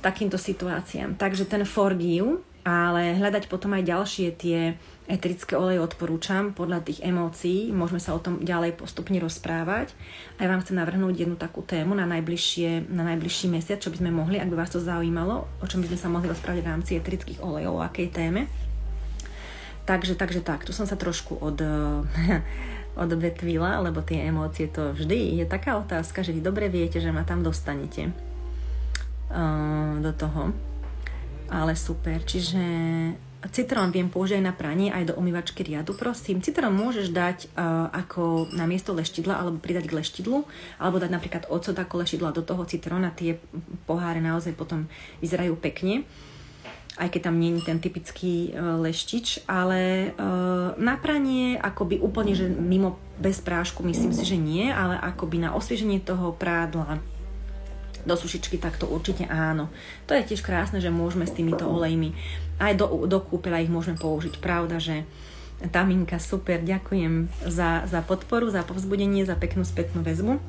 takýmto 0.02 0.36
situáciám. 0.36 1.14
Takže 1.14 1.46
ten 1.46 1.62
forgive, 1.62 2.42
ale 2.62 3.18
hľadať 3.18 3.50
potom 3.50 3.74
aj 3.74 3.86
ďalšie 3.86 4.26
tie 4.38 4.78
eterické 5.10 5.58
oleje 5.58 5.82
odporúčam 5.82 6.54
podľa 6.54 6.86
tých 6.86 7.02
emócií. 7.02 7.74
Môžeme 7.74 7.98
sa 7.98 8.14
o 8.14 8.22
tom 8.22 8.42
ďalej 8.42 8.78
postupne 8.78 9.18
rozprávať. 9.18 9.90
A 10.38 10.46
ja 10.46 10.50
vám 10.50 10.62
chcem 10.62 10.78
navrhnúť 10.78 11.26
jednu 11.26 11.34
takú 11.34 11.66
tému 11.66 11.98
na, 11.98 12.06
najbližšie, 12.06 12.86
na 12.86 13.02
najbližší 13.02 13.50
mesiac, 13.50 13.82
čo 13.82 13.90
by 13.90 13.98
sme 13.98 14.14
mohli, 14.14 14.38
ak 14.38 14.46
by 14.46 14.56
vás 14.58 14.70
to 14.70 14.78
zaujímalo, 14.78 15.46
o 15.58 15.66
čom 15.66 15.82
by 15.82 15.90
sme 15.90 15.98
sa 15.98 16.08
mohli 16.10 16.30
rozprávať 16.30 16.62
v 16.62 16.70
rámci 16.70 16.90
eterických 16.94 17.42
olejov, 17.42 17.82
o 17.82 17.84
akej 17.86 18.14
téme. 18.14 18.46
Takže, 19.82 20.14
takže 20.14 20.46
tak, 20.46 20.62
tu 20.62 20.70
som 20.70 20.86
sa 20.86 20.94
trošku 20.94 21.42
od, 21.42 21.58
odvetvila, 23.04 23.82
lebo 23.82 24.06
tie 24.06 24.22
emócie 24.22 24.70
to 24.70 24.94
vždy 24.94 25.42
je 25.42 25.46
taká 25.50 25.82
otázka, 25.82 26.22
že 26.22 26.30
vy 26.30 26.38
dobre 26.38 26.70
viete, 26.70 27.02
že 27.02 27.10
ma 27.10 27.26
tam 27.26 27.42
dostanete 27.42 28.14
do 30.00 30.12
toho. 30.12 30.52
Ale 31.52 31.76
super, 31.76 32.20
čiže 32.24 32.60
citrón 33.50 33.90
viem 33.90 34.06
použiť 34.06 34.38
aj 34.38 34.44
na 34.44 34.54
pranie, 34.54 34.94
aj 34.94 35.10
do 35.10 35.14
umývačky 35.18 35.66
riadu, 35.66 35.98
prosím. 35.98 36.38
Citrón 36.38 36.78
môžeš 36.78 37.10
dať 37.10 37.38
uh, 37.50 37.90
ako 37.90 38.54
na 38.54 38.70
miesto 38.70 38.94
leštidla, 38.94 39.42
alebo 39.42 39.58
pridať 39.58 39.90
k 39.90 39.96
leštidlu, 39.98 40.46
alebo 40.78 41.02
dať 41.02 41.10
napríklad 41.10 41.42
ocot 41.50 41.74
ako 41.74 42.06
leštidla 42.06 42.30
do 42.30 42.46
toho 42.46 42.62
citróna, 42.68 43.10
tie 43.10 43.42
poháre 43.88 44.22
naozaj 44.22 44.54
potom 44.54 44.86
vyzerajú 45.18 45.58
pekne 45.58 46.06
aj 46.92 47.08
keď 47.08 47.32
tam 47.32 47.40
nie 47.40 47.56
je 47.56 47.64
ten 47.64 47.80
typický 47.80 48.52
uh, 48.52 48.76
leštič, 48.76 49.48
ale 49.48 50.12
uh, 50.12 50.76
na 50.76 51.00
pranie 51.00 51.56
akoby 51.56 51.96
úplne, 51.96 52.36
že 52.36 52.52
mimo 52.52 53.00
bez 53.16 53.40
prášku, 53.40 53.80
myslím 53.80 54.12
si, 54.12 54.28
že 54.28 54.36
nie, 54.36 54.68
ale 54.68 55.00
akoby 55.00 55.40
na 55.40 55.56
osvieženie 55.56 56.04
toho 56.04 56.36
prádla 56.36 57.00
do 58.02 58.14
sušičky, 58.18 58.58
tak 58.58 58.78
to 58.78 58.90
určite 58.90 59.26
áno. 59.30 59.70
To 60.10 60.14
je 60.16 60.34
tiež 60.34 60.42
krásne, 60.42 60.82
že 60.82 60.90
môžeme 60.90 61.26
s 61.26 61.34
týmito 61.34 61.66
olejmi 61.66 62.14
aj 62.62 62.78
do, 62.78 62.86
do 63.10 63.18
kúpela 63.22 63.62
ich 63.62 63.72
môžeme 63.72 63.98
použiť. 63.98 64.38
Pravda, 64.38 64.78
že 64.78 65.02
Taminka, 65.62 66.18
super, 66.18 66.58
ďakujem 66.58 67.30
za, 67.46 67.86
za 67.86 68.00
podporu, 68.02 68.50
za 68.50 68.66
povzbudenie, 68.66 69.22
za 69.22 69.38
peknú 69.38 69.62
spätnú 69.62 70.02
väzbu. 70.02 70.42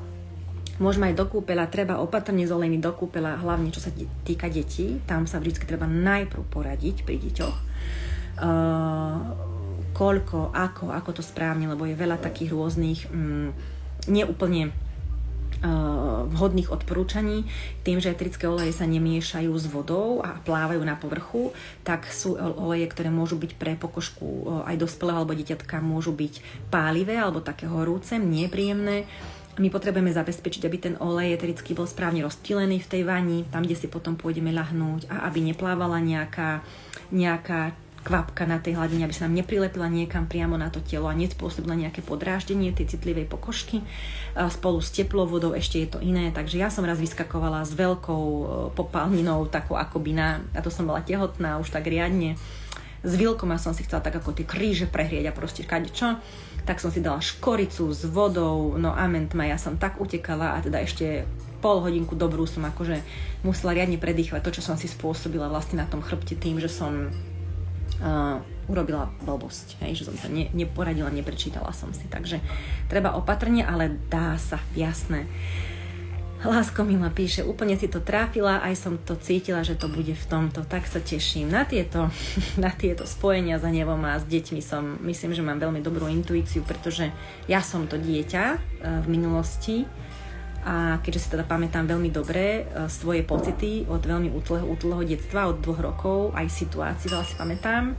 Môžeme 0.82 1.14
aj 1.14 1.22
do 1.22 1.26
kúpela, 1.30 1.70
treba 1.70 2.02
opatrne 2.02 2.42
s 2.42 2.50
olejmi 2.50 2.82
do 2.82 2.90
kúpela, 2.90 3.38
hlavne 3.38 3.70
čo 3.70 3.78
sa 3.78 3.94
týka 4.26 4.50
detí. 4.50 4.98
Tam 5.06 5.30
sa 5.30 5.38
vždy 5.38 5.62
treba 5.62 5.86
najprv 5.86 6.42
poradiť 6.50 7.06
pri 7.06 7.22
deťoch. 7.22 7.56
Uh, 8.34 9.22
koľko, 9.94 10.50
ako, 10.50 10.90
ako 10.90 11.10
to 11.14 11.22
správne, 11.22 11.70
lebo 11.70 11.86
je 11.86 11.94
veľa 11.94 12.18
takých 12.18 12.50
rôznych 12.50 13.06
um, 13.14 13.54
neúplne 14.10 14.74
vhodných 16.34 16.68
odporúčaní. 16.68 17.48
Tým, 17.86 18.00
že 18.00 18.12
etrické 18.12 18.44
oleje 18.44 18.76
sa 18.76 18.84
nemiešajú 18.84 19.52
s 19.54 19.66
vodou 19.68 20.20
a 20.20 20.36
plávajú 20.42 20.82
na 20.84 20.96
povrchu, 20.98 21.56
tak 21.86 22.08
sú 22.10 22.36
oleje, 22.36 22.88
ktoré 22.90 23.08
môžu 23.08 23.40
byť 23.40 23.52
pre 23.56 23.72
pokožku 23.78 24.26
eh, 24.26 24.72
aj 24.74 24.76
dospelého 24.80 25.24
alebo 25.24 25.36
dieťatka, 25.36 25.84
môžu 25.84 26.12
byť 26.12 26.68
pálivé 26.68 27.16
alebo 27.16 27.44
také 27.44 27.68
horúce, 27.68 28.16
nepríjemné. 28.20 29.08
My 29.54 29.70
potrebujeme 29.70 30.10
zabezpečiť, 30.10 30.66
aby 30.66 30.76
ten 30.82 30.94
olej 30.98 31.38
eterický 31.38 31.78
bol 31.78 31.86
správne 31.86 32.26
rozptýlený 32.26 32.82
v 32.82 32.90
tej 32.90 33.02
vani, 33.06 33.46
tam, 33.54 33.62
kde 33.62 33.78
si 33.78 33.86
potom 33.86 34.18
pôjdeme 34.18 34.50
ľahnúť 34.50 35.06
a 35.06 35.30
aby 35.30 35.46
neplávala 35.46 36.02
nejaká, 36.02 36.58
nejaká 37.14 37.70
kvapka 38.04 38.44
na 38.44 38.60
tej 38.60 38.76
hladine, 38.76 39.08
aby 39.08 39.16
sa 39.16 39.24
nám 39.24 39.40
neprilepila 39.40 39.88
niekam 39.88 40.28
priamo 40.28 40.60
na 40.60 40.68
to 40.68 40.84
telo 40.84 41.08
a 41.08 41.16
nespôsobila 41.16 41.72
nejaké 41.72 42.04
podráždenie 42.04 42.76
tej 42.76 42.94
citlivej 42.94 43.24
pokožky. 43.26 43.80
Spolu 44.36 44.84
s 44.84 44.92
teplou 44.92 45.24
vodou 45.24 45.56
ešte 45.56 45.80
je 45.80 45.88
to 45.88 45.98
iné, 46.04 46.28
takže 46.28 46.60
ja 46.60 46.68
som 46.68 46.84
raz 46.84 47.00
vyskakovala 47.00 47.64
s 47.64 47.72
veľkou 47.72 48.24
e, 48.28 48.44
popálninou, 48.76 49.48
takou 49.48 49.80
akoby 49.80 50.12
na, 50.12 50.44
a 50.52 50.60
to 50.60 50.68
som 50.68 50.84
bola 50.84 51.00
tehotná 51.00 51.56
už 51.56 51.72
tak 51.72 51.88
riadne, 51.88 52.36
s 53.04 53.12
vilkom 53.20 53.52
a 53.52 53.60
som 53.60 53.76
si 53.76 53.84
chcela 53.84 54.00
tak 54.00 54.16
ako 54.16 54.32
tie 54.32 54.48
kríže 54.48 54.88
prehrieť 54.88 55.28
a 55.28 55.36
proste 55.36 55.64
čo 55.92 56.16
tak 56.64 56.80
som 56.80 56.88
si 56.88 57.04
dala 57.04 57.20
škoricu 57.20 57.92
s 57.92 58.08
vodou, 58.08 58.80
no 58.80 58.96
amen 58.96 59.28
tma, 59.28 59.44
ja 59.52 59.60
som 59.60 59.76
tak 59.76 60.00
utekala 60.00 60.56
a 60.56 60.64
teda 60.64 60.80
ešte 60.80 61.28
pol 61.60 61.84
hodinku 61.84 62.16
dobrú 62.16 62.48
som 62.48 62.64
akože 62.64 63.04
musela 63.44 63.76
riadne 63.76 64.00
predýchovať 64.00 64.40
to, 64.40 64.54
čo 64.60 64.62
som 64.64 64.76
si 64.80 64.88
spôsobila 64.88 65.52
vlastne 65.52 65.80
na 65.80 65.88
tom 65.88 66.00
chrbte 66.00 66.40
tým, 66.40 66.56
že 66.56 66.72
som 66.72 67.12
uh, 68.00 68.40
urobila 68.68 69.12
blbosť, 69.22 69.80
hej, 69.84 70.00
že 70.00 70.06
som 70.08 70.16
sa 70.16 70.28
ne, 70.32 70.48
neporadila, 70.56 71.12
neprečítala 71.12 71.70
som 71.76 71.92
si, 71.92 72.08
takže 72.08 72.40
treba 72.88 73.12
opatrne, 73.16 73.64
ale 73.64 73.92
dá 74.08 74.40
sa, 74.40 74.60
jasné. 74.72 75.28
Lásko 76.44 76.84
Mila 76.84 77.08
píše, 77.08 77.40
úplne 77.40 77.72
si 77.72 77.88
to 77.88 78.04
trápila, 78.04 78.60
aj 78.60 78.76
som 78.76 79.00
to 79.00 79.16
cítila, 79.16 79.64
že 79.64 79.80
to 79.80 79.88
bude 79.88 80.12
v 80.12 80.26
tomto, 80.28 80.60
tak 80.68 80.84
sa 80.84 81.00
teším. 81.00 81.48
Na 81.48 81.64
tieto, 81.64 82.12
na 82.60 82.68
tieto 82.68 83.08
spojenia 83.08 83.56
za 83.56 83.72
nevom 83.72 84.04
a 84.04 84.20
s 84.20 84.28
deťmi 84.28 84.60
som, 84.60 85.00
myslím, 85.08 85.32
že 85.32 85.40
mám 85.40 85.56
veľmi 85.56 85.80
dobrú 85.80 86.04
intuíciu, 86.04 86.60
pretože 86.60 87.08
ja 87.48 87.64
som 87.64 87.88
to 87.88 87.96
dieťa 87.96 88.44
uh, 88.44 88.58
v 89.00 89.06
minulosti, 89.08 89.88
a 90.64 90.98
keďže 91.04 91.20
si 91.20 91.28
teda 91.36 91.44
pamätám 91.44 91.84
veľmi 91.84 92.08
dobre 92.08 92.64
e, 92.64 92.88
svoje 92.88 93.20
pocity 93.20 93.84
od 93.84 94.00
veľmi 94.00 94.32
útleho, 94.32 94.64
útleho 94.64 95.04
detstva, 95.04 95.52
od 95.52 95.60
dvoch 95.60 95.80
rokov, 95.84 96.18
aj 96.32 96.48
situácií 96.48 97.12
veľa 97.12 97.28
si 97.28 97.36
pamätám, 97.36 97.92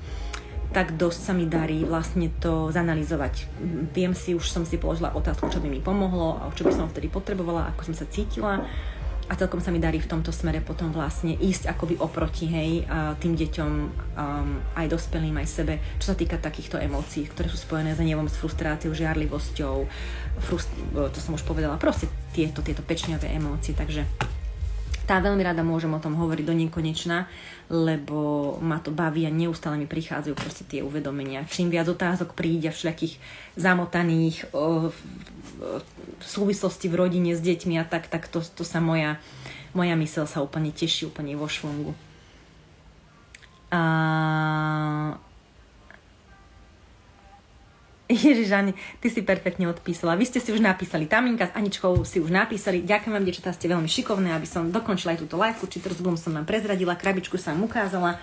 tak 0.74 0.98
dosť 0.98 1.20
sa 1.22 1.32
mi 1.32 1.46
darí 1.46 1.86
vlastne 1.86 2.28
to 2.42 2.74
zanalizovať. 2.74 3.48
Viem 3.94 4.18
si, 4.18 4.34
už 4.34 4.50
som 4.50 4.66
si 4.66 4.82
položila 4.82 5.14
otázku, 5.14 5.48
čo 5.48 5.62
by 5.62 5.70
mi 5.70 5.80
pomohlo, 5.80 6.42
čo 6.58 6.66
by 6.66 6.74
som 6.74 6.90
vtedy 6.90 7.08
potrebovala, 7.08 7.72
ako 7.72 7.94
som 7.94 7.96
sa 7.96 8.10
cítila 8.10 8.66
a 9.26 9.34
celkom 9.34 9.58
sa 9.58 9.74
mi 9.74 9.82
darí 9.82 9.98
v 9.98 10.06
tomto 10.06 10.30
smere 10.30 10.62
potom 10.62 10.94
vlastne 10.94 11.34
ísť 11.34 11.74
akoby 11.74 11.98
oproti, 11.98 12.46
hej, 12.46 12.86
tým 13.18 13.34
deťom, 13.34 13.72
um, 13.74 14.62
aj 14.78 14.86
dospelým, 14.86 15.34
aj 15.42 15.48
sebe, 15.50 15.74
čo 15.98 16.14
sa 16.14 16.16
týka 16.16 16.38
takýchto 16.38 16.78
emócií, 16.78 17.26
ktoré 17.26 17.50
sú 17.50 17.58
spojené 17.58 17.98
s 17.98 18.02
nevom, 18.06 18.30
s 18.30 18.38
frustráciou, 18.38 18.94
žiarlivosťou, 18.94 19.76
frust- 20.46 20.78
to 20.94 21.18
som 21.18 21.34
už 21.34 21.42
povedala, 21.42 21.82
proste 21.82 22.06
tieto, 22.38 22.62
tieto 22.62 22.86
pečňové 22.86 23.34
emócie, 23.34 23.74
takže 23.74 24.06
tá 25.06 25.22
veľmi 25.22 25.46
rada 25.46 25.62
môžem 25.62 25.94
o 25.94 26.02
tom 26.02 26.18
hovoriť 26.18 26.46
do 26.50 26.58
nekonečna, 26.58 27.30
lebo 27.70 28.58
ma 28.58 28.82
to 28.82 28.90
baví 28.90 29.30
a 29.30 29.34
neustále 29.34 29.78
mi 29.78 29.86
prichádzajú 29.86 30.34
proste 30.34 30.66
tie 30.66 30.82
uvedomenia. 30.82 31.46
Čím 31.46 31.70
viac 31.70 31.86
otázok 31.86 32.34
príde 32.34 32.74
všelijakých 32.74 33.22
zamotaných 33.54 34.50
v 35.56 36.26
súvislosti 36.26 36.92
v 36.92 36.96
rodine 36.96 37.32
s 37.36 37.42
deťmi 37.42 37.80
a 37.80 37.86
tak, 37.88 38.12
tak 38.12 38.28
to, 38.28 38.44
to 38.44 38.64
sa 38.68 38.84
moja, 38.84 39.18
moja 39.72 39.96
mysel 39.96 40.28
sa 40.28 40.44
úplne 40.44 40.72
teší, 40.76 41.08
úplne 41.08 41.36
vo 41.40 41.48
švungu. 41.48 41.96
A... 43.72 43.82
Ježiš, 48.06 48.54
Ani, 48.54 48.78
ty 49.02 49.10
si 49.10 49.26
perfektne 49.26 49.66
odpísala. 49.66 50.14
Vy 50.14 50.30
ste 50.30 50.38
si 50.38 50.54
už 50.54 50.62
napísali, 50.62 51.10
Taminka 51.10 51.50
s 51.50 51.58
Aničkou 51.58 52.06
si 52.06 52.22
už 52.22 52.30
napísali. 52.30 52.86
Ďakujem 52.86 53.14
vám, 53.18 53.26
dievčatá, 53.26 53.50
ste 53.50 53.66
veľmi 53.66 53.90
šikovné, 53.90 54.30
aby 54.38 54.46
som 54.46 54.70
dokončila 54.70 55.18
aj 55.18 55.26
túto 55.26 55.42
live, 55.42 55.58
či 55.58 55.82
Bloom 55.82 56.14
som 56.14 56.38
vám 56.38 56.46
prezradila, 56.46 56.94
krabičku 56.94 57.42
som 57.42 57.58
vám 57.58 57.66
ukázala. 57.66 58.22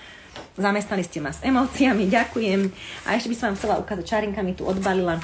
Zamestnali 0.55 1.03
ste 1.03 1.19
ma 1.19 1.35
s 1.35 1.43
emóciami, 1.43 2.07
ďakujem. 2.07 2.71
A 3.11 3.19
ešte 3.19 3.29
by 3.29 3.37
som 3.37 3.47
vám 3.53 3.59
chcela 3.59 3.83
ukázať, 3.83 4.05
Čarinka 4.07 4.41
mi 4.47 4.55
tu 4.55 4.63
odbalila 4.63 5.19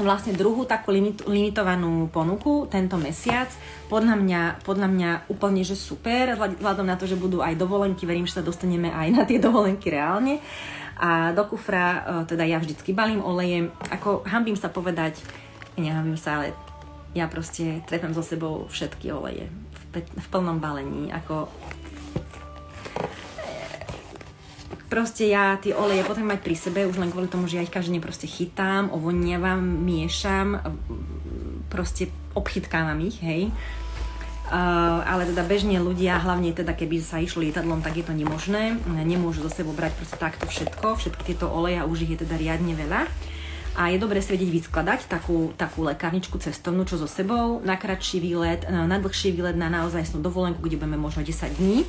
vlastne 0.00 0.34
druhú 0.34 0.66
takú 0.66 0.90
limit, 0.90 1.22
limitovanú 1.26 2.10
ponuku 2.10 2.66
tento 2.66 2.98
mesiac. 2.98 3.50
Podľa 3.86 4.14
mňa, 4.18 4.42
podľa 4.66 4.88
mňa 4.90 5.10
úplne, 5.30 5.62
že 5.62 5.78
super, 5.78 6.34
vzhľadom 6.34 6.86
na 6.86 6.98
to, 6.98 7.06
že 7.06 7.20
budú 7.20 7.44
aj 7.44 7.54
dovolenky, 7.54 8.08
verím, 8.08 8.26
že 8.26 8.40
sa 8.40 8.46
dostaneme 8.46 8.90
aj 8.90 9.08
na 9.14 9.22
tie 9.22 9.38
dovolenky 9.38 9.92
reálne. 9.92 10.42
A 10.94 11.34
do 11.34 11.42
kufra, 11.50 11.86
e, 11.86 12.30
teda 12.30 12.46
ja 12.46 12.62
vždycky 12.62 12.94
balím 12.94 13.22
olejem, 13.22 13.70
ako 13.90 14.22
hambím 14.30 14.54
sa 14.54 14.70
povedať, 14.70 15.18
nehambím 15.74 16.18
sa, 16.18 16.38
ale 16.38 16.54
ja 17.14 17.26
proste 17.26 17.82
trepem 17.86 18.14
so 18.14 18.22
sebou 18.22 18.66
všetky 18.70 19.10
oleje 19.10 19.50
v, 19.94 20.02
v 20.02 20.26
plnom 20.30 20.58
balení, 20.58 21.10
ako 21.10 21.50
proste 24.94 25.26
ja 25.26 25.58
tie 25.58 25.74
oleje 25.74 26.06
potrebujem 26.06 26.38
mať 26.38 26.42
pri 26.46 26.54
sebe, 26.54 26.86
už 26.86 27.02
len 27.02 27.10
kvôli 27.10 27.26
tomu, 27.26 27.50
že 27.50 27.58
ja 27.58 27.66
ich 27.66 27.74
každý 27.74 27.98
deň 27.98 28.02
proste 28.06 28.30
chytám, 28.30 28.94
ovoniavam, 28.94 29.58
miešam, 29.58 30.62
proste 31.66 32.14
obchytkávam 32.38 33.02
ich, 33.02 33.18
hej. 33.18 33.50
Uh, 34.44 35.02
ale 35.02 35.26
teda 35.26 35.42
bežne 35.42 35.82
ľudia, 35.82 36.22
hlavne 36.22 36.54
teda 36.54 36.78
keby 36.78 37.02
sa 37.02 37.18
išli 37.18 37.50
lietadlom, 37.50 37.82
tak 37.82 37.98
je 37.98 38.06
to 38.06 38.14
nemožné. 38.14 38.78
Nemôžu 38.86 39.42
zo 39.42 39.50
sebou 39.50 39.74
brať 39.74 39.98
proste 39.98 40.14
takto 40.14 40.46
všetko, 40.46 40.94
všetky 40.94 41.34
tieto 41.34 41.50
oleje 41.50 41.82
a 41.82 41.88
už 41.90 42.06
ich 42.06 42.14
je 42.14 42.22
teda 42.22 42.38
riadne 42.38 42.78
veľa. 42.78 43.10
A 43.74 43.90
je 43.90 43.98
dobre 43.98 44.22
si 44.22 44.30
vedieť 44.30 44.54
vyskladať 44.54 45.10
takú, 45.10 45.50
takú 45.58 45.82
lekárničku 45.82 46.38
cestovnú, 46.38 46.86
čo 46.86 47.02
so 47.02 47.10
sebou, 47.10 47.58
na 47.66 47.74
kratší 47.74 48.22
výlet, 48.22 48.62
na 48.70 48.94
dlhší 49.02 49.34
výlet, 49.34 49.58
na 49.58 49.66
naozaj 49.66 50.14
dovolenku, 50.22 50.62
kde 50.62 50.78
budeme 50.78 51.02
možno 51.02 51.26
10 51.26 51.58
dní 51.58 51.82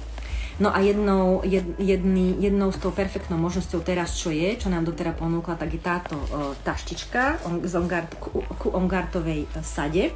No 0.55 0.71
a 0.71 0.79
jednou, 0.79 1.43
jed, 1.43 1.67
jedný, 1.79 2.39
jednou 2.39 2.71
z 2.71 2.79
tou 2.79 2.91
perfektnou 2.95 3.35
možnosťou 3.35 3.83
teraz, 3.83 4.15
čo 4.15 4.31
je, 4.31 4.55
čo 4.55 4.71
nám 4.71 4.87
doteraz 4.87 5.19
ponúkla, 5.19 5.59
tak 5.59 5.67
je 5.75 5.81
táto 5.83 6.15
uh, 6.15 6.55
taštička 6.63 7.43
on, 7.43 7.59
z 7.59 7.75
Ongard, 7.75 8.07
ku, 8.15 8.39
ku 8.55 8.71
Ongartovej 8.71 9.51
sade, 9.59 10.15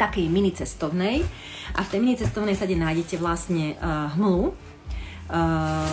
takej 0.00 0.32
mini 0.32 0.56
cestovnej. 0.56 1.20
A 1.76 1.84
v 1.84 1.90
tej 1.92 2.00
mini 2.00 2.16
cestovnej 2.16 2.56
sade 2.56 2.72
nájdete 2.72 3.20
vlastne 3.20 3.76
uh, 3.76 4.08
hmlu, 4.16 4.48
uh, 4.48 5.92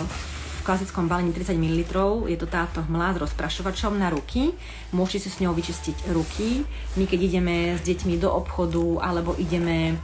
klasickom 0.64 1.08
balení 1.08 1.36
30 1.36 1.56
ml. 1.56 1.92
Je 2.28 2.36
to 2.36 2.44
táto 2.48 2.84
hmla 2.88 3.16
s 3.16 3.20
rozprašovačom 3.24 3.96
na 3.96 4.12
ruky. 4.12 4.52
Môžete 4.96 5.28
si 5.28 5.28
s 5.28 5.40
ňou 5.40 5.56
vyčistiť 5.56 6.12
ruky. 6.12 6.64
My 7.00 7.08
keď 7.08 7.20
ideme 7.24 7.56
s 7.76 7.84
deťmi 7.84 8.20
do 8.20 8.32
obchodu 8.32 9.00
alebo 9.00 9.32
ideme 9.36 9.96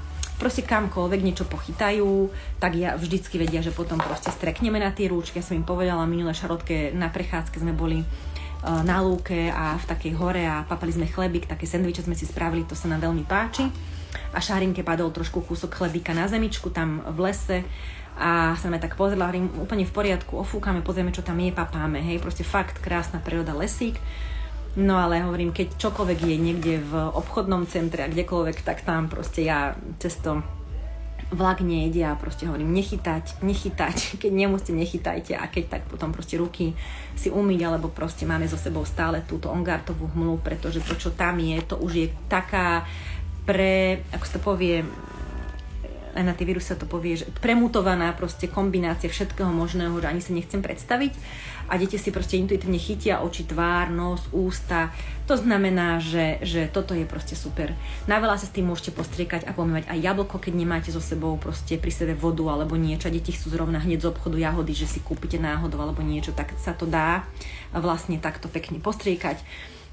proste 0.45 0.61
kamkoľvek 0.61 1.25
niečo 1.25 1.49
pochytajú, 1.49 2.29
tak 2.61 2.77
ja 2.77 3.01
vždycky 3.01 3.41
vedia, 3.41 3.65
že 3.65 3.73
potom 3.73 3.97
proste 3.97 4.29
strekneme 4.29 4.77
na 4.77 4.93
tie 4.93 5.09
rúčky. 5.09 5.41
Ja 5.41 5.47
som 5.49 5.57
im 5.57 5.65
povedala, 5.65 6.05
minulé 6.05 6.37
šarotke 6.37 6.93
na 6.93 7.09
prechádzke 7.09 7.65
sme 7.65 7.73
boli 7.73 8.05
e, 8.05 8.07
na 8.85 9.01
lúke 9.01 9.49
a 9.49 9.81
v 9.81 9.89
takej 9.89 10.13
hore 10.21 10.45
a 10.45 10.69
papali 10.69 10.93
sme 10.93 11.09
chlebík, 11.09 11.49
také 11.49 11.65
sendviče 11.65 12.05
sme 12.05 12.13
si 12.13 12.29
spravili, 12.29 12.69
to 12.69 12.77
sa 12.77 12.93
nám 12.93 13.09
veľmi 13.09 13.25
páči. 13.25 13.73
A 14.37 14.39
Šarinke 14.45 14.85
padol 14.85 15.09
trošku 15.17 15.41
kúsok 15.49 15.81
chlebíka 15.81 16.13
na 16.13 16.29
zemičku 16.29 16.69
tam 16.69 17.01
v 17.09 17.19
lese 17.25 17.65
a 18.21 18.53
sa 18.61 18.69
sme 18.69 18.77
tak 18.77 19.01
pozrela, 19.01 19.33
hovorím, 19.33 19.49
úplne 19.59 19.89
v 19.89 19.97
poriadku, 19.97 20.37
ofúkame, 20.37 20.85
pozrieme, 20.85 21.11
čo 21.11 21.25
tam 21.25 21.41
je, 21.41 21.57
papáme, 21.57 22.05
hej, 22.05 22.21
proste 22.21 22.45
fakt 22.45 22.85
krásna 22.85 23.17
príroda, 23.19 23.57
lesík. 23.57 23.97
No 24.75 24.99
ale 24.99 25.23
hovorím, 25.23 25.55
keď 25.55 25.79
čokoľvek 25.79 26.19
je 26.27 26.37
niekde 26.37 26.75
v 26.83 26.93
obchodnom 27.15 27.63
centre 27.71 28.03
a 28.03 28.11
kdekoľvek, 28.11 28.67
tak 28.67 28.83
tam 28.83 29.07
proste 29.07 29.47
ja 29.47 29.79
cesto 30.03 30.43
vlak 31.31 31.63
nejde 31.63 32.03
a 32.03 32.19
proste 32.19 32.51
hovorím 32.51 32.75
nechytať, 32.75 33.39
nechytať, 33.43 33.97
keď 34.23 34.33
nemusíte, 34.35 34.75
nechytajte. 34.75 35.39
A 35.39 35.47
keď 35.47 35.79
tak 35.79 35.83
potom 35.87 36.11
proste 36.11 36.35
ruky 36.39 36.75
si 37.15 37.31
umyť, 37.31 37.61
alebo 37.63 37.87
proste 37.91 38.27
máme 38.27 38.51
so 38.51 38.59
sebou 38.59 38.83
stále 38.83 39.23
túto 39.23 39.47
ongartovú 39.47 40.11
hmlu, 40.11 40.43
pretože 40.43 40.83
to, 40.83 40.99
čo 40.99 41.11
tam 41.15 41.39
je, 41.39 41.55
to 41.63 41.79
už 41.79 41.93
je 41.95 42.07
taká 42.27 42.83
pre, 43.47 44.03
ako 44.11 44.25
sa 44.27 44.35
to 44.35 44.43
povie, 44.43 44.83
aj 46.15 46.23
na 46.23 46.33
tie 46.33 46.47
vírusy 46.47 46.75
sa 46.75 46.79
to 46.79 46.87
povie, 46.87 47.19
že 47.19 47.27
premutovaná 47.43 48.15
proste 48.15 48.47
kombinácia 48.47 49.11
všetkého 49.11 49.51
možného, 49.51 49.99
že 49.99 50.09
ani 50.09 50.23
sa 50.23 50.33
nechcem 50.33 50.63
predstaviť 50.63 51.13
a 51.75 51.79
deti 51.83 51.99
si 51.99 52.15
proste 52.15 52.39
intuitívne 52.39 52.79
chytia 52.79 53.19
oči, 53.19 53.51
tvár, 53.51 53.91
nos, 53.91 54.23
ústa. 54.31 54.95
To 55.27 55.35
znamená, 55.35 55.99
že, 55.99 56.39
že 56.39 56.71
toto 56.71 56.95
je 56.95 57.03
proste 57.03 57.35
super. 57.35 57.75
Na 58.07 58.23
veľa 58.23 58.39
sa 58.39 58.47
s 58.47 58.55
tým 58.55 58.71
môžete 58.71 58.95
postriekať 58.95 59.43
a 59.43 59.51
pomývať 59.51 59.91
aj 59.91 59.99
jablko, 59.99 60.39
keď 60.39 60.55
nemáte 60.55 60.95
so 60.95 61.03
sebou 61.03 61.35
proste 61.35 61.75
pri 61.75 61.91
sebe 61.91 62.15
vodu 62.15 62.47
alebo 62.47 62.79
niečo 62.79 63.11
a 63.11 63.15
deti 63.15 63.35
chcú 63.35 63.51
zrovna 63.51 63.83
hneď 63.83 64.07
z 64.07 64.11
obchodu 64.15 64.39
jahody, 64.39 64.71
že 64.71 64.87
si 64.87 65.03
kúpite 65.03 65.43
náhodou 65.43 65.83
alebo 65.83 66.07
niečo, 66.07 66.31
tak 66.31 66.55
sa 66.63 66.79
to 66.79 66.87
dá 66.87 67.27
vlastne 67.75 68.23
takto 68.23 68.47
pekne 68.47 68.79
postriekať 68.79 69.43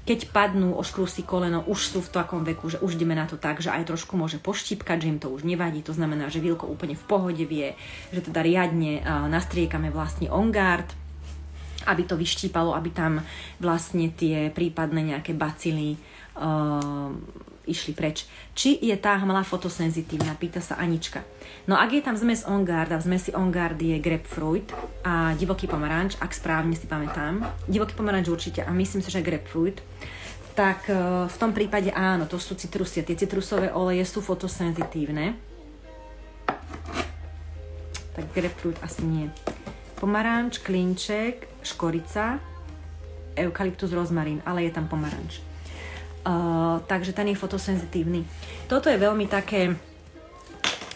keď 0.02 0.34
padnú, 0.34 0.74
oškrú 0.74 1.06
si 1.06 1.22
koleno, 1.22 1.62
už 1.62 1.78
sú 1.78 1.98
v 2.02 2.10
takom 2.10 2.42
veku, 2.42 2.66
že 2.66 2.82
už 2.82 2.98
ideme 2.98 3.14
na 3.14 3.30
to 3.30 3.38
tak, 3.38 3.62
že 3.62 3.70
aj 3.70 3.86
trošku 3.86 4.18
môže 4.18 4.42
poštípkať, 4.42 4.98
že 4.98 5.10
im 5.14 5.22
to 5.22 5.30
už 5.30 5.46
nevadí. 5.46 5.78
To 5.86 5.94
znamená, 5.94 6.26
že 6.26 6.42
Vilko 6.42 6.66
úplne 6.66 6.98
v 6.98 7.06
pohode 7.06 7.44
vie, 7.46 7.78
že 8.10 8.18
teda 8.18 8.42
riadne 8.42 8.98
nastriekame 9.30 9.94
vlastne 9.94 10.26
ongard, 10.26 10.90
aby 11.86 12.02
to 12.06 12.14
vyštípalo, 12.18 12.74
aby 12.74 12.90
tam 12.90 13.22
vlastne 13.58 14.10
tie 14.12 14.50
prípadné 14.52 15.14
nejaké 15.14 15.34
bacily 15.36 15.98
uh, 16.38 17.12
išli 17.66 17.94
preč. 17.94 18.26
Či 18.54 18.82
je 18.82 18.94
tá 18.98 19.18
hmla 19.22 19.46
fotosenzitívna, 19.46 20.34
pýta 20.34 20.58
sa 20.58 20.78
Anička. 20.78 21.22
No 21.70 21.78
ak 21.78 21.94
je 21.94 22.02
tam 22.02 22.18
zmes 22.18 22.42
On 22.46 22.66
Guard 22.66 22.90
a 22.90 22.98
v 22.98 23.06
zmesi 23.06 23.30
On 23.38 23.54
Guard 23.54 23.78
je 23.78 23.94
grapefruit 24.02 24.66
a 25.06 25.34
divoký 25.38 25.70
pomaranč, 25.70 26.18
ak 26.18 26.34
správne 26.34 26.74
si 26.74 26.90
pamätám, 26.90 27.46
divoký 27.70 27.94
pomaranč 27.94 28.26
určite 28.28 28.66
a 28.66 28.70
myslím 28.74 29.02
si, 29.02 29.10
že 29.14 29.22
grapefruit, 29.22 29.78
tak 30.52 30.90
e, 30.90 30.96
v 31.30 31.36
tom 31.38 31.54
prípade 31.54 31.94
áno, 31.94 32.26
to 32.28 32.36
sú 32.36 32.58
citrusy. 32.58 33.06
Tie 33.06 33.16
citrusové 33.16 33.72
oleje 33.72 34.04
sú 34.04 34.20
fotosenzitívne. 34.20 35.38
Tak 38.12 38.26
grapefruit 38.34 38.76
asi 38.84 39.06
nie. 39.06 39.26
Pomaranč, 39.96 40.60
klinček, 40.60 41.48
škorica, 41.62 42.42
eukalyptus, 43.38 43.94
rozmarín, 43.94 44.44
ale 44.44 44.68
je 44.68 44.72
tam 44.74 44.86
pomaranč. 44.90 45.40
Uh, 46.22 46.78
takže 46.86 47.10
ten 47.10 47.32
je 47.32 47.36
fotosenzitívny. 47.38 48.22
Toto 48.70 48.86
je 48.86 48.98
veľmi 49.00 49.26
také 49.26 49.74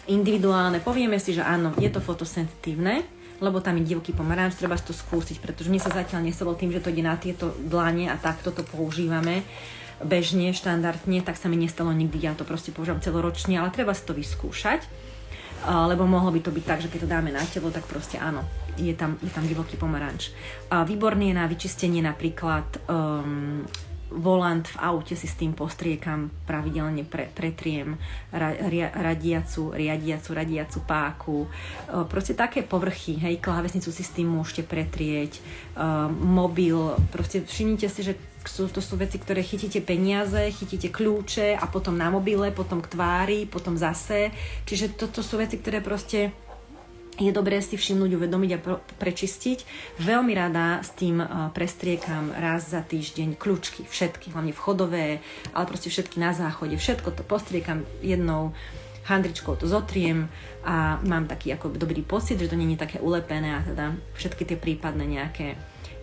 individuálne. 0.07 0.79
Povieme 0.79 1.19
si, 1.19 1.35
že 1.35 1.43
áno, 1.43 1.75
je 1.75 1.91
to 1.91 1.99
fotosenzitívne, 1.99 3.03
lebo 3.43 3.59
tam 3.59 3.75
je 3.77 3.91
divoký 3.91 4.15
pomaranč, 4.15 4.55
treba 4.55 4.79
to 4.79 4.95
skúsiť, 4.95 5.43
pretože 5.43 5.67
mne 5.67 5.83
sa 5.83 5.91
zatiaľ 5.91 6.23
neselo 6.23 6.55
tým, 6.55 6.71
že 6.71 6.79
to 6.79 6.89
ide 6.95 7.03
na 7.03 7.19
tieto 7.19 7.51
dlane 7.59 8.07
a 8.07 8.15
takto 8.15 8.55
to 8.55 8.63
používame 8.63 9.43
bežne, 9.97 10.53
štandardne, 10.53 11.25
tak 11.25 11.41
sa 11.41 11.49
mi 11.49 11.57
nestalo 11.57 11.89
nikdy, 11.89 12.21
ja 12.21 12.37
to 12.37 12.45
proste 12.45 12.69
používam 12.69 13.01
celoročne, 13.01 13.57
ale 13.57 13.73
treba 13.73 13.97
si 13.97 14.05
to 14.05 14.13
vyskúšať, 14.13 14.85
lebo 15.65 16.05
mohlo 16.05 16.29
by 16.29 16.39
to 16.39 16.53
byť 16.53 16.63
tak, 16.65 16.79
že 16.85 16.89
keď 16.93 16.99
to 17.03 17.09
dáme 17.09 17.29
na 17.33 17.41
telo, 17.49 17.73
tak 17.73 17.83
proste 17.89 18.21
áno, 18.21 18.45
je 18.77 18.93
tam, 18.93 19.17
je 19.19 19.31
tam 19.33 19.43
divoký 19.43 19.75
pomaranč. 19.75 20.31
Výborný 20.69 21.33
je 21.33 21.35
na 21.35 21.45
vyčistenie 21.49 21.99
napríklad 22.05 22.65
um, 22.87 23.65
volant 24.11 24.63
v 24.63 24.77
aute 24.79 25.15
si 25.19 25.27
s 25.27 25.35
tým 25.35 25.51
postriekam, 25.51 26.31
pravidelne 26.47 27.03
pre, 27.03 27.27
pretriem 27.27 27.99
ra, 28.31 28.55
ria, 28.71 28.87
radiacu, 28.95 29.75
riadiacu, 29.75 30.29
radiacu 30.31 30.79
páku. 30.87 31.39
E, 31.43 31.49
proste 32.07 32.31
také 32.31 32.63
povrchy, 32.63 33.19
hej, 33.19 33.43
klávesnicu 33.43 33.91
si 33.91 34.03
s 34.03 34.15
tým 34.15 34.31
môžete 34.31 34.63
pretrieť, 34.63 35.39
e, 35.39 35.41
mobil, 36.23 36.95
proste 37.11 37.43
všimnite 37.43 37.87
si, 37.91 38.01
že 38.03 38.13
sú, 38.47 38.71
to 38.71 38.79
sú 38.79 38.95
veci, 38.95 39.19
ktoré 39.19 39.43
chytíte 39.43 39.83
peniaze, 39.83 40.39
chytíte 40.55 40.87
kľúče 40.87 41.59
a 41.59 41.67
potom 41.67 41.99
na 41.99 42.07
mobile, 42.07 42.55
potom 42.55 42.79
k 42.79 42.87
tvári, 42.95 43.39
potom 43.43 43.75
zase. 43.75 44.31
Čiže 44.63 44.95
toto 44.95 45.19
sú 45.19 45.35
veci, 45.35 45.59
ktoré 45.59 45.83
proste 45.83 46.31
je 47.17 47.31
dobré 47.33 47.57
si 47.65 47.75
všimnúť, 47.75 48.13
uvedomiť 48.13 48.51
a 48.53 48.63
prečistiť. 49.01 49.65
Veľmi 50.01 50.37
rada 50.37 50.85
s 50.85 50.93
tým 50.93 51.21
prestriekam 51.51 52.29
raz 52.33 52.69
za 52.69 52.85
týždeň 52.85 53.35
kľúčky, 53.41 53.89
všetky, 53.89 54.31
hlavne 54.33 54.53
vchodové, 54.53 55.19
ale 55.51 55.65
proste 55.65 55.89
všetky 55.89 56.21
na 56.21 56.37
záchode, 56.37 56.77
všetko 56.77 57.09
to 57.17 57.25
postriekam 57.25 57.83
jednou 58.05 58.53
handričkou 59.07 59.55
to 59.55 59.65
zotriem 59.65 60.27
a 60.67 60.99
mám 61.07 61.31
taký 61.31 61.55
ako 61.55 61.79
dobrý 61.79 62.03
pocit, 62.03 62.35
že 62.37 62.51
to 62.51 62.59
nie 62.59 62.75
je 62.75 62.83
také 62.83 62.99
ulepené 62.99 63.55
a 63.55 63.63
teda 63.63 63.95
všetky 64.19 64.43
tie 64.43 64.57
prípadné 64.59 65.07
nejaké 65.07 65.55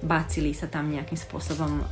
bacily 0.05 0.53
sa 0.53 0.69
tam 0.69 0.93
nejakým 0.93 1.17
spôsobom 1.17 1.81
uh, 1.81 1.85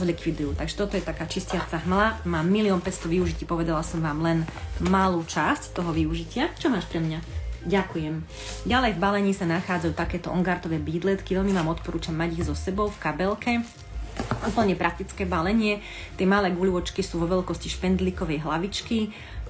zlikvidujú. 0.00 0.56
Takže 0.56 0.74
toto 0.76 0.96
je 0.96 1.04
taká 1.04 1.28
čistiaca 1.28 1.84
hmla. 1.84 2.24
Má 2.24 2.40
milión 2.40 2.80
500 2.80 3.12
využití, 3.12 3.44
povedala 3.44 3.84
som 3.84 4.00
vám 4.00 4.24
len 4.24 4.38
malú 4.80 5.20
časť 5.20 5.76
toho 5.76 5.92
využitia. 5.92 6.48
Čo 6.56 6.72
máš 6.72 6.88
pre 6.88 7.04
mňa? 7.04 7.41
Ďakujem. 7.62 8.26
Ďalej 8.66 8.92
v 8.98 9.02
balení 9.02 9.32
sa 9.34 9.46
nachádzajú 9.46 9.94
takéto 9.94 10.34
ongartové 10.34 10.82
bídletky, 10.82 11.38
veľmi 11.38 11.54
vám 11.54 11.70
odporúčam 11.70 12.14
mať 12.14 12.34
ich 12.34 12.46
so 12.46 12.58
sebou 12.58 12.90
v 12.90 12.98
kabelke. 12.98 13.62
Úplne 14.44 14.76
praktické 14.76 15.24
balenie. 15.24 15.80
Tie 16.18 16.28
malé 16.28 16.52
guľočky 16.52 17.00
sú 17.00 17.22
vo 17.22 17.30
veľkosti 17.30 17.70
špendlíkovej 17.70 18.44
hlavičky, 18.44 18.98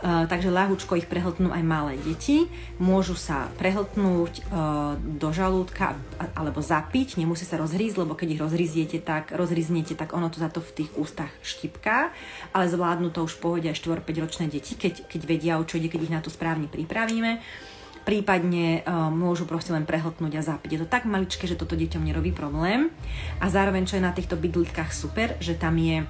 Uh, 0.02 0.26
takže 0.26 0.50
ľahúčko 0.50 0.98
ich 0.98 1.06
prehltnú 1.06 1.54
aj 1.54 1.62
malé 1.62 1.94
deti. 1.94 2.50
Môžu 2.82 3.14
sa 3.14 3.46
prehltnúť 3.54 4.42
uh, 4.50 4.98
do 4.98 5.30
žalúdka 5.30 5.94
alebo 6.34 6.58
zapiť, 6.58 7.22
nemusí 7.22 7.46
sa 7.46 7.54
rozhrísť, 7.62 8.02
lebo 8.02 8.18
keď 8.18 8.34
ich 8.34 8.42
rozhríziete, 8.42 8.98
tak 8.98 9.30
rozhríznete, 9.30 9.94
tak 9.94 10.10
ono 10.10 10.26
to 10.26 10.42
za 10.42 10.50
to 10.50 10.58
v 10.58 10.82
tých 10.82 10.90
ústach 10.98 11.30
štipká, 11.46 12.10
ale 12.50 12.66
zvládnu 12.66 13.14
to 13.14 13.22
už 13.22 13.38
v 13.38 13.42
pohode 13.46 13.66
aj 13.70 13.78
4-5 13.78 14.24
ročné 14.26 14.44
deti, 14.50 14.74
keď, 14.74 15.06
keď 15.06 15.20
vedia, 15.22 15.62
o 15.62 15.62
čo 15.62 15.78
ide, 15.78 15.86
keď 15.86 16.00
ich 16.02 16.14
na 16.18 16.18
to 16.18 16.34
správne 16.34 16.66
pripravíme 16.66 17.38
prípadne 18.02 18.82
uh, 18.82 19.08
môžu 19.08 19.46
proste 19.46 19.70
len 19.70 19.86
prehltnúť 19.86 20.32
a 20.38 20.42
zapiť. 20.42 20.70
Je 20.74 20.80
to 20.82 20.88
tak 20.90 21.06
maličké, 21.06 21.46
že 21.46 21.58
toto 21.58 21.78
deťom 21.78 22.02
nerobí 22.02 22.34
problém. 22.34 22.90
A 23.38 23.46
zároveň, 23.46 23.86
čo 23.86 23.98
je 23.98 24.06
na 24.06 24.14
týchto 24.14 24.34
bydlitkách 24.34 24.90
super, 24.90 25.38
že 25.38 25.54
tam 25.54 25.78
je 25.78 26.02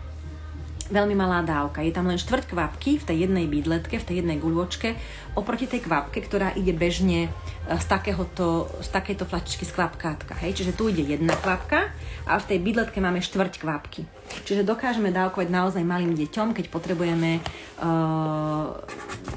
veľmi 0.92 1.16
malá 1.16 1.40
dávka. 1.40 1.80
Je 1.80 1.90
tam 1.90 2.06
len 2.06 2.20
štvrť 2.20 2.52
kvapky 2.52 3.00
v 3.00 3.06
tej 3.08 3.16
jednej 3.26 3.48
bydletke, 3.48 3.96
v 3.96 4.06
tej 4.06 4.16
jednej 4.20 4.36
guľočke, 4.36 4.94
oproti 5.32 5.64
tej 5.64 5.88
kvapke, 5.88 6.20
ktorá 6.20 6.52
ide 6.52 6.76
bežne 6.76 7.26
e, 7.26 7.30
z, 7.72 7.86
takéhoto, 7.88 8.68
z 8.84 8.88
takéto 8.92 9.24
flačičky 9.24 9.64
z 9.64 9.72
kvapkátka. 9.72 10.36
Hej? 10.44 10.60
Čiže 10.60 10.76
tu 10.76 10.92
ide 10.92 11.02
jedna 11.02 11.32
kvapka 11.40 11.88
a 12.28 12.36
v 12.36 12.44
tej 12.44 12.58
bydletke 12.60 13.00
máme 13.00 13.24
štvrť 13.24 13.64
kvapky. 13.64 14.04
Čiže 14.44 14.68
dokážeme 14.68 15.08
dávkovať 15.08 15.48
naozaj 15.48 15.82
malým 15.84 16.12
deťom, 16.16 16.56
keď 16.56 16.72
potrebujeme 16.72 17.40
uh, 17.40 18.72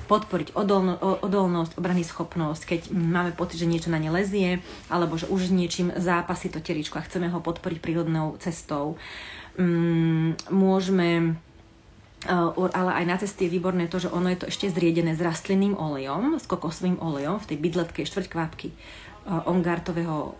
podporiť 0.08 0.56
odolno, 0.56 0.96
odolnosť, 1.20 1.76
obrany 1.76 2.06
schopnosť, 2.06 2.62
keď 2.64 2.82
máme 2.96 3.36
pocit, 3.36 3.60
že 3.60 3.68
niečo 3.68 3.92
na 3.92 4.00
ne 4.00 4.08
lezie, 4.14 4.64
alebo 4.88 5.20
že 5.20 5.28
už 5.28 5.52
niečím 5.52 5.92
zápasí 5.98 6.48
to 6.48 6.64
teričko 6.64 7.02
a 7.02 7.06
chceme 7.06 7.28
ho 7.28 7.44
podporiť 7.44 7.84
prírodnou 7.84 8.40
cestou. 8.40 8.96
Um, 9.56 10.36
môžeme 10.52 11.40
Uh, 12.26 12.58
ale 12.74 12.90
aj 12.90 13.06
na 13.06 13.18
cesty 13.22 13.46
je 13.46 13.54
výborné 13.54 13.86
to, 13.86 14.02
že 14.02 14.10
ono 14.10 14.34
je 14.34 14.42
to 14.42 14.50
ešte 14.50 14.74
zriedené 14.74 15.14
s 15.14 15.22
rastlinným 15.22 15.78
olejom, 15.78 16.42
s 16.42 16.50
kokosovým 16.50 16.98
olejom 16.98 17.38
v 17.38 17.54
tej 17.54 17.58
bydletke 17.62 18.02
štvrť 18.02 18.28
kvapky 18.34 18.74
uh, 19.30 19.46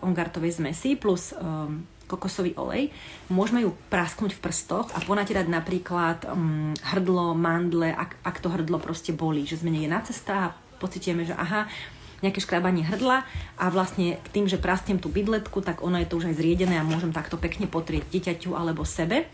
ongartovej 0.02 0.50
zmesi 0.50 0.98
plus 0.98 1.30
um, 1.38 1.86
kokosový 2.10 2.58
olej. 2.58 2.90
Môžeme 3.30 3.62
ju 3.62 3.70
prasknúť 3.86 4.34
v 4.34 4.42
prstoch 4.42 4.90
a 4.94 4.98
ponatierať 4.98 5.46
napríklad 5.46 6.26
um, 6.26 6.74
hrdlo, 6.74 7.38
mandle, 7.38 7.94
ak, 7.94 8.18
ak 8.26 8.42
to 8.42 8.50
hrdlo 8.50 8.82
proste 8.82 9.14
bolí, 9.14 9.46
že 9.46 9.62
sme 9.62 9.70
niekde 9.70 9.94
na 9.94 10.02
cestách 10.02 10.50
a 10.50 10.56
pocitujeme, 10.82 11.22
že 11.22 11.38
aha, 11.38 11.70
nejaké 12.24 12.40
škrabanie 12.40 12.86
hrdla 12.86 13.28
a 13.60 13.64
vlastne 13.68 14.16
tým, 14.32 14.48
že 14.48 14.60
prasknem 14.60 14.96
tú 14.96 15.12
bydletku, 15.12 15.60
tak 15.60 15.84
ono 15.84 16.00
je 16.00 16.08
to 16.08 16.16
už 16.20 16.32
aj 16.32 16.38
zriedené 16.40 16.80
a 16.80 16.86
môžem 16.86 17.12
takto 17.12 17.36
pekne 17.36 17.68
potrieť 17.68 18.08
dieťaťu 18.08 18.56
alebo 18.56 18.84
sebe 18.84 19.28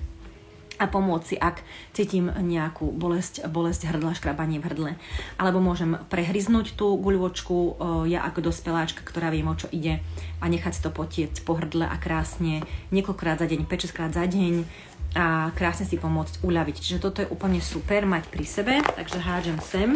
a 0.80 0.91
pomôcť 0.91 1.26
si, 1.28 1.37
ak 1.39 1.62
cítim 1.95 2.26
nejakú 2.26 2.91
bolesť, 2.91 3.47
bolesť 3.47 3.93
hrdla, 3.93 4.18
škrabanie 4.18 4.59
v 4.59 4.66
hrdle. 4.66 4.91
Alebo 5.39 5.62
môžem 5.62 5.95
prehryznúť 6.11 6.74
tú 6.74 6.99
guľočku, 6.99 7.78
ja 8.11 8.26
ako 8.26 8.51
dospeláčka, 8.51 9.07
ktorá 9.07 9.30
viem, 9.30 9.47
o 9.47 9.55
čo 9.55 9.70
ide 9.70 10.03
a 10.43 10.45
nechať 10.51 10.72
si 10.74 10.83
to 10.83 10.91
potieť 10.91 11.47
po 11.47 11.55
hrdle 11.55 11.87
a 11.87 11.95
krásne 12.03 12.66
niekoľkokrát 12.91 13.39
za 13.39 13.47
deň, 13.47 13.68
5 13.68 13.95
krát 13.95 14.11
za 14.11 14.26
deň 14.26 14.66
a 15.12 15.53
krásne 15.55 15.87
si 15.87 16.01
pomôcť 16.01 16.41
uľaviť. 16.43 16.76
Čiže 16.80 16.99
toto 17.05 17.22
je 17.22 17.30
úplne 17.30 17.62
super 17.62 18.03
mať 18.09 18.26
pri 18.33 18.45
sebe, 18.49 18.74
takže 18.83 19.22
hádžem 19.22 19.59
sem. 19.62 19.91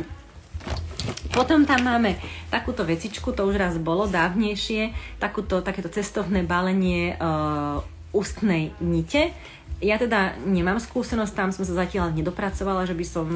Potom 1.31 1.69
tam 1.69 1.85
máme 1.85 2.17
takúto 2.49 2.83
vecičku, 2.83 3.37
to 3.37 3.45
už 3.45 3.61
raz 3.61 3.75
bolo 3.77 4.09
dávnejšie, 4.09 4.97
takúto, 5.21 5.61
takéto 5.61 5.93
cestovné 5.93 6.43
balenie 6.43 7.15
uh, 7.21 7.85
ústnej 8.17 8.73
nite 8.81 9.37
ja 9.81 10.01
teda 10.01 10.41
nemám 10.49 10.81
skúsenosť, 10.81 11.33
tam 11.37 11.51
som 11.53 11.69
sa 11.69 11.77
zatiaľ 11.77 12.17
nedopracovala, 12.17 12.89
že 12.89 12.97
by 12.97 13.05
som 13.05 13.27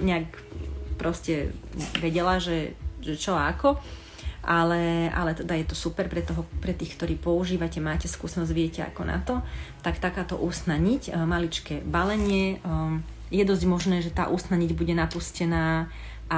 nejak 0.00 0.32
proste 0.96 1.52
vedela, 2.00 2.40
že, 2.40 2.72
že 3.04 3.20
čo 3.20 3.36
a 3.36 3.52
ako. 3.52 3.76
Ale, 4.44 5.08
ale 5.08 5.32
teda 5.32 5.56
je 5.56 5.72
to 5.72 5.76
super 5.76 6.04
pre, 6.04 6.20
toho, 6.20 6.44
pre 6.60 6.76
tých, 6.76 7.00
ktorí 7.00 7.16
používate, 7.16 7.80
máte 7.80 8.12
skúsenosť, 8.12 8.52
viete 8.52 8.80
ako 8.84 9.02
na 9.04 9.16
to. 9.24 9.40
Tak 9.80 10.04
takáto 10.04 10.36
ústna 10.36 10.76
niť, 10.76 11.08
e, 11.08 11.10
maličké 11.16 11.80
balenie, 11.80 12.60
e, 12.60 12.68
je 13.32 13.40
dosť 13.40 13.64
možné, 13.64 13.96
že 14.04 14.12
tá 14.12 14.28
ústna 14.28 14.60
niť 14.60 14.76
bude 14.76 14.92
napustená 14.92 15.88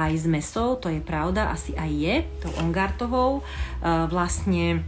aj 0.05 0.11
s 0.13 0.25
mesou, 0.29 0.77
to 0.77 0.93
je 0.93 1.01
pravda, 1.01 1.49
asi 1.49 1.73
aj 1.73 1.89
je, 1.89 2.15
tou 2.45 2.53
ongartovou. 2.61 3.41
E, 3.41 3.43
vlastne 4.05 4.85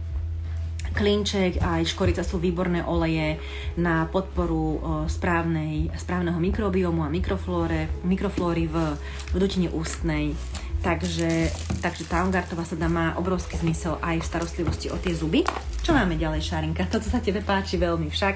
Klinček 0.90 1.62
aj 1.62 1.86
škorica 1.86 2.26
sú 2.26 2.42
výborné 2.42 2.82
oleje 2.82 3.38
na 3.78 4.10
podporu 4.10 4.82
správnej, 5.06 5.86
správneho 5.94 6.34
mikrobiomu 6.42 7.06
a 7.06 7.12
mikroflóre, 7.12 7.86
mikroflóry 8.02 8.66
v, 8.66 8.98
v 9.30 9.36
dutine 9.38 9.70
ústnej. 9.70 10.34
Takže, 10.80 11.52
takže 11.84 12.08
tá 12.08 12.24
ongartová 12.24 12.64
sada 12.64 12.88
má 12.90 13.14
obrovský 13.20 13.60
zmysel 13.60 14.00
aj 14.02 14.18
v 14.18 14.28
starostlivosti 14.28 14.86
o 14.90 14.96
tie 14.98 15.14
zuby. 15.14 15.46
Čo 15.84 15.94
máme 15.94 16.18
ďalej, 16.18 16.42
Šarinka? 16.42 16.88
Toto 16.90 17.06
sa 17.06 17.22
tebe 17.22 17.44
páči 17.44 17.78
veľmi 17.78 18.08
však. 18.10 18.34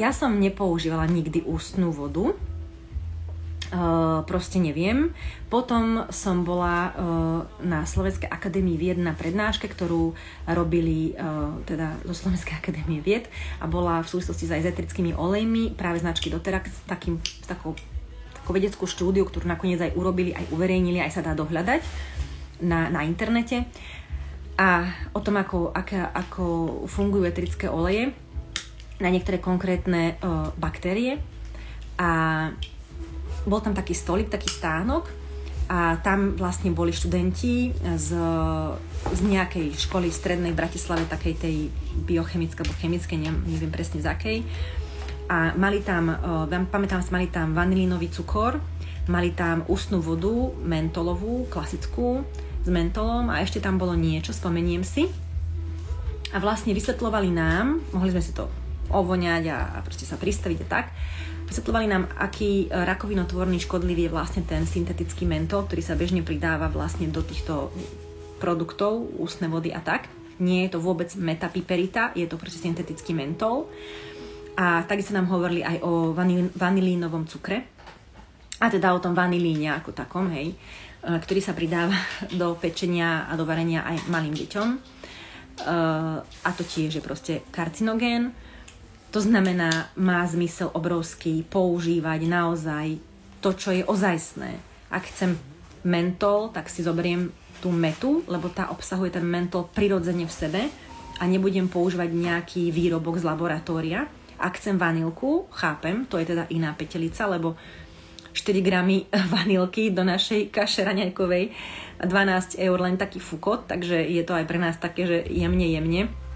Ja 0.00 0.10
som 0.10 0.40
nepoužívala 0.40 1.06
nikdy 1.06 1.46
ústnú 1.46 1.94
vodu, 1.94 2.34
Uh, 3.70 4.26
proste 4.26 4.58
neviem. 4.58 5.14
Potom 5.46 6.10
som 6.10 6.42
bola 6.42 6.90
uh, 6.90 6.92
na 7.62 7.86
Slovenskej 7.86 8.26
akadémii 8.26 8.74
vied 8.74 8.98
na 8.98 9.14
prednáške, 9.14 9.70
ktorú 9.70 10.10
robili 10.50 11.14
uh, 11.14 11.54
teda 11.70 12.02
zo 12.02 12.26
Slovenskej 12.26 12.58
akadémie 12.58 12.98
vied 12.98 13.30
a 13.62 13.70
bola 13.70 14.02
v 14.02 14.10
súvislosti 14.10 14.50
s 14.50 14.58
ezetrickými 14.58 15.14
olejmi 15.14 15.78
práve 15.78 16.02
značky 16.02 16.34
Doterac 16.34 16.66
s, 16.66 16.82
takým, 16.90 17.22
s 17.22 17.46
takou, 17.46 17.78
takou 18.34 18.50
ako 18.50 18.58
vedeckú 18.58 18.84
štúdiu, 18.90 19.22
ktorú 19.22 19.46
nakoniec 19.46 19.78
aj 19.78 19.94
urobili, 19.94 20.34
aj 20.34 20.50
uverejnili, 20.50 20.98
aj 20.98 21.14
sa 21.14 21.22
dá 21.22 21.38
dohľadať 21.38 21.86
na, 22.66 22.90
na 22.90 23.06
internete. 23.06 23.70
A 24.58 24.90
o 25.14 25.22
tom, 25.22 25.38
ako, 25.38 25.70
aká, 25.70 26.10
ako 26.10 26.44
fungujú 26.90 27.30
eterické 27.30 27.70
oleje 27.70 28.10
na 28.98 29.06
niektoré 29.06 29.38
konkrétne 29.38 30.18
uh, 30.18 30.50
baktérie. 30.58 31.22
A 31.94 32.10
bol 33.46 33.60
tam 33.64 33.72
taký 33.72 33.96
stolik, 33.96 34.28
taký 34.28 34.48
stánok 34.48 35.08
a 35.70 36.02
tam 36.02 36.34
vlastne 36.34 36.74
boli 36.74 36.90
študenti 36.90 37.70
z, 37.94 38.08
z 39.14 39.20
nejakej 39.22 39.78
školy 39.78 40.10
v 40.10 40.18
strednej 40.18 40.52
Bratislave, 40.52 41.06
takej 41.06 41.34
tej 41.38 41.56
biochemické 41.94 42.66
alebo 42.66 42.74
chemické, 42.82 43.14
neviem, 43.14 43.70
presne 43.70 44.02
z 44.02 44.10
akej. 44.10 44.38
A 45.30 45.54
mali 45.54 45.78
tam, 45.86 46.10
uh, 46.10 46.50
pamätám 46.50 47.06
si, 47.06 47.14
mali 47.14 47.30
tam 47.30 47.54
vanilínový 47.54 48.10
cukor, 48.10 48.58
mali 49.06 49.30
tam 49.30 49.62
ústnu 49.70 50.02
vodu, 50.02 50.50
mentolovú, 50.66 51.46
klasickú, 51.46 52.26
s 52.60 52.68
mentolom 52.68 53.30
a 53.30 53.38
ešte 53.38 53.62
tam 53.62 53.78
bolo 53.78 53.94
niečo, 53.94 54.34
spomeniem 54.34 54.82
si. 54.82 55.06
A 56.34 56.42
vlastne 56.42 56.74
vysvetlovali 56.74 57.30
nám, 57.30 57.78
mohli 57.94 58.10
sme 58.10 58.22
si 58.22 58.34
to 58.34 58.50
ovoňať 58.90 59.42
a, 59.54 59.58
a 59.74 59.86
proste 59.86 60.02
sa 60.02 60.18
pristaviť 60.18 60.58
a 60.62 60.66
tak, 60.66 60.86
Vysvetľovali 61.50 61.86
nám, 61.90 62.06
aký 62.14 62.70
rakovinotvorný 62.70 63.58
škodlivý 63.58 64.06
je 64.06 64.14
vlastne 64.14 64.46
ten 64.46 64.62
syntetický 64.70 65.26
mentol, 65.26 65.66
ktorý 65.66 65.82
sa 65.82 65.98
bežne 65.98 66.22
pridáva 66.22 66.70
vlastne 66.70 67.10
do 67.10 67.26
týchto 67.26 67.74
produktov, 68.38 69.10
ústne 69.18 69.50
vody 69.50 69.74
a 69.74 69.82
tak. 69.82 70.06
Nie 70.38 70.70
je 70.70 70.78
to 70.78 70.80
vôbec 70.80 71.10
metapiperita, 71.18 72.14
je 72.14 72.30
to 72.30 72.38
proste 72.38 72.62
syntetický 72.62 73.18
mentol. 73.18 73.66
A 74.54 74.86
takisto 74.86 75.10
nám 75.10 75.26
hovorili 75.26 75.66
aj 75.66 75.82
o 75.82 76.14
vanil- 76.14 76.54
vanilínovom 76.54 77.26
cukre, 77.26 77.66
a 78.60 78.66
teda 78.68 78.92
o 78.92 79.02
tom 79.02 79.16
vanilíne 79.16 79.72
ako 79.74 79.90
takom, 79.90 80.30
hej, 80.30 80.52
e, 80.52 80.56
ktorý 81.02 81.40
sa 81.40 81.56
pridáva 81.56 81.96
do 82.40 82.54
pečenia 82.60 83.26
a 83.26 83.34
do 83.34 83.42
varenia 83.42 83.82
aj 83.90 84.06
malým 84.06 84.38
deťom. 84.38 84.68
E, 84.70 84.78
a 86.22 86.50
to 86.54 86.62
tiež 86.62 87.00
je 87.00 87.02
proste 87.02 87.42
karcinogén 87.50 88.30
to 89.10 89.18
znamená, 89.18 89.90
má 89.98 90.22
zmysel 90.22 90.70
obrovský 90.70 91.42
používať 91.42 92.30
naozaj 92.30 92.86
to, 93.42 93.50
čo 93.58 93.74
je 93.74 93.82
ozajstné. 93.82 94.54
Ak 94.86 95.10
chcem 95.10 95.34
mentol, 95.82 96.54
tak 96.54 96.70
si 96.70 96.86
zoberiem 96.86 97.34
tú 97.58 97.74
metu, 97.74 98.22
lebo 98.30 98.46
tá 98.48 98.70
obsahuje 98.70 99.18
ten 99.18 99.26
mentol 99.26 99.66
prirodzene 99.66 100.24
v 100.24 100.32
sebe 100.32 100.62
a 101.18 101.22
nebudem 101.26 101.66
používať 101.66 102.08
nejaký 102.14 102.62
výrobok 102.70 103.18
z 103.18 103.26
laboratória. 103.26 104.06
Ak 104.40 104.56
chcem 104.56 104.78
vanilku, 104.78 105.50
chápem, 105.52 106.06
to 106.06 106.16
je 106.16 106.30
teda 106.30 106.48
iná 106.54 106.72
petelica, 106.72 107.28
lebo 107.28 107.58
4 108.32 108.62
gramy 108.62 109.10
vanilky 109.34 109.90
do 109.90 110.06
našej 110.06 110.54
kaše 110.54 110.86
raňajkovej 110.86 111.50
12 112.00 112.62
eur 112.62 112.78
len 112.78 112.94
taký 112.94 113.18
fukot, 113.18 113.66
takže 113.66 114.00
je 114.06 114.22
to 114.22 114.38
aj 114.38 114.46
pre 114.46 114.56
nás 114.62 114.78
také, 114.78 115.04
že 115.04 115.18
jemne, 115.28 115.66
jemne 115.66 116.29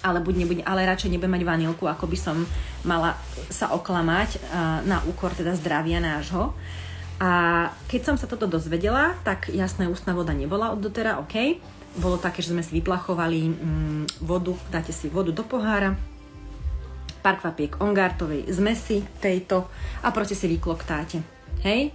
ale 0.00 0.24
buď 0.24 0.34
nebudem, 0.44 0.64
ale 0.64 0.88
radšej 0.88 1.12
nebudem 1.12 1.36
mať 1.36 1.44
vanilku, 1.44 1.84
ako 1.84 2.04
by 2.08 2.18
som 2.18 2.36
mala 2.84 3.16
sa 3.52 3.72
oklamať 3.76 4.40
na 4.88 5.04
úkor 5.04 5.32
teda 5.36 5.52
zdravia 5.56 6.00
nášho. 6.00 6.56
A 7.20 7.68
keď 7.84 8.00
som 8.00 8.16
sa 8.16 8.24
toto 8.24 8.48
dozvedela, 8.48 9.12
tak 9.28 9.52
jasné, 9.52 9.84
ústna 9.84 10.16
voda 10.16 10.32
nebola 10.32 10.72
od 10.72 10.80
dotera, 10.80 11.20
OK. 11.20 11.60
Bolo 12.00 12.16
také, 12.16 12.40
že 12.40 12.56
sme 12.56 12.64
si 12.64 12.80
vyplachovali 12.80 13.40
mm, 13.44 14.24
vodu, 14.24 14.56
dáte 14.72 14.88
si 14.94 15.12
vodu 15.12 15.28
do 15.28 15.44
pohára, 15.44 15.92
pár 17.20 17.36
kvapiek 17.36 17.76
ongartovej 17.76 18.48
zmesi 18.48 19.04
tejto 19.20 19.68
a 20.00 20.08
proste 20.08 20.32
si 20.32 20.48
vykloktáte. 20.48 21.20
Hej? 21.60 21.92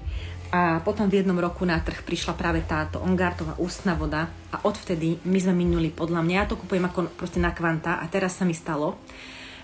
A 0.55 0.79
potom 0.79 1.11
v 1.11 1.19
jednom 1.19 1.35
roku 1.35 1.67
na 1.67 1.83
trh 1.83 1.99
prišla 1.99 2.31
práve 2.31 2.63
táto 2.63 3.03
Ongartová 3.03 3.59
ústna 3.59 3.91
voda 3.91 4.31
a 4.55 4.63
odvtedy 4.63 5.19
my 5.27 5.35
sme 5.43 5.51
minuli 5.51 5.91
podľa 5.91 6.23
mňa, 6.23 6.35
ja 6.39 6.47
to 6.47 6.55
kupujem 6.55 6.87
ako 6.87 7.11
proste 7.11 7.43
na 7.43 7.51
kvanta 7.51 7.99
a 7.99 8.07
teraz 8.07 8.39
sa 8.39 8.47
mi 8.47 8.55
stalo, 8.55 8.95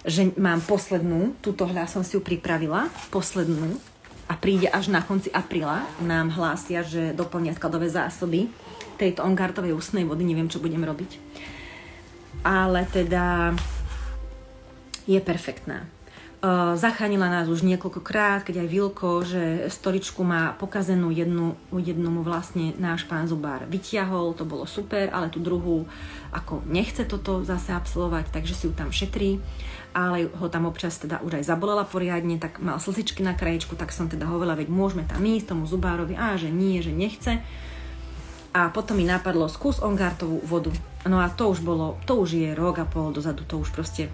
že 0.04 0.36
mám 0.36 0.60
poslednú, 0.60 1.40
túto 1.40 1.64
hľa 1.64 1.88
som 1.88 2.04
si 2.04 2.20
ju 2.20 2.22
pripravila, 2.22 2.92
poslednú 3.08 3.80
a 4.28 4.36
príde 4.36 4.68
až 4.68 4.92
na 4.92 5.00
konci 5.00 5.32
apríla, 5.32 5.88
nám 6.04 6.36
hlásia, 6.36 6.84
že 6.84 7.16
doplnia 7.16 7.56
skladové 7.56 7.88
zásoby 7.88 8.52
tejto 9.00 9.24
Ongartovej 9.24 9.72
ústnej 9.72 10.04
vody, 10.04 10.28
neviem, 10.28 10.52
čo 10.52 10.60
budem 10.60 10.84
robiť. 10.84 11.12
Ale 12.44 12.84
teda 12.92 13.56
je 15.08 15.20
perfektná. 15.24 15.88
Zachránila 16.74 17.30
nás 17.30 17.46
už 17.54 17.62
niekoľkokrát, 17.62 18.42
keď 18.42 18.66
aj 18.66 18.72
Vilko, 18.74 19.22
že 19.22 19.70
stoličku 19.70 20.26
má 20.26 20.58
pokazenú 20.58 21.14
jednu, 21.14 21.54
jednu 21.70 22.10
mu 22.10 22.26
vlastne 22.26 22.74
náš 22.82 23.06
pán 23.06 23.30
Zubár 23.30 23.70
vyťahol, 23.70 24.34
to 24.34 24.42
bolo 24.42 24.66
super, 24.66 25.14
ale 25.14 25.30
tú 25.30 25.38
druhú 25.38 25.86
ako 26.34 26.66
nechce 26.66 27.06
toto 27.06 27.46
zase 27.46 27.78
absolvovať, 27.78 28.34
takže 28.34 28.58
si 28.58 28.66
ju 28.66 28.74
tam 28.74 28.90
šetrí, 28.90 29.38
ale 29.94 30.34
ho 30.34 30.50
tam 30.50 30.66
občas 30.66 30.98
teda 30.98 31.22
už 31.22 31.38
aj 31.38 31.46
zabolela 31.46 31.86
poriadne, 31.86 32.42
tak 32.42 32.58
mal 32.58 32.82
slzičky 32.82 33.22
na 33.22 33.38
krajičku, 33.38 33.78
tak 33.78 33.94
som 33.94 34.10
teda 34.10 34.26
hovorila, 34.26 34.58
veď 34.58 34.74
môžeme 34.74 35.06
tam 35.06 35.22
ísť 35.22 35.54
tomu 35.54 35.70
Zubárovi, 35.70 36.18
a 36.18 36.42
že 36.42 36.50
nie, 36.50 36.82
že 36.82 36.90
nechce. 36.90 37.38
A 38.58 38.74
potom 38.74 38.98
mi 38.98 39.06
napadlo, 39.06 39.46
skús 39.46 39.78
ongartovú 39.78 40.42
vodu. 40.42 40.74
No 41.06 41.22
a 41.22 41.30
to 41.30 41.54
už 41.54 41.62
bolo, 41.62 42.02
to 42.10 42.18
už 42.18 42.34
je 42.34 42.50
rok 42.58 42.82
a 42.82 42.90
pol 42.90 43.14
dozadu, 43.14 43.46
to 43.46 43.62
už 43.62 43.70
proste 43.70 44.10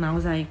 naozaj 0.00 0.48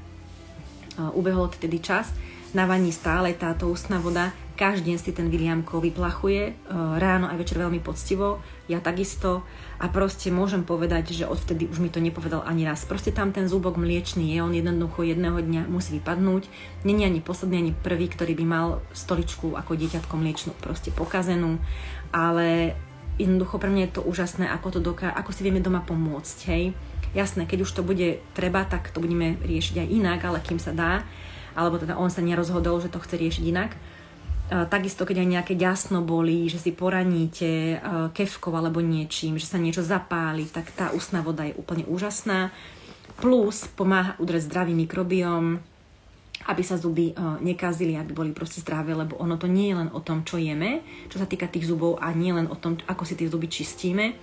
ubehol 1.10 1.50
tedy 1.50 1.82
čas, 1.82 2.14
na 2.52 2.68
vaní 2.68 2.92
stále 2.92 3.32
táto 3.32 3.72
ústna 3.72 3.98
voda, 3.98 4.36
každý 4.60 4.94
deň 4.94 4.98
si 5.00 5.16
ten 5.16 5.32
Williamko 5.32 5.82
vyplachuje, 5.82 6.52
e, 6.52 6.54
ráno 7.02 7.32
aj 7.32 7.40
večer 7.40 7.58
veľmi 7.58 7.82
poctivo, 7.82 8.44
ja 8.70 8.78
takisto. 8.78 9.42
A 9.82 9.90
proste 9.90 10.30
môžem 10.30 10.62
povedať, 10.62 11.18
že 11.18 11.26
odvtedy 11.26 11.66
už 11.66 11.82
mi 11.82 11.90
to 11.90 11.98
nepovedal 11.98 12.46
ani 12.46 12.68
raz. 12.68 12.86
Proste 12.86 13.10
tam 13.10 13.34
ten 13.34 13.50
zúbok 13.50 13.80
mliečný 13.80 14.36
je, 14.36 14.44
on 14.44 14.54
jednoducho 14.54 15.02
jedného 15.02 15.42
dňa 15.42 15.66
musí 15.66 15.98
vypadnúť. 15.98 16.46
Není 16.86 17.10
ani 17.10 17.26
posledný, 17.26 17.58
ani 17.58 17.74
prvý, 17.74 18.06
ktorý 18.12 18.38
by 18.38 18.46
mal 18.46 18.68
stoličku 18.94 19.58
ako 19.58 19.74
dieťatko 19.74 20.14
mliečnú 20.14 20.54
proste 20.62 20.94
pokazenú, 20.94 21.58
ale 22.14 22.78
jednoducho 23.18 23.58
pre 23.58 23.72
mňa 23.74 23.90
je 23.90 23.94
to 23.98 24.06
úžasné, 24.06 24.46
ako, 24.46 24.78
to 24.78 24.80
doká- 24.84 25.16
ako 25.16 25.34
si 25.34 25.42
vieme 25.42 25.64
doma 25.64 25.82
pomôcť, 25.82 26.38
hej 26.54 26.78
Jasné, 27.12 27.44
keď 27.44 27.68
už 27.68 27.72
to 27.76 27.82
bude 27.84 28.24
treba, 28.32 28.64
tak 28.64 28.88
to 28.92 29.04
budeme 29.04 29.36
riešiť 29.44 29.84
aj 29.84 29.88
inak, 29.92 30.20
ale 30.24 30.40
kým 30.40 30.60
sa 30.60 30.72
dá, 30.72 31.04
alebo 31.56 31.76
teda 31.76 32.00
on 32.00 32.08
sa 32.08 32.24
nerozhodol, 32.24 32.80
že 32.80 32.88
to 32.88 33.04
chce 33.04 33.20
riešiť 33.20 33.44
inak. 33.52 33.76
Takisto, 34.52 35.08
keď 35.08 35.24
aj 35.24 35.32
nejaké 35.32 35.54
ďasno 35.56 36.04
bolí, 36.04 36.52
že 36.52 36.60
si 36.60 36.76
poraníte 36.76 37.80
kevkou 38.12 38.52
alebo 38.52 38.84
niečím, 38.84 39.40
že 39.40 39.48
sa 39.48 39.56
niečo 39.56 39.80
zapáli, 39.80 40.44
tak 40.48 40.76
tá 40.76 40.92
ústna 40.92 41.24
voda 41.24 41.48
je 41.48 41.56
úplne 41.56 41.88
úžasná. 41.88 42.52
Plus 43.20 43.64
pomáha 43.80 44.20
udrieť 44.20 44.52
zdravý 44.52 44.76
mikrobióm, 44.76 45.56
aby 46.52 46.64
sa 46.68 46.76
zuby 46.76 47.16
nekazili, 47.40 47.96
aby 47.96 48.12
boli 48.12 48.36
proste 48.36 48.60
zdravé, 48.60 48.92
lebo 48.92 49.16
ono 49.24 49.40
to 49.40 49.48
nie 49.48 49.72
je 49.72 49.80
len 49.80 49.90
o 49.96 50.04
tom, 50.04 50.28
čo 50.28 50.36
jeme, 50.36 50.84
čo 51.08 51.16
sa 51.16 51.24
týka 51.24 51.48
tých 51.48 51.72
zubov 51.72 52.04
a 52.04 52.12
nie 52.12 52.36
len 52.36 52.52
o 52.52 52.60
tom, 52.60 52.76
ako 52.92 53.08
si 53.08 53.16
tie 53.16 53.32
zuby 53.32 53.48
čistíme. 53.48 54.20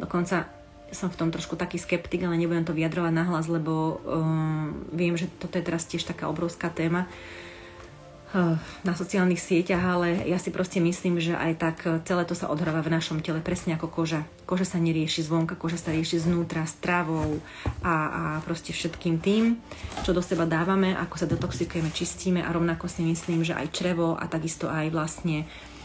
Dokonca 0.00 0.55
som 0.94 1.10
v 1.10 1.18
tom 1.18 1.28
trošku 1.34 1.58
taký 1.58 1.78
skeptik, 1.82 2.22
ale 2.22 2.38
nebudem 2.38 2.62
to 2.62 2.76
vyjadrovať 2.76 3.12
nahlas, 3.12 3.46
lebo 3.50 3.98
uh, 4.02 4.70
viem, 4.94 5.18
že 5.18 5.26
toto 5.26 5.58
je 5.58 5.66
teraz 5.66 5.86
tiež 5.86 6.06
taká 6.06 6.30
obrovská 6.30 6.70
téma 6.70 7.10
uh, 7.10 8.54
na 8.86 8.94
sociálnych 8.94 9.42
sieťach, 9.42 9.82
ale 9.82 10.22
ja 10.30 10.38
si 10.38 10.54
proste 10.54 10.78
myslím, 10.78 11.18
že 11.18 11.34
aj 11.34 11.52
tak 11.58 11.76
celé 12.06 12.22
to 12.22 12.38
sa 12.38 12.46
odhráva 12.46 12.86
v 12.86 12.94
našom 12.94 13.18
tele, 13.18 13.42
presne 13.42 13.74
ako 13.74 13.90
koža. 13.90 14.22
Koža 14.46 14.62
sa 14.62 14.78
nerieši 14.78 15.26
zvonka, 15.26 15.58
koža 15.58 15.82
sa 15.82 15.90
rieši 15.90 16.22
znútra, 16.22 16.62
stravou 16.70 17.42
a, 17.82 17.94
a 17.94 18.22
proste 18.46 18.70
všetkým 18.70 19.18
tým, 19.18 19.58
čo 20.06 20.14
do 20.14 20.22
seba 20.22 20.46
dávame, 20.46 20.94
ako 20.94 21.14
sa 21.18 21.26
detoxikujeme, 21.26 21.90
čistíme 21.90 22.40
a 22.46 22.54
rovnako 22.54 22.86
si 22.86 23.02
myslím, 23.02 23.42
že 23.42 23.58
aj 23.58 23.74
črevo 23.74 24.14
a 24.14 24.24
takisto 24.30 24.70
aj 24.70 24.86
vlastne 24.94 25.42
uh, 25.42 25.75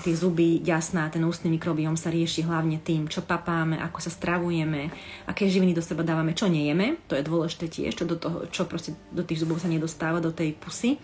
tie 0.00 0.14
zuby, 0.14 0.62
jasná, 0.62 1.10
ten 1.10 1.26
ústny 1.26 1.50
mikrobióm 1.50 1.98
sa 1.98 2.14
rieši 2.14 2.46
hlavne 2.46 2.78
tým, 2.78 3.10
čo 3.10 3.26
papáme, 3.26 3.74
ako 3.82 3.98
sa 3.98 4.14
stravujeme, 4.14 4.88
aké 5.26 5.50
živiny 5.50 5.74
do 5.74 5.82
seba 5.82 6.06
dávame, 6.06 6.38
čo 6.38 6.46
nejeme, 6.46 7.02
to 7.10 7.18
je 7.18 7.26
dôležité 7.26 7.66
tiež, 7.66 7.98
čo, 7.98 8.06
do 8.06 8.14
toho, 8.14 8.46
čo 8.46 8.70
proste 8.70 8.94
do 9.10 9.26
tých 9.26 9.42
zubov 9.42 9.58
sa 9.58 9.66
nedostáva, 9.66 10.22
do 10.22 10.30
tej 10.30 10.54
pusy. 10.54 11.02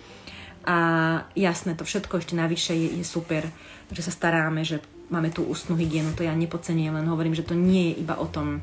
A 0.63 0.79
jasné, 1.35 1.75
to 1.75 1.83
všetko 1.83 2.23
ešte 2.23 2.39
navyše 2.39 2.71
je, 2.79 3.03
je 3.03 3.05
super, 3.07 3.51
že 3.91 4.03
sa 4.07 4.15
staráme, 4.15 4.63
že 4.63 4.79
máme 5.11 5.35
tú 5.35 5.43
ústnu 5.43 5.75
hygienu, 5.75 6.15
to 6.15 6.23
ja 6.23 6.33
nepodcenujem, 6.33 6.95
len 6.95 7.11
hovorím, 7.11 7.35
že 7.35 7.43
to 7.43 7.59
nie 7.59 7.93
je 7.93 8.07
iba 8.07 8.15
o 8.15 8.31
tom, 8.31 8.63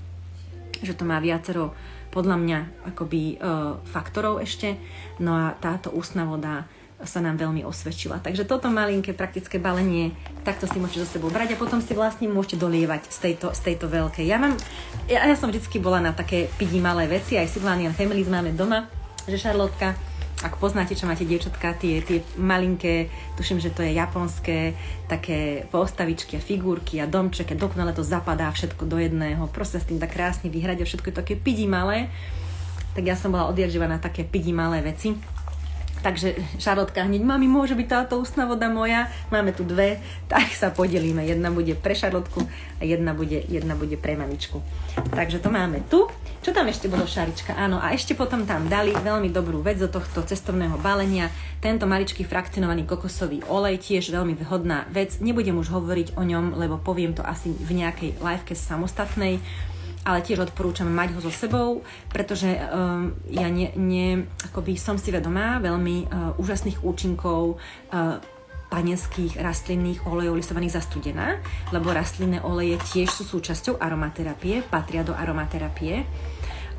že 0.80 0.96
to 0.96 1.04
má 1.04 1.20
viacero 1.20 1.76
podľa 2.10 2.40
mňa 2.40 2.60
akoby 2.96 3.38
uh, 3.38 3.78
faktorov 3.84 4.42
ešte, 4.42 4.80
no 5.20 5.36
a 5.36 5.54
táto 5.60 5.92
ústna 5.94 6.26
voda 6.26 6.66
sa 7.08 7.24
nám 7.24 7.40
veľmi 7.40 7.64
osvedčila. 7.64 8.20
Takže 8.20 8.44
toto 8.44 8.68
malinké 8.68 9.16
praktické 9.16 9.56
balenie, 9.56 10.12
takto 10.44 10.68
si 10.68 10.76
môžete 10.80 11.08
so 11.08 11.08
sebou 11.16 11.32
brať 11.32 11.56
a 11.56 11.60
potom 11.60 11.80
si 11.80 11.96
vlastne 11.96 12.28
môžete 12.28 12.60
dolievať 12.60 13.08
z 13.08 13.18
tejto, 13.30 13.56
z 13.56 13.62
tejto 13.72 13.88
veľkej. 13.88 14.28
Ja, 14.28 14.36
mám, 14.36 14.60
ja, 15.08 15.24
ja 15.24 15.36
som 15.40 15.48
vždycky 15.48 15.80
bola 15.80 16.04
na 16.04 16.12
také 16.12 16.52
pidi 16.60 16.84
malé 16.84 17.08
veci, 17.08 17.40
aj 17.40 17.56
Silvanian 17.56 17.96
Families 17.96 18.28
máme 18.28 18.52
doma, 18.52 18.92
že 19.24 19.40
Šarlotka 19.40 19.96
ak 20.40 20.56
poznáte, 20.56 20.96
čo 20.96 21.04
máte 21.04 21.28
dievčatka, 21.28 21.76
tie, 21.76 22.00
tie 22.00 22.24
malinké, 22.40 23.12
tuším, 23.36 23.60
že 23.60 23.76
to 23.76 23.84
je 23.84 23.92
japonské, 23.92 24.72
také 25.12 25.68
postavičky 25.68 26.40
a 26.40 26.42
figurky 26.44 27.04
a 27.04 27.12
domček, 27.12 27.52
a 27.52 27.60
dokonale 27.60 27.92
to 27.92 28.08
zapadá 28.08 28.48
všetko 28.48 28.88
do 28.88 28.96
jedného, 28.96 29.52
proste 29.52 29.84
s 29.84 29.88
tým 29.92 30.00
tak 30.00 30.16
krásne 30.16 30.48
vyhrať 30.48 30.80
a 30.80 30.88
všetko 30.88 31.12
je 31.12 31.20
také 31.20 31.36
pidi 31.36 31.68
malé. 31.68 32.08
Tak 32.96 33.04
ja 33.04 33.20
som 33.20 33.36
bola 33.36 33.52
odjakživa 33.52 33.92
na 33.92 34.00
také 34.00 34.24
pidi 34.24 34.56
malé 34.56 34.80
veci 34.80 35.12
Takže 36.00 36.40
Šarotka 36.56 37.04
hneď, 37.04 37.28
mami, 37.28 37.52
môže 37.52 37.76
byť 37.76 37.88
táto 37.92 38.24
ústna 38.24 38.48
voda 38.48 38.72
moja? 38.72 39.12
Máme 39.36 39.52
tu 39.52 39.68
dve, 39.68 40.00
tak 40.32 40.48
sa 40.56 40.72
podelíme. 40.72 41.28
Jedna 41.28 41.52
bude 41.52 41.76
pre 41.76 41.92
Šarotku 41.92 42.48
a 42.80 42.84
jedna 42.88 43.12
bude, 43.12 43.44
jedna 43.52 43.76
bude 43.76 44.00
pre 44.00 44.16
mamičku. 44.16 44.64
Takže 45.12 45.44
to 45.44 45.52
máme 45.52 45.84
tu. 45.92 46.08
Čo 46.40 46.56
tam 46.56 46.72
ešte 46.72 46.88
bolo, 46.88 47.04
Šarička? 47.04 47.52
Áno, 47.52 47.84
a 47.84 47.92
ešte 47.92 48.16
potom 48.16 48.48
tam 48.48 48.72
dali 48.72 48.96
veľmi 48.96 49.28
dobrú 49.28 49.60
vec 49.60 49.76
do 49.76 49.92
tohto 49.92 50.24
cestovného 50.24 50.80
balenia. 50.80 51.28
Tento 51.60 51.84
maličký 51.84 52.24
frakcionovaný 52.24 52.88
kokosový 52.88 53.44
olej, 53.52 53.84
tiež 53.84 54.16
veľmi 54.16 54.40
vhodná 54.40 54.88
vec. 54.88 55.20
Nebudem 55.20 55.60
už 55.60 55.68
hovoriť 55.68 56.16
o 56.16 56.24
ňom, 56.24 56.56
lebo 56.56 56.80
poviem 56.80 57.12
to 57.12 57.28
asi 57.28 57.52
v 57.52 57.84
nejakej 57.84 58.24
liveke 58.24 58.56
samostatnej 58.56 59.44
ale 60.10 60.26
tiež 60.26 60.50
odporúčam 60.50 60.90
mať 60.90 61.14
ho 61.14 61.22
so 61.22 61.30
sebou, 61.30 61.86
pretože 62.10 62.50
um, 62.50 63.14
ja 63.30 63.46
ne, 63.46 63.70
ne, 63.78 64.26
akoby 64.50 64.74
som 64.74 64.98
si 64.98 65.14
vedomá 65.14 65.62
veľmi 65.62 66.10
uh, 66.10 66.42
úžasných 66.42 66.82
účinkov 66.82 67.62
uh, 67.94 68.18
panenských 68.70 69.38
rastlinných 69.38 70.06
olejov 70.06 70.38
listovaných 70.38 70.78
za 70.78 70.82
studená, 70.86 71.38
lebo 71.74 71.94
rastlinné 71.94 72.42
oleje 72.42 72.78
tiež 72.94 73.10
sú 73.10 73.24
súčasťou 73.38 73.82
aromaterapie, 73.82 74.66
patria 74.66 75.06
do 75.06 75.14
aromaterapie 75.14 76.06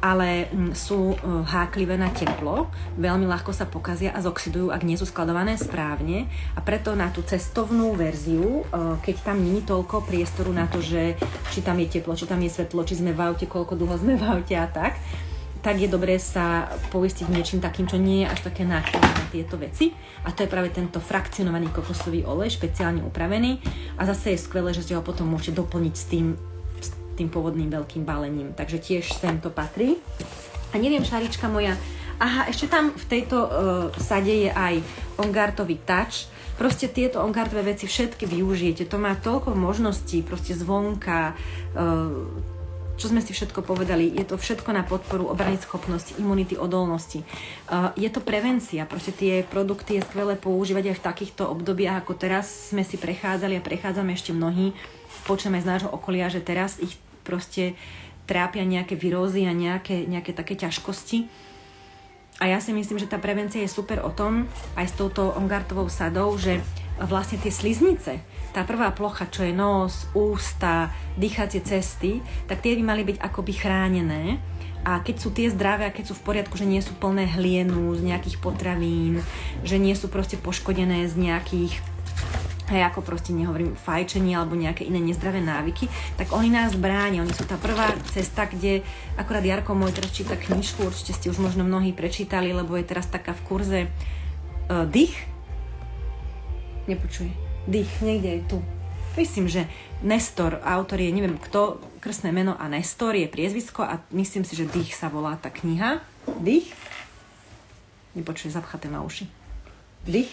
ale 0.01 0.49
mm, 0.49 0.73
sú 0.73 1.13
e, 1.13 1.17
háklivé 1.45 2.01
na 2.01 2.09
teplo, 2.09 2.73
veľmi 2.97 3.29
ľahko 3.29 3.53
sa 3.53 3.69
pokazia 3.69 4.17
a 4.17 4.25
zoxidujú, 4.25 4.73
ak 4.73 4.83
nie 4.83 4.97
sú 4.97 5.05
skladované 5.05 5.61
správne 5.61 6.25
a 6.57 6.61
preto 6.65 6.97
na 6.97 7.13
tú 7.13 7.21
cestovnú 7.21 7.93
verziu, 7.93 8.65
e, 8.65 8.97
keď 9.05 9.17
tam 9.33 9.45
není 9.45 9.61
toľko 9.61 10.09
priestoru 10.09 10.57
na 10.57 10.65
to, 10.67 10.81
že 10.81 11.21
či 11.53 11.61
tam 11.61 11.77
je 11.79 12.01
teplo, 12.01 12.17
či 12.17 12.25
tam 12.25 12.41
je 12.41 12.49
svetlo, 12.49 12.81
či 12.89 12.97
sme 12.97 13.13
v 13.13 13.21
aute, 13.21 13.45
koľko 13.45 13.77
dlho 13.77 13.97
sme 14.01 14.17
v 14.17 14.25
aute 14.25 14.57
a 14.57 14.67
tak, 14.67 14.97
tak 15.61 15.77
je 15.77 15.93
dobré 15.93 16.17
sa 16.17 16.73
poistiť 16.89 17.29
niečím 17.29 17.61
takým, 17.61 17.85
čo 17.85 18.01
nie 18.01 18.25
je 18.25 18.33
až 18.33 18.49
také 18.49 18.65
náchylné 18.65 19.13
na 19.13 19.27
tieto 19.29 19.61
veci. 19.61 19.93
A 20.25 20.33
to 20.33 20.45
je 20.45 20.49
práve 20.49 20.73
tento 20.73 21.05
frakcionovaný 21.05 21.69
kokosový 21.69 22.25
olej, 22.25 22.57
špeciálne 22.57 23.05
upravený. 23.05 23.61
A 24.01 24.09
zase 24.09 24.33
je 24.33 24.41
skvelé, 24.41 24.73
že 24.73 24.81
si 24.81 24.97
ho 24.97 25.05
potom 25.05 25.29
môžete 25.29 25.61
doplniť 25.61 25.95
s 25.95 26.05
tým 26.09 26.27
tým 27.21 27.29
pôvodným 27.29 27.69
veľkým 27.69 28.09
balením. 28.09 28.57
Takže 28.57 28.81
tiež 28.81 29.13
sem 29.13 29.37
to 29.37 29.53
patrí. 29.53 30.01
A 30.73 30.81
neviem, 30.81 31.05
šarička 31.05 31.53
moja, 31.53 31.77
aha, 32.17 32.49
ešte 32.49 32.73
tam 32.73 32.97
v 32.97 33.05
tejto 33.05 33.37
uh, 33.37 33.51
sade 34.01 34.33
je 34.33 34.49
aj 34.49 34.81
ongartový 35.21 35.77
touch. 35.85 36.33
Proste 36.57 36.89
tieto 36.89 37.21
ongartové 37.21 37.77
veci 37.77 37.85
všetky 37.89 38.25
využijete. 38.25 38.89
To 38.89 38.97
má 39.01 39.17
toľko 39.17 39.53
možností, 39.53 40.25
proste 40.25 40.57
zvonka, 40.57 41.37
uh, 41.77 42.25
čo 43.01 43.09
sme 43.09 43.25
si 43.25 43.33
všetko 43.33 43.65
povedali, 43.65 44.13
je 44.13 44.29
to 44.29 44.37
všetko 44.37 44.77
na 44.77 44.85
podporu 44.85 45.33
obrany 45.33 45.57
schopnosti, 45.57 46.13
imunity, 46.21 46.61
odolnosti. 46.61 47.25
Uh, 47.65 47.97
je 47.97 48.13
to 48.13 48.21
prevencia, 48.21 48.85
proste 48.85 49.17
tie 49.17 49.41
produkty 49.41 49.97
je 49.97 50.05
skvelé 50.05 50.37
používať 50.37 50.93
aj 50.93 50.97
v 51.01 51.07
takýchto 51.09 51.49
obdobiach, 51.49 52.05
ako 52.05 52.13
teraz 52.15 52.69
sme 52.69 52.85
si 52.85 53.01
prechádzali 53.01 53.57
a 53.57 53.65
prechádzame 53.65 54.13
ešte 54.13 54.37
mnohí. 54.37 54.77
Počujeme 55.25 55.59
z 55.65 55.67
nášho 55.67 55.91
okolia, 55.91 56.29
že 56.29 56.45
teraz 56.45 56.77
ich 56.77 56.93
proste 57.23 57.79
trápia 58.31 58.63
nejaké 58.63 58.95
virózy 58.95 59.43
a 59.47 59.53
nejaké, 59.53 60.07
nejaké 60.07 60.31
také 60.31 60.55
ťažkosti. 60.55 61.27
A 62.41 62.49
ja 62.49 62.57
si 62.63 62.73
myslím, 62.73 62.97
že 62.97 63.11
tá 63.11 63.21
prevencia 63.21 63.61
je 63.61 63.69
super 63.69 64.01
o 64.01 64.15
tom, 64.15 64.49
aj 64.79 64.87
s 64.89 64.97
touto 64.97 65.35
ongartovou 65.37 65.93
sadou, 65.93 66.33
že 66.41 66.63
vlastne 66.97 67.37
tie 67.37 67.53
sliznice, 67.53 68.21
tá 68.53 68.65
prvá 68.65 68.93
plocha, 68.93 69.29
čo 69.29 69.45
je 69.45 69.53
nos, 69.53 70.09
ústa, 70.13 70.93
dýchacie 71.21 71.61
cesty, 71.61 72.25
tak 72.49 72.65
tie 72.65 72.77
by 72.77 72.83
mali 72.85 73.03
byť 73.05 73.21
akoby 73.21 73.53
chránené. 73.57 74.41
A 74.81 75.05
keď 75.05 75.17
sú 75.21 75.29
tie 75.29 75.53
zdravé 75.53 75.85
a 75.85 75.93
keď 75.93 76.13
sú 76.13 76.15
v 76.17 76.25
poriadku, 76.33 76.57
že 76.57 76.65
nie 76.65 76.81
sú 76.81 76.97
plné 76.97 77.29
hlienu 77.29 77.93
z 77.93 78.01
nejakých 78.01 78.41
potravín, 78.41 79.21
že 79.61 79.77
nie 79.77 79.93
sú 79.93 80.09
proste 80.09 80.41
poškodené 80.41 81.05
z 81.05 81.21
nejakých 81.21 81.77
hej, 82.71 82.87
ako 82.87 83.03
proste 83.03 83.35
nehovorím 83.35 83.75
fajčenie 83.75 84.39
alebo 84.39 84.55
nejaké 84.55 84.87
iné 84.87 85.03
nezdravé 85.03 85.43
návyky, 85.43 85.91
tak 86.15 86.31
oni 86.31 86.55
nás 86.55 86.79
bránia. 86.79 87.21
Oni 87.27 87.35
sú 87.35 87.43
tá 87.45 87.59
prvá 87.59 87.91
cesta, 88.15 88.47
kde 88.47 88.87
akorát 89.19 89.43
Jarko 89.43 89.75
môj 89.75 89.91
teraz 89.91 90.15
číta 90.15 90.39
knižku, 90.39 90.87
určite 90.87 91.13
ste 91.13 91.27
už 91.29 91.43
možno 91.43 91.67
mnohí 91.67 91.91
prečítali, 91.91 92.55
lebo 92.55 92.79
je 92.79 92.87
teraz 92.87 93.11
taká 93.11 93.35
v 93.35 93.43
kurze 93.45 93.81
uh, 94.71 94.87
Dých. 94.87 95.19
Nepočuje. 96.87 97.35
Dých, 97.67 97.91
niekde 98.01 98.31
je 98.39 98.43
tu. 98.57 98.59
Myslím, 99.19 99.51
že 99.51 99.67
Nestor, 100.07 100.63
autor 100.63 101.03
je, 101.03 101.11
neviem 101.11 101.37
kto, 101.37 101.83
krstné 101.99 102.31
meno 102.31 102.55
a 102.55 102.71
Nestor 102.71 103.19
je 103.19 103.27
priezvisko 103.27 103.83
a 103.83 103.99
myslím 104.15 104.47
si, 104.47 104.55
že 104.55 104.71
Dých 104.71 104.95
sa 104.95 105.11
volá 105.11 105.35
tá 105.37 105.51
kniha. 105.51 106.01
Dých? 106.39 106.71
Nepočuje, 108.15 108.55
zapchaté 108.55 108.87
ma 108.87 109.03
uši. 109.03 109.27
Dých? 110.07 110.31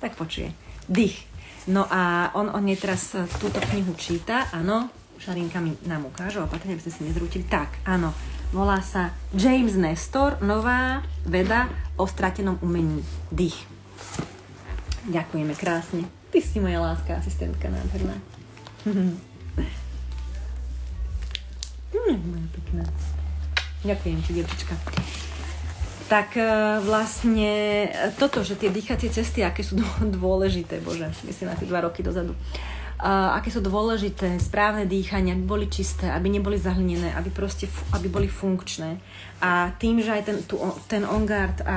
Tak 0.00 0.18
počuje. 0.18 0.50
Dých. 0.90 1.31
No 1.70 1.86
a 1.86 2.34
on, 2.34 2.50
on 2.50 2.64
je 2.66 2.74
teraz 2.74 3.14
e, 3.14 3.22
túto 3.38 3.62
knihu 3.70 3.94
číta, 3.94 4.50
áno, 4.50 4.90
Šarinka 5.22 5.62
mi 5.62 5.78
nám 5.86 6.10
ukáže, 6.10 6.42
opatrne, 6.42 6.74
aby 6.74 6.82
ste 6.82 6.90
si 6.90 7.06
nezrútili. 7.06 7.46
Tak, 7.46 7.86
áno, 7.86 8.10
volá 8.50 8.82
sa 8.82 9.14
James 9.30 9.78
Nestor, 9.78 10.42
nová 10.42 11.06
veda 11.22 11.70
o 11.94 12.02
stratenom 12.02 12.58
umení 12.66 13.06
dých. 13.30 13.54
Ďakujeme 15.06 15.54
krásne. 15.54 16.02
Ty 16.34 16.38
si 16.42 16.58
moja 16.58 16.82
láska, 16.82 17.18
asistentka 17.18 17.70
nádherná. 17.70 18.16
Hm, 21.92 22.48
pekná. 22.50 22.84
Ďakujem 23.84 24.18
ti, 24.26 24.30
dievčička 24.32 24.74
tak 26.12 26.36
e, 26.36 26.44
vlastne 26.84 27.88
toto, 28.20 28.44
že 28.44 28.60
tie 28.60 28.68
dýchacie 28.68 29.08
cesty, 29.08 29.40
aké 29.40 29.64
sú 29.64 29.80
dôležité, 30.20 30.84
bože, 30.84 31.08
myslím 31.24 31.48
na 31.48 31.56
tie 31.56 31.64
dva 31.64 31.80
roky 31.88 32.04
dozadu, 32.04 32.36
uh, 32.36 33.32
aké 33.32 33.48
sú 33.48 33.64
dôležité, 33.64 34.36
správne 34.36 34.84
dýchanie, 34.84 35.32
aby 35.32 35.44
boli 35.48 35.66
čisté, 35.72 36.12
aby 36.12 36.28
neboli 36.28 36.60
zahlinené, 36.60 37.16
aby 37.16 37.32
proste, 37.32 37.64
aby 37.96 38.12
boli 38.12 38.28
funkčné. 38.28 39.00
A 39.42 39.74
tým, 39.74 39.98
že 39.98 40.14
aj 40.14 40.22
ten, 40.22 40.38
tu, 40.46 40.54
ten 40.86 41.02
ongard 41.02 41.64
a 41.66 41.76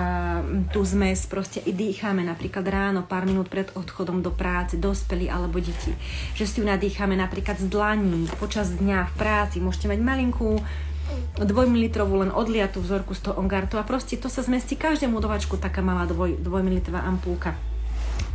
tú 0.70 0.86
zmes 0.86 1.26
proste 1.26 1.66
i 1.66 1.74
dýchame 1.74 2.22
napríklad 2.22 2.62
ráno, 2.68 3.08
pár 3.08 3.26
minút 3.26 3.50
pred 3.50 3.74
odchodom 3.74 4.22
do 4.22 4.30
práce, 4.30 4.78
dospelí 4.78 5.32
alebo 5.32 5.58
deti, 5.58 5.96
že 6.38 6.46
si 6.46 6.62
ju 6.62 6.66
nadýchame 6.68 7.18
napríklad 7.18 7.58
z 7.58 7.72
dlaní, 7.72 8.30
počas 8.38 8.70
dňa 8.70 9.10
v 9.10 9.14
práci, 9.18 9.58
môžete 9.58 9.90
mať 9.90 10.00
malinkú 10.04 10.62
dvojmilitrovú 11.36 12.24
len 12.26 12.32
odliatú 12.32 12.80
vzorku 12.80 13.14
z 13.14 13.30
toho 13.30 13.40
ongartu 13.40 13.76
a 13.78 13.88
proste 13.88 14.16
to 14.16 14.32
sa 14.32 14.42
zmestí 14.42 14.80
každému 14.80 15.20
dovačku 15.20 15.60
taká 15.60 15.84
malá 15.84 16.08
dvoj, 16.08 16.40
dvojmilitrová 16.40 17.04
ampulka. 17.04 17.54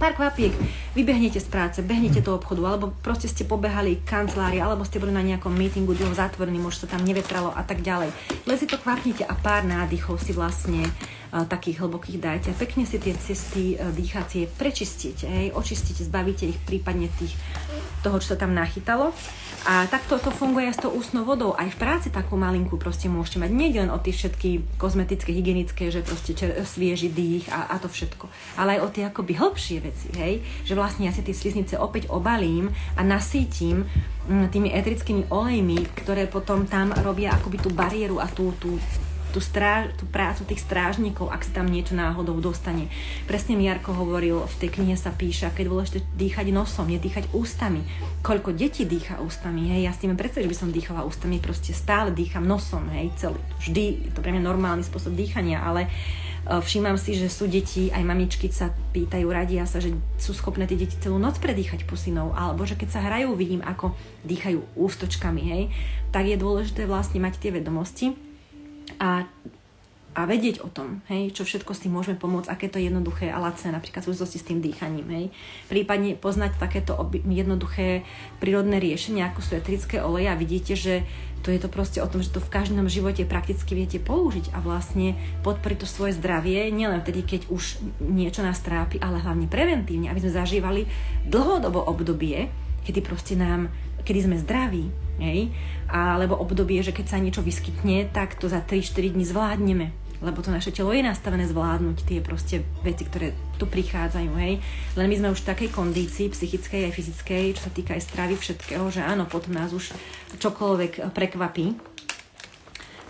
Pár 0.00 0.16
kvapiek, 0.16 0.56
vybehnete 0.96 1.44
z 1.44 1.48
práce, 1.52 1.84
behnete 1.84 2.24
do 2.24 2.32
obchodu, 2.32 2.72
alebo 2.72 2.88
proste 3.04 3.28
ste 3.28 3.44
pobehali 3.44 4.00
kancelári, 4.00 4.56
alebo 4.56 4.80
ste 4.80 4.96
boli 4.96 5.12
na 5.12 5.20
nejakom 5.20 5.52
meetingu, 5.52 5.92
dlho 5.92 6.16
zatvorený, 6.16 6.56
možno 6.56 6.88
sa 6.88 6.96
tam 6.96 7.04
nevetralo 7.04 7.52
a 7.52 7.60
tak 7.60 7.84
ďalej. 7.84 8.08
Len 8.48 8.56
si 8.56 8.64
to 8.64 8.80
kvapnite 8.80 9.28
a 9.28 9.36
pár 9.36 9.68
nádychov 9.68 10.16
si 10.16 10.32
vlastne 10.32 10.88
uh, 10.88 11.44
takých 11.44 11.84
hlbokých 11.84 12.16
dajte 12.16 12.50
pekne 12.56 12.88
si 12.88 12.96
tie 12.96 13.12
cesty 13.12 13.76
uh, 13.76 13.92
dýchacie 13.92 14.48
prečistíte, 14.56 15.28
hej, 15.28 15.52
očistíte, 15.52 16.00
zbavíte 16.00 16.48
ich 16.48 16.56
prípadne 16.64 17.12
tých, 17.20 17.36
toho, 18.00 18.16
čo 18.24 18.32
sa 18.32 18.40
tam 18.40 18.56
nachytalo. 18.56 19.12
A 19.68 19.84
takto 19.92 20.16
to 20.16 20.32
funguje 20.32 20.72
s 20.72 20.80
tou 20.80 20.88
ústnou 20.88 21.28
vodou. 21.28 21.52
Aj 21.52 21.68
v 21.68 21.76
práci 21.76 22.08
takú 22.08 22.32
malinkú 22.32 22.80
proste 22.80 23.12
môžete 23.12 23.44
mať. 23.44 23.50
Nie 23.52 23.68
len 23.76 23.92
o 23.92 24.00
tie 24.00 24.08
všetky 24.08 24.80
kozmetické, 24.80 25.36
hygienické, 25.36 25.92
že 25.92 26.00
proste 26.00 26.32
čer, 26.32 26.56
svieži 26.64 27.12
dých 27.12 27.52
a, 27.52 27.68
a 27.68 27.76
to 27.76 27.92
všetko. 27.92 28.24
Ale 28.56 28.80
aj 28.80 28.80
o 28.80 28.88
tie 28.88 29.04
akoby 29.04 29.36
hĺbšie 29.36 29.84
veci, 29.84 29.89
hej? 30.16 30.42
Že 30.64 30.74
vlastne 30.78 31.06
ja 31.08 31.12
si 31.12 31.22
tie 31.24 31.36
sliznice 31.36 31.76
opäť 31.76 32.08
obalím 32.10 32.70
a 32.96 33.02
nasítim 33.02 33.86
mm, 34.30 34.50
tými 34.50 34.70
etrickými 34.72 35.28
olejmi, 35.28 35.86
ktoré 36.02 36.26
potom 36.30 36.64
tam 36.66 36.94
robia 37.02 37.34
akoby 37.34 37.56
tú 37.58 37.70
bariéru 37.70 38.18
a 38.22 38.26
tú, 38.30 38.54
tú, 38.58 38.78
tú, 39.30 39.38
stráž, 39.38 39.94
tú 39.94 40.04
prácu 40.10 40.42
tých 40.44 40.60
strážnikov, 40.60 41.30
ak 41.30 41.46
sa 41.46 41.62
tam 41.62 41.70
niečo 41.70 41.94
náhodou 41.94 42.42
dostane. 42.42 42.90
Presne 43.30 43.54
mi 43.54 43.70
Jarko 43.70 43.94
hovoril, 43.94 44.42
v 44.44 44.58
tej 44.58 44.70
knihe 44.74 44.98
sa 44.98 45.14
píše, 45.14 45.46
aké 45.46 45.62
je 45.64 45.70
dôležité 45.70 45.98
dýchať 46.18 46.50
nosom, 46.50 46.90
nedýchať 46.90 47.30
ústami. 47.30 47.86
Koľko 48.20 48.52
detí 48.52 48.84
dýcha 48.84 49.22
ústami, 49.22 49.70
hej, 49.70 49.86
ja 49.86 49.92
s 49.94 50.02
tým 50.02 50.18
predstaviť, 50.18 50.44
že 50.44 50.52
by 50.52 50.58
som 50.58 50.74
dýchala 50.74 51.06
ústami, 51.06 51.38
proste 51.38 51.70
stále 51.72 52.10
dýcham 52.10 52.44
nosom, 52.44 52.90
hej, 52.90 53.14
celý. 53.16 53.40
Vždy, 53.62 54.10
je 54.10 54.12
to 54.12 54.20
pre 54.20 54.34
mňa 54.34 54.42
normálny 54.42 54.82
spôsob 54.82 55.14
dýchania, 55.14 55.62
ale 55.62 55.86
e, 55.86 55.90
všímam 56.48 56.96
si, 56.96 57.14
že 57.14 57.28
sú 57.28 57.46
deti, 57.46 57.92
aj 57.92 58.00
mamičky 58.00 58.48
sa 58.48 58.72
pýtajú, 58.96 59.26
radia 59.28 59.68
sa, 59.68 59.78
že 59.78 59.92
sú 60.16 60.32
schopné 60.32 60.64
tie 60.64 60.78
deti 60.78 60.96
celú 60.98 61.20
noc 61.20 61.36
predýchať 61.38 61.84
pusinou, 61.84 62.32
alebo 62.32 62.64
že 62.64 62.74
keď 62.74 62.88
sa 62.88 63.04
hrajú, 63.04 63.36
vidím, 63.36 63.60
ako 63.60 63.92
dýchajú 64.24 64.78
ústočkami, 64.78 65.42
hej, 65.44 65.62
tak 66.10 66.26
je 66.26 66.40
dôležité 66.40 66.88
vlastne 66.88 67.20
mať 67.20 67.38
tie 67.38 67.50
vedomosti 67.54 68.16
a 68.98 69.28
a 70.10 70.26
vedieť 70.26 70.66
o 70.66 70.68
tom, 70.68 71.06
hej, 71.06 71.30
čo 71.30 71.46
všetko 71.46 71.70
s 71.70 71.86
tým 71.86 71.94
môžeme 71.94 72.18
pomôcť, 72.18 72.50
aké 72.50 72.66
to 72.66 72.82
je 72.82 72.90
jednoduché 72.90 73.30
a 73.30 73.38
lacné, 73.38 73.70
napríklad 73.70 74.02
v 74.02 74.10
súvislosti 74.10 74.42
s 74.42 74.48
tým 74.50 74.58
dýchaním, 74.58 75.06
hej. 75.06 75.26
Prípadne 75.70 76.18
poznať 76.18 76.58
takéto 76.58 76.98
jednoduché 77.30 78.02
prírodné 78.42 78.82
riešenia, 78.82 79.30
ako 79.30 79.38
sú 79.38 79.54
etrické 79.54 80.02
oleje 80.02 80.26
a 80.26 80.34
vidíte, 80.34 80.74
že 80.74 81.06
to 81.40 81.48
je 81.50 81.60
to 81.60 81.68
proste 81.72 81.98
o 82.00 82.08
tom, 82.08 82.20
že 82.20 82.32
to 82.32 82.40
v 82.40 82.52
každom 82.52 82.84
živote 82.88 83.24
prakticky 83.24 83.72
viete 83.72 83.98
použiť 84.00 84.52
a 84.52 84.60
vlastne 84.60 85.16
podporiť 85.40 85.78
to 85.80 85.88
svoje 85.88 86.16
zdravie, 86.16 86.68
nielen 86.68 87.00
vtedy, 87.00 87.24
keď 87.24 87.40
už 87.48 87.80
niečo 88.00 88.44
nás 88.44 88.60
trápi, 88.60 89.00
ale 89.00 89.20
hlavne 89.20 89.48
preventívne, 89.48 90.12
aby 90.12 90.20
sme 90.20 90.36
zažívali 90.36 90.84
dlhodobo 91.28 91.80
obdobie, 91.88 92.48
kedy 92.84 93.00
proste 93.04 93.34
nám, 93.36 93.72
kedy 94.04 94.28
sme 94.28 94.36
zdraví, 94.40 94.88
hej, 95.20 95.52
alebo 95.92 96.40
obdobie, 96.40 96.80
že 96.80 96.96
keď 96.96 97.06
sa 97.12 97.20
niečo 97.20 97.44
vyskytne, 97.44 98.08
tak 98.08 98.40
to 98.40 98.48
za 98.48 98.64
3-4 98.64 99.12
dní 99.12 99.24
zvládneme 99.28 99.99
lebo 100.20 100.44
to 100.44 100.52
naše 100.52 100.72
telo 100.72 100.92
je 100.92 101.00
nastavené 101.00 101.48
zvládnuť 101.48 101.96
tie 102.04 102.20
proste 102.20 102.62
veci, 102.84 103.08
ktoré 103.08 103.32
tu 103.56 103.64
prichádzajú, 103.64 104.32
hej. 104.36 104.60
Len 104.96 105.06
my 105.08 105.16
sme 105.16 105.32
už 105.32 105.40
v 105.44 105.50
takej 105.56 105.68
kondícii, 105.72 106.32
psychickej 106.32 106.88
aj 106.88 106.96
fyzickej, 106.96 107.44
čo 107.56 107.62
sa 107.66 107.72
týka 107.72 107.96
aj 107.96 108.04
stravy 108.04 108.36
všetkého, 108.36 108.84
že 108.92 109.00
áno, 109.00 109.24
potom 109.24 109.56
nás 109.56 109.72
už 109.72 109.96
čokoľvek 110.36 111.12
prekvapí. 111.16 111.76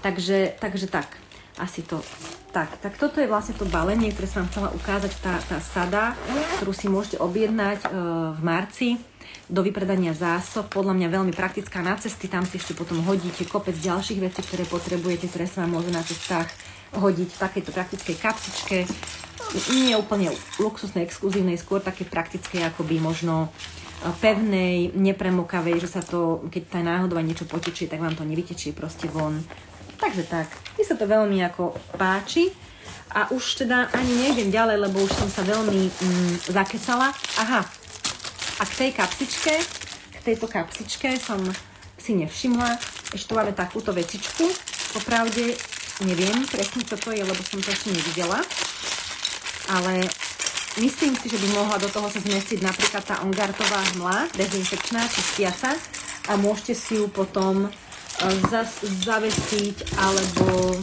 Takže, 0.01 0.57
takže 0.57 0.87
tak, 0.89 1.19
asi 1.61 1.85
to 1.85 2.01
tak, 2.51 2.83
tak 2.83 2.99
toto 2.99 3.23
je 3.23 3.31
vlastne 3.31 3.55
to 3.55 3.63
balenie, 3.63 4.11
ktoré 4.11 4.27
som 4.27 4.43
vám 4.43 4.51
chcela 4.51 4.69
ukázať, 4.75 5.13
tá, 5.23 5.39
tá 5.47 5.59
sada, 5.63 6.19
ktorú 6.59 6.75
si 6.75 6.91
môžete 6.91 7.23
objednať 7.23 7.79
e, 7.79 7.89
v 8.35 8.41
marci 8.43 8.89
do 9.47 9.63
vypredania 9.63 10.15
zásob. 10.15 10.67
Podľa 10.67 10.99
mňa 10.99 11.09
veľmi 11.15 11.33
praktická 11.35 11.79
na 11.79 11.95
cesty, 11.95 12.27
tam 12.27 12.43
si 12.43 12.59
ešte 12.59 12.75
potom 12.75 13.03
hodíte 13.07 13.47
kopec 13.47 13.79
ďalších 13.79 14.19
vecí, 14.19 14.43
ktoré 14.43 14.67
potrebujete, 14.67 15.31
ktoré 15.31 15.47
sa 15.47 15.63
vám 15.63 15.79
môžu 15.79 15.95
na 15.95 16.03
cestách 16.03 16.51
hodiť 16.95 17.29
v 17.31 17.41
takejto 17.41 17.71
praktickej 17.71 18.17
kapsičke. 18.19 18.79
Nie 19.75 19.99
úplne 19.99 20.31
luxusnej, 20.63 21.07
exkluzívnej, 21.07 21.59
skôr 21.59 21.83
také 21.83 22.07
praktické, 22.07 22.63
akoby 22.63 23.03
možno 23.03 23.51
e, 23.51 24.11
pevnej, 24.23 24.95
nepremokavej, 24.95 25.83
že 25.83 25.89
sa 25.91 26.03
to, 26.03 26.47
keď 26.51 26.63
tá 26.71 26.81
náhodou 26.83 27.19
niečo 27.19 27.47
potečie, 27.51 27.91
tak 27.91 27.99
vám 27.99 28.15
to 28.15 28.23
nevytečie 28.23 28.71
proste 28.71 29.11
von. 29.11 29.43
Takže 29.99 30.25
tak, 30.31 30.49
mi 30.79 30.83
sa 30.87 30.95
to 30.95 31.05
veľmi 31.05 31.43
ako 31.51 31.75
páči. 31.99 32.51
A 33.11 33.27
už 33.35 33.67
teda 33.67 33.91
ani 33.91 34.23
nejdem 34.23 34.55
ďalej, 34.55 34.87
lebo 34.87 35.03
už 35.03 35.11
som 35.11 35.27
sa 35.27 35.43
veľmi 35.43 35.83
mm, 35.91 36.35
zakecala. 36.55 37.11
Aha, 37.43 37.67
a 38.61 38.63
k 38.69 38.73
tej 38.77 38.91
kapsičke, 38.93 39.55
k 40.13 40.19
tejto 40.21 40.45
kapsičke 40.45 41.17
som 41.17 41.41
si 41.97 42.13
nevšimla, 42.13 42.77
ešte 43.17 43.33
tu 43.33 43.35
máme 43.35 43.57
takúto 43.57 43.89
vecičku. 43.97 44.45
Popravde 44.93 45.57
Neviem 46.01 46.49
presne, 46.49 46.81
čo 46.81 46.97
to 46.97 47.13
je, 47.13 47.21
lebo 47.21 47.37
som 47.45 47.61
to 47.61 47.69
ešte 47.69 47.93
nevidela. 47.93 48.41
Ale 49.69 50.09
myslím 50.81 51.13
si, 51.13 51.29
že 51.29 51.37
by 51.37 51.49
mohla 51.53 51.77
do 51.77 51.93
toho 51.93 52.09
sa 52.09 52.25
zmestiť 52.25 52.65
napríklad 52.65 53.05
tá 53.05 53.21
ongartová 53.21 53.85
hmla, 53.95 54.33
dezinfekčná, 54.33 55.05
čistiaca. 55.13 55.77
A 56.29 56.41
môžete 56.41 56.73
si 56.73 56.97
ju 56.97 57.05
potom 57.13 57.69
e, 57.69 57.71
zas, 58.49 58.81
zavesiť, 58.81 60.01
alebo... 60.01 60.81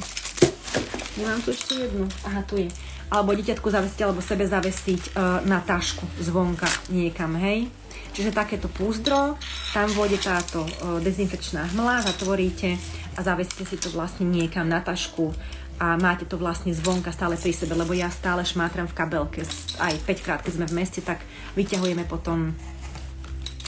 Nemám 1.17 1.41
tu 1.41 1.49
ešte 1.49 1.81
jednu. 1.81 2.05
Aha, 2.29 2.45
tu 2.45 2.61
je. 2.61 2.69
Alebo 3.09 3.33
dieťatku 3.33 3.73
zavesiť, 3.73 3.99
alebo 4.05 4.21
sebe 4.21 4.45
zavesiť 4.45 5.17
uh, 5.17 5.41
na 5.47 5.63
tašku 5.63 6.05
zvonka 6.21 6.67
niekam, 6.93 7.33
hej. 7.39 7.71
Čiže 8.17 8.33
takéto 8.33 8.65
púzdro, 8.65 9.37
tam 9.77 9.85
vôjde 9.93 10.17
táto 10.17 10.65
uh, 10.65 10.97
dezinfekčná 11.05 11.69
hmla, 11.77 12.01
zatvoríte 12.01 12.73
a 13.13 13.21
zaveste 13.21 13.61
si 13.61 13.77
to 13.77 13.93
vlastne 13.93 14.25
niekam 14.25 14.65
na 14.65 14.81
tašku 14.81 15.37
a 15.77 15.93
máte 16.01 16.25
to 16.25 16.41
vlastne 16.41 16.73
zvonka 16.73 17.13
stále 17.13 17.37
pri 17.37 17.53
sebe, 17.53 17.77
lebo 17.77 17.93
ja 17.93 18.09
stále 18.09 18.41
šmátram 18.41 18.89
v 18.89 18.97
kabelke. 18.97 19.45
Aj 19.77 19.93
5 19.93 20.25
krát, 20.25 20.41
keď 20.41 20.53
sme 20.57 20.65
v 20.65 20.77
meste, 20.81 21.05
tak 21.05 21.21
vyťahujeme 21.53 22.09
potom 22.09 22.57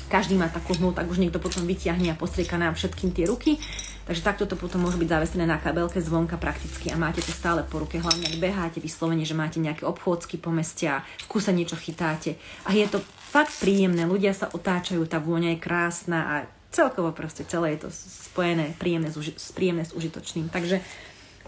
každý 0.10 0.34
má 0.34 0.50
takú 0.50 0.74
hmlu, 0.74 0.98
tak 0.98 1.06
už 1.06 1.22
niekto 1.22 1.38
potom 1.38 1.70
vyťahne 1.70 2.10
a 2.10 2.18
postrieka 2.18 2.58
nám 2.58 2.74
všetkým 2.74 3.14
tie 3.14 3.30
ruky. 3.30 3.62
Takže 4.10 4.26
takto 4.26 4.50
to 4.50 4.58
potom 4.58 4.82
môže 4.82 4.98
byť 4.98 5.06
zavesené 5.06 5.46
na 5.46 5.62
kabelke 5.62 6.02
zvonka 6.02 6.42
prakticky 6.42 6.90
a 6.90 6.98
máte 6.98 7.22
to 7.22 7.30
stále 7.30 7.62
po 7.62 7.86
ruke, 7.86 8.02
hlavne 8.02 8.26
ak 8.26 8.42
beháte 8.42 8.82
vyslovene, 8.82 9.22
že 9.22 9.38
máte 9.38 9.62
nejaké 9.62 9.86
obchôdzky 9.86 10.42
po 10.42 10.50
meste 10.50 10.90
a 10.90 11.06
v 11.06 11.26
kuse 11.30 11.54
niečo 11.54 11.78
chytáte. 11.78 12.42
A 12.66 12.74
je 12.74 12.90
to 12.90 13.06
fakt 13.30 13.54
príjemné, 13.62 14.10
ľudia 14.10 14.34
sa 14.34 14.50
otáčajú, 14.50 15.06
tá 15.06 15.22
vôňa 15.22 15.54
je 15.56 15.64
krásna 15.64 16.20
a 16.26 16.36
celkovo 16.74 17.14
proste 17.14 17.46
celé 17.46 17.78
je 17.78 17.86
to 17.86 17.90
spojené 17.94 18.74
príjemné 18.78 19.10
s, 19.14 19.18
príjemné 19.54 19.86
s 19.86 19.94
užitočným. 19.94 20.50
Takže 20.50 20.82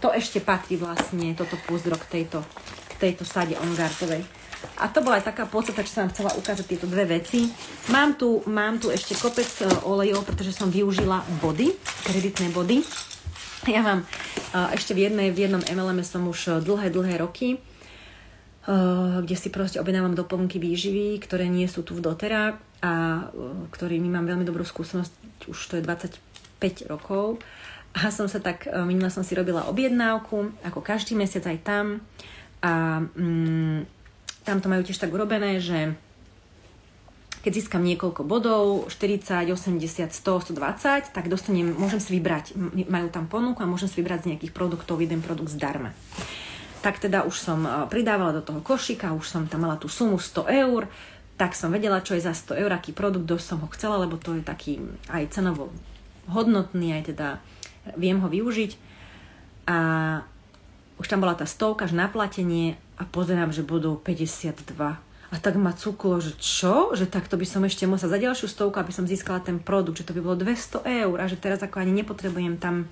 to 0.02 0.10
ešte 0.10 0.42
patrí 0.42 0.78
vlastne 0.78 1.34
toto 1.38 1.54
púzdro 1.66 1.94
k 1.94 2.22
tejto, 2.22 2.42
k 2.90 2.94
tejto 2.98 3.22
sade 3.22 3.54
ongartovej. 3.54 4.22
A 4.78 4.86
to 4.86 5.02
bola 5.02 5.18
aj 5.18 5.34
taká 5.34 5.46
podstata, 5.46 5.82
čo 5.82 5.90
som 5.90 6.06
vám 6.06 6.14
chcela 6.14 6.38
ukázať 6.38 6.66
tieto 6.70 6.86
dve 6.86 7.18
veci. 7.18 7.50
Mám 7.90 8.14
tu, 8.14 8.46
mám 8.46 8.78
tu 8.78 8.94
ešte 8.94 9.18
kopec 9.18 9.50
e, 9.62 9.66
olejov, 9.82 10.22
pretože 10.22 10.54
som 10.54 10.70
využila 10.70 11.26
body, 11.42 11.74
kreditné 12.06 12.54
body. 12.54 12.78
Ja 13.66 13.82
mám 13.82 14.02
uh, 14.02 14.74
ešte 14.74 14.90
v, 14.90 15.06
jednej, 15.06 15.30
v 15.30 15.46
jednom 15.46 15.62
MLM 15.62 16.02
som 16.02 16.26
už 16.26 16.40
e, 16.46 16.50
dlhé, 16.62 16.90
dlhé 16.90 17.22
roky, 17.22 17.62
kde 18.62 19.34
si 19.34 19.50
proste 19.50 19.82
objednávam 19.82 20.14
doplnky 20.14 20.62
výživy, 20.62 21.18
ktoré 21.18 21.50
nie 21.50 21.66
sú 21.66 21.82
tu 21.82 21.98
v 21.98 22.04
dotera 22.04 22.62
a 22.78 23.26
uh, 23.26 23.66
ktorými 23.74 24.06
mám 24.06 24.26
veľmi 24.26 24.46
dobrú 24.46 24.62
skúsenosť, 24.62 25.46
už 25.50 25.58
to 25.66 25.74
je 25.78 25.82
25 25.82 26.86
rokov. 26.86 27.42
A 27.92 28.08
som 28.14 28.30
sa 28.30 28.38
tak, 28.38 28.70
uh, 28.70 28.86
minule 28.86 29.10
som 29.10 29.26
si 29.26 29.34
robila 29.34 29.66
objednávku, 29.66 30.54
ako 30.62 30.78
každý 30.78 31.18
mesiac 31.18 31.42
aj 31.42 31.58
tam. 31.66 32.06
A 32.62 33.02
um, 33.18 33.82
tam 34.46 34.62
to 34.62 34.70
majú 34.70 34.86
tiež 34.86 35.02
tak 35.02 35.10
urobené, 35.10 35.58
že 35.58 35.98
keď 37.42 37.52
získam 37.58 37.82
niekoľko 37.82 38.22
bodov, 38.22 38.86
40, 38.86 39.50
80, 39.50 40.14
100, 40.14 40.54
120, 40.54 41.10
tak 41.10 41.26
dostanem, 41.26 41.74
môžem 41.74 41.98
si 41.98 42.14
vybrať, 42.14 42.54
majú 42.86 43.10
tam 43.10 43.26
ponuku 43.26 43.58
a 43.58 43.66
môžem 43.66 43.90
si 43.90 43.98
vybrať 43.98 44.22
z 44.22 44.28
nejakých 44.34 44.54
produktov 44.54 45.02
jeden 45.02 45.18
produkt 45.18 45.50
zdarma. 45.50 45.90
Tak 46.82 46.98
teda 46.98 47.22
už 47.22 47.38
som 47.38 47.62
pridávala 47.86 48.34
do 48.34 48.42
toho 48.42 48.58
košika, 48.58 49.14
už 49.14 49.30
som 49.30 49.46
tam 49.46 49.62
mala 49.62 49.78
tú 49.78 49.86
sumu 49.86 50.18
100 50.18 50.50
eur, 50.66 50.90
tak 51.38 51.54
som 51.54 51.70
vedela, 51.70 52.02
čo 52.02 52.18
je 52.18 52.26
za 52.26 52.34
100 52.34 52.58
eur, 52.58 52.70
aký 52.74 52.90
produkt, 52.90 53.26
dosť 53.26 53.46
som 53.46 53.58
ho 53.62 53.68
chcela, 53.70 54.02
lebo 54.02 54.18
to 54.18 54.34
je 54.34 54.42
taký 54.42 54.82
aj 55.06 55.30
cenovo 55.30 55.70
hodnotný, 56.26 56.98
aj 56.98 57.14
teda 57.14 57.28
viem 57.94 58.18
ho 58.18 58.26
využiť. 58.26 58.74
A 59.70 59.78
už 60.98 61.06
tam 61.06 61.22
bola 61.22 61.38
tá 61.38 61.46
stovka, 61.46 61.86
že 61.86 61.94
naplatenie 61.94 62.78
a 62.98 63.06
pozerám, 63.06 63.54
že 63.54 63.62
budú 63.62 63.98
52. 64.02 64.74
A 65.32 65.40
tak 65.40 65.56
ma 65.56 65.72
cuklo, 65.72 66.20
že 66.20 66.36
čo? 66.36 66.92
Že 66.92 67.08
takto 67.08 67.40
by 67.40 67.46
som 67.48 67.64
ešte 67.64 67.88
musela 67.88 68.12
za 68.12 68.20
ďalšiu 68.20 68.46
stovku, 68.52 68.76
aby 68.78 68.92
som 68.92 69.08
získala 69.08 69.40
ten 69.40 69.62
produkt, 69.62 70.02
že 70.02 70.06
to 70.06 70.14
by 70.14 70.20
bolo 70.20 70.36
200 70.38 70.82
eur 70.82 71.16
a 71.18 71.26
že 71.30 71.40
teraz 71.40 71.62
ako 71.62 71.80
ani 71.80 72.04
nepotrebujem 72.04 72.60
tam 72.60 72.90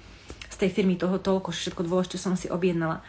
z 0.51 0.57
tej 0.57 0.70
firmy 0.72 0.97
toho 0.97 1.20
toľko, 1.20 1.53
všetko 1.53 1.86
dôležité 1.86 2.16
som 2.18 2.34
si 2.34 2.51
objednala. 2.51 3.05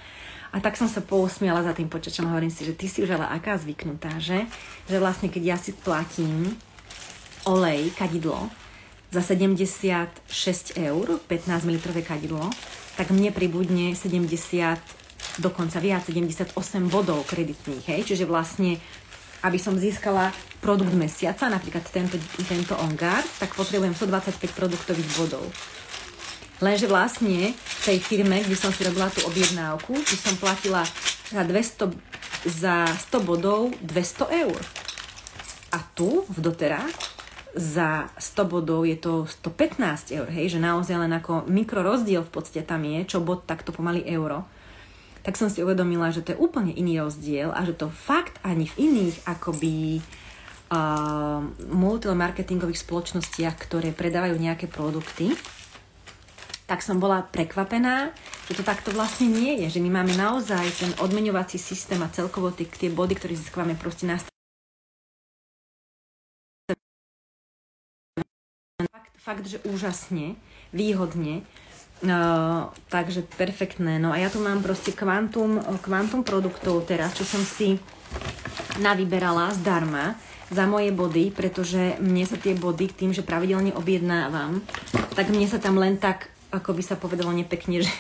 A 0.52 0.60
tak 0.60 0.76
som 0.76 0.92
sa 0.92 1.00
pousmiala 1.00 1.64
za 1.64 1.72
tým 1.72 1.88
počačom 1.88 2.28
a 2.28 2.36
hovorím 2.36 2.52
si, 2.52 2.68
že 2.68 2.76
ty 2.76 2.92
si 2.92 3.00
už 3.00 3.16
ale 3.16 3.28
aká 3.32 3.56
zvyknutá, 3.56 4.20
že? 4.20 4.44
Že 4.92 4.98
vlastne 5.00 5.28
keď 5.32 5.44
ja 5.56 5.58
si 5.58 5.72
platím 5.72 6.60
olej, 7.48 7.96
kadidlo, 7.96 8.52
za 9.12 9.24
76 9.24 10.76
eur, 10.76 11.06
15 11.28 11.68
ml 11.68 11.80
kadidlo, 12.04 12.48
tak 12.96 13.12
mne 13.12 13.32
pribudne 13.32 13.96
70, 13.96 14.28
dokonca 15.40 15.78
viac, 15.80 16.04
78 16.08 16.56
bodov 16.88 17.24
kreditných, 17.28 17.88
hej? 17.88 18.02
Čiže 18.08 18.28
vlastne 18.28 18.80
aby 19.42 19.58
som 19.58 19.74
získala 19.74 20.30
produkt 20.62 20.94
mesiaca, 20.94 21.50
napríklad 21.50 21.82
tento, 21.90 22.18
tento 22.46 22.78
OnGuard, 22.78 23.26
tak 23.42 23.58
potrebujem 23.58 23.98
125 23.98 24.38
produktových 24.54 25.10
bodov. 25.18 25.42
Lenže 26.62 26.86
vlastne 26.86 27.58
v 27.58 27.82
tej 27.82 27.98
firme, 27.98 28.38
kde 28.46 28.54
som 28.54 28.70
si 28.70 28.86
robila 28.86 29.10
tú 29.10 29.26
objednávku, 29.26 29.98
by 29.98 30.18
som 30.22 30.38
platila 30.38 30.86
za, 31.34 31.42
200, 31.42 31.90
za 32.46 32.86
100 32.86 33.26
bodov 33.26 33.74
200 33.82 34.46
eur. 34.46 34.62
A 35.74 35.82
tu 35.98 36.22
v 36.30 36.38
doterách 36.38 36.94
za 37.58 38.14
100 38.14 38.46
bodov 38.46 38.86
je 38.86 38.94
to 38.94 39.26
115 39.26 40.14
eur, 40.14 40.30
hej, 40.30 40.54
že 40.54 40.62
naozaj 40.62 41.02
len 41.02 41.12
ako 41.18 41.50
mikrorozdiel 41.50 42.22
v 42.24 42.32
podstate 42.32 42.62
tam 42.62 42.86
je, 42.86 43.10
čo 43.10 43.26
bod 43.26 43.50
takto 43.50 43.74
pomaly 43.74 44.06
euro. 44.06 44.46
Tak 45.26 45.42
som 45.42 45.50
si 45.50 45.66
uvedomila, 45.66 46.14
že 46.14 46.22
to 46.22 46.38
je 46.38 46.42
úplne 46.42 46.78
iný 46.78 47.02
rozdiel 47.02 47.50
a 47.50 47.66
že 47.66 47.74
to 47.74 47.90
fakt 47.90 48.38
ani 48.46 48.70
v 48.70 48.86
iných 48.86 49.18
akoby 49.26 49.98
uh, 49.98 51.42
multimarketingových 51.74 52.82
spoločnostiach, 52.86 53.58
ktoré 53.58 53.94
predávajú 53.94 54.38
nejaké 54.38 54.66
produkty, 54.70 55.34
tak 56.72 56.80
som 56.80 57.04
bola 57.04 57.20
prekvapená, 57.28 58.16
že 58.48 58.56
to 58.56 58.64
takto 58.64 58.96
vlastne 58.96 59.28
nie 59.28 59.60
je, 59.60 59.76
že 59.76 59.84
my 59.84 59.92
máme 59.92 60.16
naozaj 60.16 60.64
ten 60.80 60.96
odmeňovací 61.04 61.60
systém 61.60 62.00
a 62.00 62.08
celkovo 62.08 62.48
tie, 62.56 62.64
tie 62.64 62.88
body, 62.88 63.20
ktoré 63.20 63.36
získavame 63.36 63.76
proste 63.76 64.08
na 64.08 64.16
fakt, 68.88 69.12
fakt, 69.20 69.46
že 69.52 69.60
úžasne, 69.68 70.40
výhodne 70.72 71.44
Uh, 72.02 72.74
takže 72.90 73.22
perfektné. 73.38 74.02
No 74.02 74.10
a 74.10 74.18
ja 74.18 74.34
tu 74.34 74.42
mám 74.42 74.66
proste 74.66 74.90
kvantum, 74.90 75.62
kvantum 75.86 76.26
produktov 76.26 76.82
teraz, 76.90 77.14
čo 77.14 77.22
som 77.22 77.46
si 77.46 77.78
navyberala 78.82 79.54
zdarma 79.54 80.18
za 80.50 80.66
moje 80.66 80.90
body, 80.90 81.30
pretože 81.30 82.02
mne 82.02 82.26
sa 82.26 82.42
tie 82.42 82.58
body 82.58 82.90
tým, 82.90 83.14
že 83.14 83.22
pravidelne 83.22 83.78
objednávam, 83.78 84.66
tak 85.14 85.30
mne 85.30 85.46
sa 85.46 85.62
tam 85.62 85.78
len 85.78 86.02
tak, 86.02 86.34
ako 86.52 86.76
by 86.76 86.84
sa 86.84 87.00
povedalo 87.00 87.32
nepekne, 87.32 87.82
že, 87.82 87.94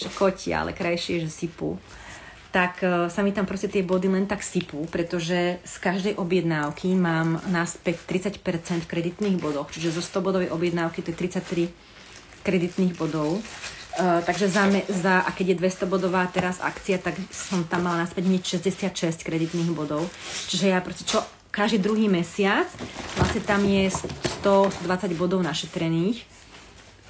že 0.00 0.08
kotia, 0.14 0.62
ale 0.62 0.72
krajšie, 0.72 1.26
že 1.26 1.30
sypú 1.30 1.76
tak 2.50 2.82
uh, 2.82 3.06
sa 3.06 3.22
mi 3.22 3.30
tam 3.30 3.46
proste 3.46 3.70
tie 3.70 3.86
body 3.86 4.10
len 4.10 4.26
tak 4.26 4.42
sypú, 4.42 4.82
pretože 4.90 5.62
z 5.62 5.74
každej 5.78 6.18
objednávky 6.18 6.98
mám 6.98 7.38
naspäť 7.46 8.02
30% 8.10 8.42
v 8.86 8.90
kreditných 8.90 9.38
bodoch, 9.38 9.70
čiže 9.70 9.94
zo 9.94 10.02
100 10.02 10.18
bodovej 10.18 10.50
objednávky 10.50 11.06
to 11.06 11.14
je 11.14 11.18
33 11.30 11.70
kreditných 12.42 12.98
bodov. 12.98 13.38
Uh, 13.98 14.22
takže 14.26 14.50
za, 14.50 14.66
me, 14.66 14.82
za, 14.86 15.22
a 15.22 15.30
keď 15.30 15.54
je 15.54 15.60
200 15.62 15.86
bodová 15.86 16.26
teraz 16.26 16.58
akcia, 16.58 16.98
tak 16.98 17.14
som 17.30 17.62
tam 17.66 17.86
mala 17.86 18.02
naspäť 18.02 18.26
hneď 18.26 18.42
66 18.58 19.22
kreditných 19.22 19.70
bodov. 19.70 20.10
Čiže 20.50 20.74
ja 20.74 20.82
proste 20.82 21.06
čo, 21.06 21.22
každý 21.50 21.82
druhý 21.82 22.06
mesiac 22.06 22.66
vlastne 23.18 23.42
tam 23.42 23.62
je 23.62 23.90
100-120 24.42 25.14
bodov 25.14 25.42
našetrených. 25.42 26.39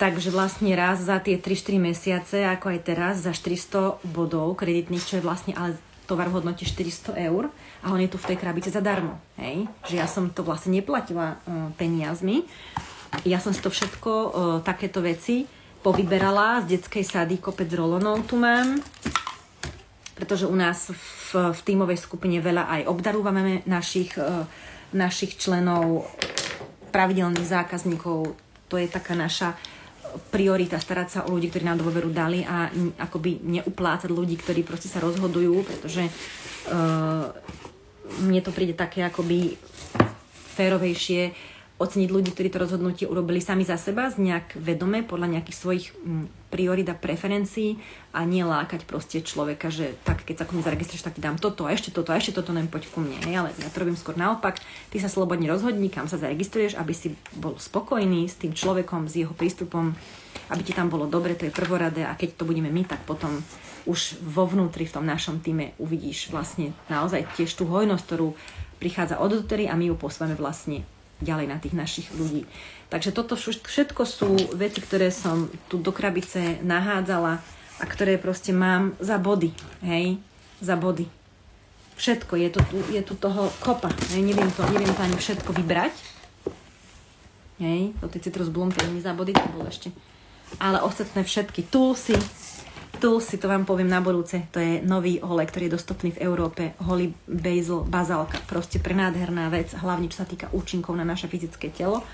Takže 0.00 0.32
vlastne 0.32 0.72
raz 0.72 1.04
za 1.04 1.20
tie 1.20 1.36
3-4 1.36 1.76
mesiace, 1.76 2.36
ako 2.48 2.72
aj 2.72 2.80
teraz, 2.88 3.14
za 3.20 3.36
400 3.36 4.00
bodov 4.08 4.56
kreditných, 4.56 5.04
čo 5.04 5.20
je 5.20 5.26
vlastne 5.28 5.52
ale 5.52 5.76
tovar 6.08 6.32
v 6.32 6.40
hodnote 6.40 6.64
400 6.64 7.20
eur 7.28 7.52
a 7.84 7.92
on 7.92 8.00
je 8.00 8.08
tu 8.08 8.16
v 8.16 8.32
tej 8.32 8.40
krabici 8.40 8.72
zadarmo. 8.72 9.20
Hej? 9.36 9.68
Že 9.84 9.94
ja 10.00 10.08
som 10.08 10.32
to 10.32 10.40
vlastne 10.40 10.72
neplatila 10.72 11.36
uh, 11.36 11.68
peniazmi, 11.76 12.48
ja 13.28 13.36
som 13.44 13.52
si 13.52 13.60
to 13.60 13.68
všetko, 13.68 14.10
uh, 14.10 14.30
takéto 14.64 15.04
veci 15.04 15.44
povyberala 15.84 16.64
z 16.64 16.80
detskej 16.80 17.04
sady, 17.04 17.36
kopec 17.36 17.68
rolonov 17.68 18.24
tu 18.24 18.40
mám, 18.40 18.80
pretože 20.16 20.48
u 20.48 20.56
nás 20.56 20.88
v, 20.88 21.52
v 21.52 21.60
tímovej 21.60 22.00
skupine 22.00 22.40
veľa 22.40 22.72
aj 22.72 22.80
obdarúvame 22.88 23.68
našich, 23.68 24.16
uh, 24.16 24.48
našich 24.96 25.36
členov, 25.36 26.08
pravidelných 26.88 27.44
zákazníkov. 27.44 28.32
To 28.72 28.74
je 28.80 28.88
taká 28.88 29.12
naša 29.12 29.60
priorita 30.30 30.76
starať 30.78 31.08
sa 31.08 31.20
o 31.26 31.32
ľudí, 31.34 31.50
ktorí 31.50 31.64
nám 31.66 31.82
dôveru 31.82 32.10
dali 32.10 32.42
a 32.46 32.70
akoby 32.98 33.40
neuplácať 33.40 34.10
ľudí, 34.10 34.38
ktorí 34.38 34.62
proste 34.62 34.90
sa 34.90 35.02
rozhodujú, 35.02 35.62
pretože 35.66 36.06
uh, 36.06 37.30
mne 38.24 38.40
to 38.42 38.50
príde 38.50 38.74
také 38.74 39.06
akoby 39.06 39.54
férovejšie 40.58 41.32
oceniť 41.80 42.12
ľudí, 42.12 42.36
ktorí 42.36 42.52
to 42.52 42.60
rozhodnutie 42.60 43.08
urobili 43.08 43.40
sami 43.40 43.64
za 43.64 43.80
seba, 43.80 44.12
z 44.12 44.20
nejak 44.20 44.52
vedome, 44.60 45.00
podľa 45.00 45.40
nejakých 45.40 45.56
svojich 45.56 45.84
mm, 45.96 46.52
priorit 46.52 46.84
a 46.92 46.94
preferencií 46.98 47.80
a 48.12 48.20
nie 48.28 48.44
lákať 48.44 48.84
proste 48.84 49.24
človeka, 49.24 49.72
že 49.72 49.96
tak 50.04 50.28
keď 50.28 50.44
sa 50.44 50.44
ku 50.44 50.52
mne 50.52 50.68
zaregistruješ, 50.68 51.08
tak 51.08 51.16
ti 51.16 51.24
dám 51.24 51.40
toto 51.40 51.64
a 51.64 51.72
ešte 51.72 51.88
toto 51.88 52.12
a 52.12 52.20
ešte 52.20 52.36
toto, 52.36 52.52
nem 52.52 52.68
poď 52.68 52.92
ku 52.92 53.00
mne. 53.00 53.16
Hej, 53.24 53.34
ale 53.40 53.48
ja 53.56 53.72
to 53.72 53.80
robím 53.80 53.96
skôr 53.96 54.12
naopak. 54.12 54.60
Ty 54.92 54.96
sa 55.00 55.08
slobodne 55.08 55.48
rozhodni, 55.48 55.88
kam 55.88 56.04
sa 56.04 56.20
zaregistruješ, 56.20 56.76
aby 56.76 56.92
si 56.92 57.16
bol 57.32 57.56
spokojný 57.56 58.28
s 58.28 58.36
tým 58.36 58.52
človekom, 58.52 59.08
s 59.08 59.24
jeho 59.24 59.32
prístupom, 59.32 59.96
aby 60.52 60.60
ti 60.60 60.76
tam 60.76 60.92
bolo 60.92 61.08
dobre, 61.08 61.32
to 61.32 61.48
je 61.48 61.56
prvoradé 61.56 62.04
a 62.04 62.12
keď 62.12 62.36
to 62.36 62.44
budeme 62.44 62.68
my, 62.68 62.84
tak 62.84 63.00
potom 63.08 63.40
už 63.88 64.20
vo 64.20 64.44
vnútri 64.44 64.84
v 64.84 65.00
tom 65.00 65.08
našom 65.08 65.40
týme 65.40 65.72
uvidíš 65.80 66.28
vlastne 66.28 66.76
naozaj 66.92 67.24
tiež 67.40 67.56
tú 67.56 67.64
hojnosť, 67.64 68.04
ktorú 68.04 68.36
prichádza 68.76 69.16
od 69.16 69.40
dotery 69.40 69.64
a 69.64 69.78
my 69.78 69.88
ju 69.88 69.96
posúvame 69.96 70.36
vlastne 70.36 70.84
ďalej 71.20 71.46
na 71.46 71.56
tých 71.60 71.76
našich 71.76 72.08
ľudí. 72.16 72.48
Takže 72.90 73.14
toto 73.14 73.38
všetko 73.38 74.02
sú 74.02 74.34
veci, 74.56 74.82
ktoré 74.82 75.14
som 75.14 75.46
tu 75.70 75.78
do 75.78 75.94
krabice 75.94 76.58
nahádzala 76.64 77.38
a 77.80 77.84
ktoré 77.86 78.18
proste 78.18 78.50
mám 78.50 78.98
za 78.98 79.16
body, 79.16 79.54
hej, 79.86 80.18
za 80.58 80.74
body. 80.74 81.06
Všetko, 81.96 82.34
je, 82.40 82.48
tu, 82.48 82.60
je 82.90 83.02
tu 83.04 83.14
toho 83.14 83.52
kopa, 83.60 83.92
hej, 84.12 84.24
neviem 84.24 84.48
to, 84.52 84.64
neviem 84.72 84.90
to 84.90 85.00
ani 85.04 85.16
všetko 85.16 85.52
vybrať. 85.52 85.94
Hej, 87.60 87.92
to 88.00 88.08
je 88.16 88.24
citrus 88.24 88.48
bloom, 88.48 88.72
ktorý 88.72 88.88
mi 88.88 89.04
za 89.04 89.12
body, 89.12 89.36
to 89.36 89.48
bol 89.52 89.68
ešte. 89.68 89.92
Ale 90.56 90.80
ostatné 90.80 91.22
všetky, 91.22 91.68
tulsy, 91.68 92.16
si 93.00 93.40
to 93.40 93.48
vám 93.48 93.64
poviem 93.64 93.88
na 93.88 94.04
budúce. 94.04 94.44
To 94.52 94.60
je 94.60 94.84
nový 94.84 95.24
olej, 95.24 95.48
ktorý 95.48 95.72
je 95.72 95.76
dostupný 95.80 96.12
v 96.12 96.20
Európe. 96.20 96.76
Holy 96.84 97.16
Basil 97.24 97.80
Bazalka. 97.88 98.36
Proste 98.44 98.76
prenádherná 98.76 99.48
vec, 99.48 99.72
hlavne 99.72 100.12
čo 100.12 100.20
sa 100.20 100.28
týka 100.28 100.52
účinkov 100.52 100.92
na 101.00 101.08
naše 101.08 101.24
fyzické 101.24 101.72
telo. 101.72 102.04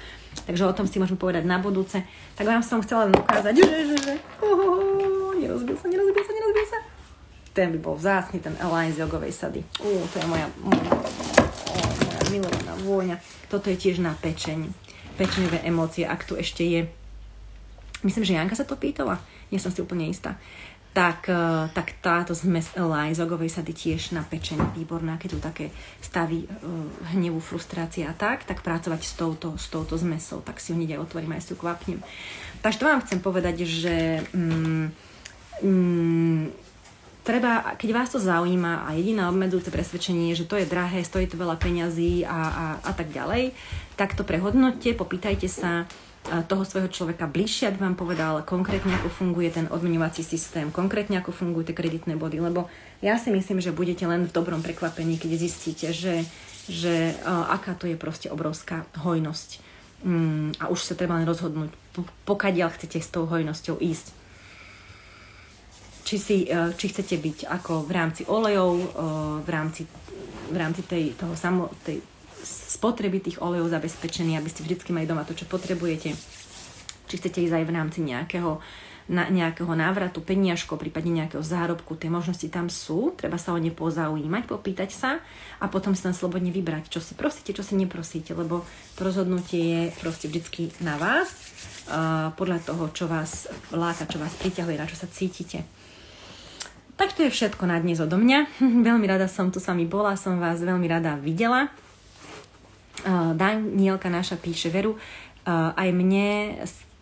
Takže 0.47 0.63
o 0.63 0.77
tom 0.77 0.87
si 0.87 1.03
môžeme 1.03 1.19
povedať 1.19 1.43
na 1.43 1.59
budúce. 1.59 2.07
Tak 2.39 2.47
vám 2.47 2.63
som 2.63 2.79
chcela 2.87 3.11
len 3.11 3.19
ukázať, 3.19 3.59
že, 3.59 3.67
že, 3.67 3.97
že, 3.99 4.15
nerozbil 5.43 5.75
sa, 5.75 5.91
nerozbil 5.91 6.23
sa, 6.23 6.33
nerozbil 6.39 6.67
sa. 6.71 6.79
Ten 7.51 7.69
by 7.75 7.79
bol 7.83 7.99
vzácný, 7.99 8.39
ten 8.39 8.55
Align 8.63 8.95
z 8.95 9.03
jogovej 9.03 9.33
sady. 9.35 9.67
Uh, 9.83 10.07
to 10.15 10.23
je 10.23 10.27
moja, 10.31 10.47
moja, 10.63 10.93
moja 11.83 12.23
milovaná 12.31 12.73
vôňa. 12.87 13.17
Toto 13.51 13.75
je 13.75 13.77
tiež 13.81 13.99
na 13.99 14.15
pečeň. 14.15 14.71
Pečeňové 15.19 15.67
emócie, 15.67 16.07
ak 16.07 16.23
tu 16.29 16.39
ešte 16.39 16.63
je. 16.63 16.87
Myslím, 18.05 18.23
že 18.23 18.37
Janka 18.39 18.55
sa 18.55 18.69
to 18.69 18.79
pýtala. 18.79 19.19
Nie 19.51 19.59
som 19.59 19.73
si 19.73 19.81
úplne 19.83 20.07
istá 20.07 20.37
tak, 20.97 21.29
e, 21.29 21.69
tak 21.77 22.01
táto 22.01 22.33
zmes 22.33 22.73
Eli 22.73 23.13
z 23.13 23.21
ogovej 23.21 23.53
sady 23.53 23.77
tiež 23.77 24.17
na 24.17 24.25
pečeň 24.25 24.73
výborná, 24.73 25.21
keď 25.21 25.29
tu 25.29 25.39
také 25.45 25.67
stavy 26.01 26.49
uh, 26.49 27.13
hnevu, 27.13 27.37
frustrácie 27.37 28.09
a 28.09 28.17
tak, 28.17 28.49
tak 28.49 28.65
pracovať 28.65 29.01
s 29.05 29.13
touto, 29.13 29.61
s 29.61 29.69
touto 29.69 29.93
zmesou, 30.01 30.41
tak 30.41 30.57
si 30.57 30.73
ho 30.73 30.79
hneď 30.81 30.97
aj 30.97 31.05
otvorím, 31.05 31.37
aj 31.37 31.45
si 31.45 31.53
ju 31.53 31.61
kvapnem. 31.61 32.01
Takže 32.65 32.81
to 32.81 32.89
vám 32.89 33.05
chcem 33.05 33.21
povedať, 33.21 33.69
že 33.69 34.25
mm, 34.33 34.87
mm, 35.61 36.43
treba, 37.21 37.77
keď 37.77 37.91
vás 37.93 38.09
to 38.09 38.23
zaujíma 38.23 38.89
a 38.89 38.97
jediná 38.97 39.29
obmedzujúce 39.29 39.69
presvedčenie 39.69 40.33
je, 40.33 40.47
že 40.47 40.49
to 40.49 40.57
je 40.57 40.65
drahé, 40.65 41.05
stojí 41.05 41.29
to 41.29 41.37
veľa 41.37 41.61
peňazí 41.61 42.25
a, 42.25 42.41
a, 42.41 42.67
a 42.81 42.93
tak 42.97 43.13
ďalej, 43.13 43.53
tak 44.01 44.17
to 44.17 44.25
prehodnote, 44.25 44.97
popýtajte 44.97 45.51
sa, 45.51 45.85
toho 46.47 46.63
svojho 46.67 46.91
človeka 46.91 47.31
bližšie, 47.31 47.71
aby 47.71 47.79
vám 47.79 47.97
povedal 47.97 48.43
konkrétne, 48.43 48.91
ako 48.99 49.09
funguje 49.11 49.49
ten 49.55 49.67
odmenovací 49.71 50.27
systém, 50.27 50.75
konkrétne, 50.75 51.23
ako 51.23 51.31
fungujú 51.31 51.71
tie 51.71 51.79
kreditné 51.79 52.19
body, 52.19 52.43
lebo 52.43 52.67
ja 52.99 53.15
si 53.21 53.31
myslím, 53.31 53.63
že 53.63 53.75
budete 53.75 54.05
len 54.09 54.27
v 54.27 54.35
dobrom 54.35 54.65
prekvapení, 54.65 55.21
keď 55.23 55.31
zistíte, 55.39 55.87
že, 55.95 56.27
že 56.67 57.15
aká 57.27 57.79
to 57.79 57.87
je 57.87 57.95
proste 57.95 58.27
obrovská 58.27 58.89
hojnosť. 58.99 59.63
Um, 60.05 60.53
a 60.61 60.69
už 60.69 60.85
sa 60.85 60.95
treba 60.95 61.17
len 61.17 61.25
rozhodnúť, 61.25 61.73
pokadiaľ 62.29 62.69
chcete 62.77 63.01
s 63.01 63.09
tou 63.09 63.25
hojnosťou 63.25 63.81
ísť. 63.81 64.07
Či, 66.07 66.17
si, 66.21 66.37
uh, 66.53 66.71
či 66.77 66.93
chcete 66.93 67.17
byť 67.17 67.39
ako 67.49 67.89
v 67.89 67.91
rámci 67.97 68.23
olejov, 68.29 68.73
uh, 68.77 68.87
v 69.41 69.49
rámci, 69.49 69.89
v 70.53 70.57
rámci 70.57 70.85
tej, 70.85 71.17
toho 71.17 71.33
samo, 71.33 71.73
tej 71.81 72.05
spotreby 72.47 73.19
tých 73.19 73.43
olejov 73.43 73.75
zabezpečený, 73.75 74.39
aby 74.39 74.49
ste 74.49 74.63
vždy 74.63 74.95
mali 74.95 75.11
doma 75.11 75.27
to, 75.27 75.35
čo 75.35 75.51
potrebujete. 75.51 76.15
Či 77.07 77.15
chcete 77.19 77.43
ísť 77.43 77.55
aj 77.59 77.65
v 77.67 77.75
rámci 77.75 77.99
nejakého, 78.03 78.63
na, 79.11 79.31
nejakého 79.31 79.71
návratu, 79.71 80.23
peniažko, 80.23 80.79
prípadne 80.79 81.23
nejakého 81.23 81.43
zárobku, 81.43 81.95
tie 81.95 82.11
možnosti 82.11 82.47
tam 82.51 82.67
sú, 82.67 83.15
treba 83.15 83.39
sa 83.39 83.55
o 83.55 83.59
ne 83.59 83.71
pozaujímať, 83.71 84.43
popýtať 84.47 84.91
sa 84.91 85.11
a 85.63 85.67
potom 85.71 85.95
si 85.95 86.03
tam 86.03 86.15
slobodne 86.15 86.51
vybrať, 86.51 86.91
čo 86.91 86.99
si 87.03 87.15
prosíte, 87.15 87.55
čo 87.55 87.63
si 87.63 87.79
neprosíte, 87.79 88.35
lebo 88.35 88.67
to 88.99 89.07
rozhodnutie 89.07 89.63
je 89.63 89.83
proste 90.03 90.27
vždycky 90.27 90.75
na 90.83 90.99
vás, 90.99 91.31
uh, 91.87 92.35
podľa 92.35 92.59
toho, 92.67 92.91
čo 92.91 93.07
vás 93.07 93.47
láka, 93.71 94.11
čo 94.11 94.19
vás 94.19 94.35
priťahuje, 94.43 94.77
na 94.79 94.91
čo 94.91 94.99
sa 94.99 95.07
cítite. 95.07 95.63
Tak 96.97 97.13
to 97.13 97.29
je 97.29 97.31
všetko 97.31 97.69
na 97.69 97.77
dnes 97.77 98.01
odo 98.01 98.17
mňa. 98.17 98.59
veľmi 98.89 99.07
rada 99.07 99.29
som 99.29 99.53
tu 99.53 99.61
s 99.61 99.69
vami 99.69 99.85
bola, 99.85 100.17
som 100.17 100.41
vás 100.41 100.59
veľmi 100.59 100.89
rada 100.89 101.15
videla. 101.21 101.69
Danielka 103.37 104.09
naša 104.09 104.41
píše, 104.41 104.73
Veru, 104.73 104.97
aj 105.49 105.89
mne 105.93 106.57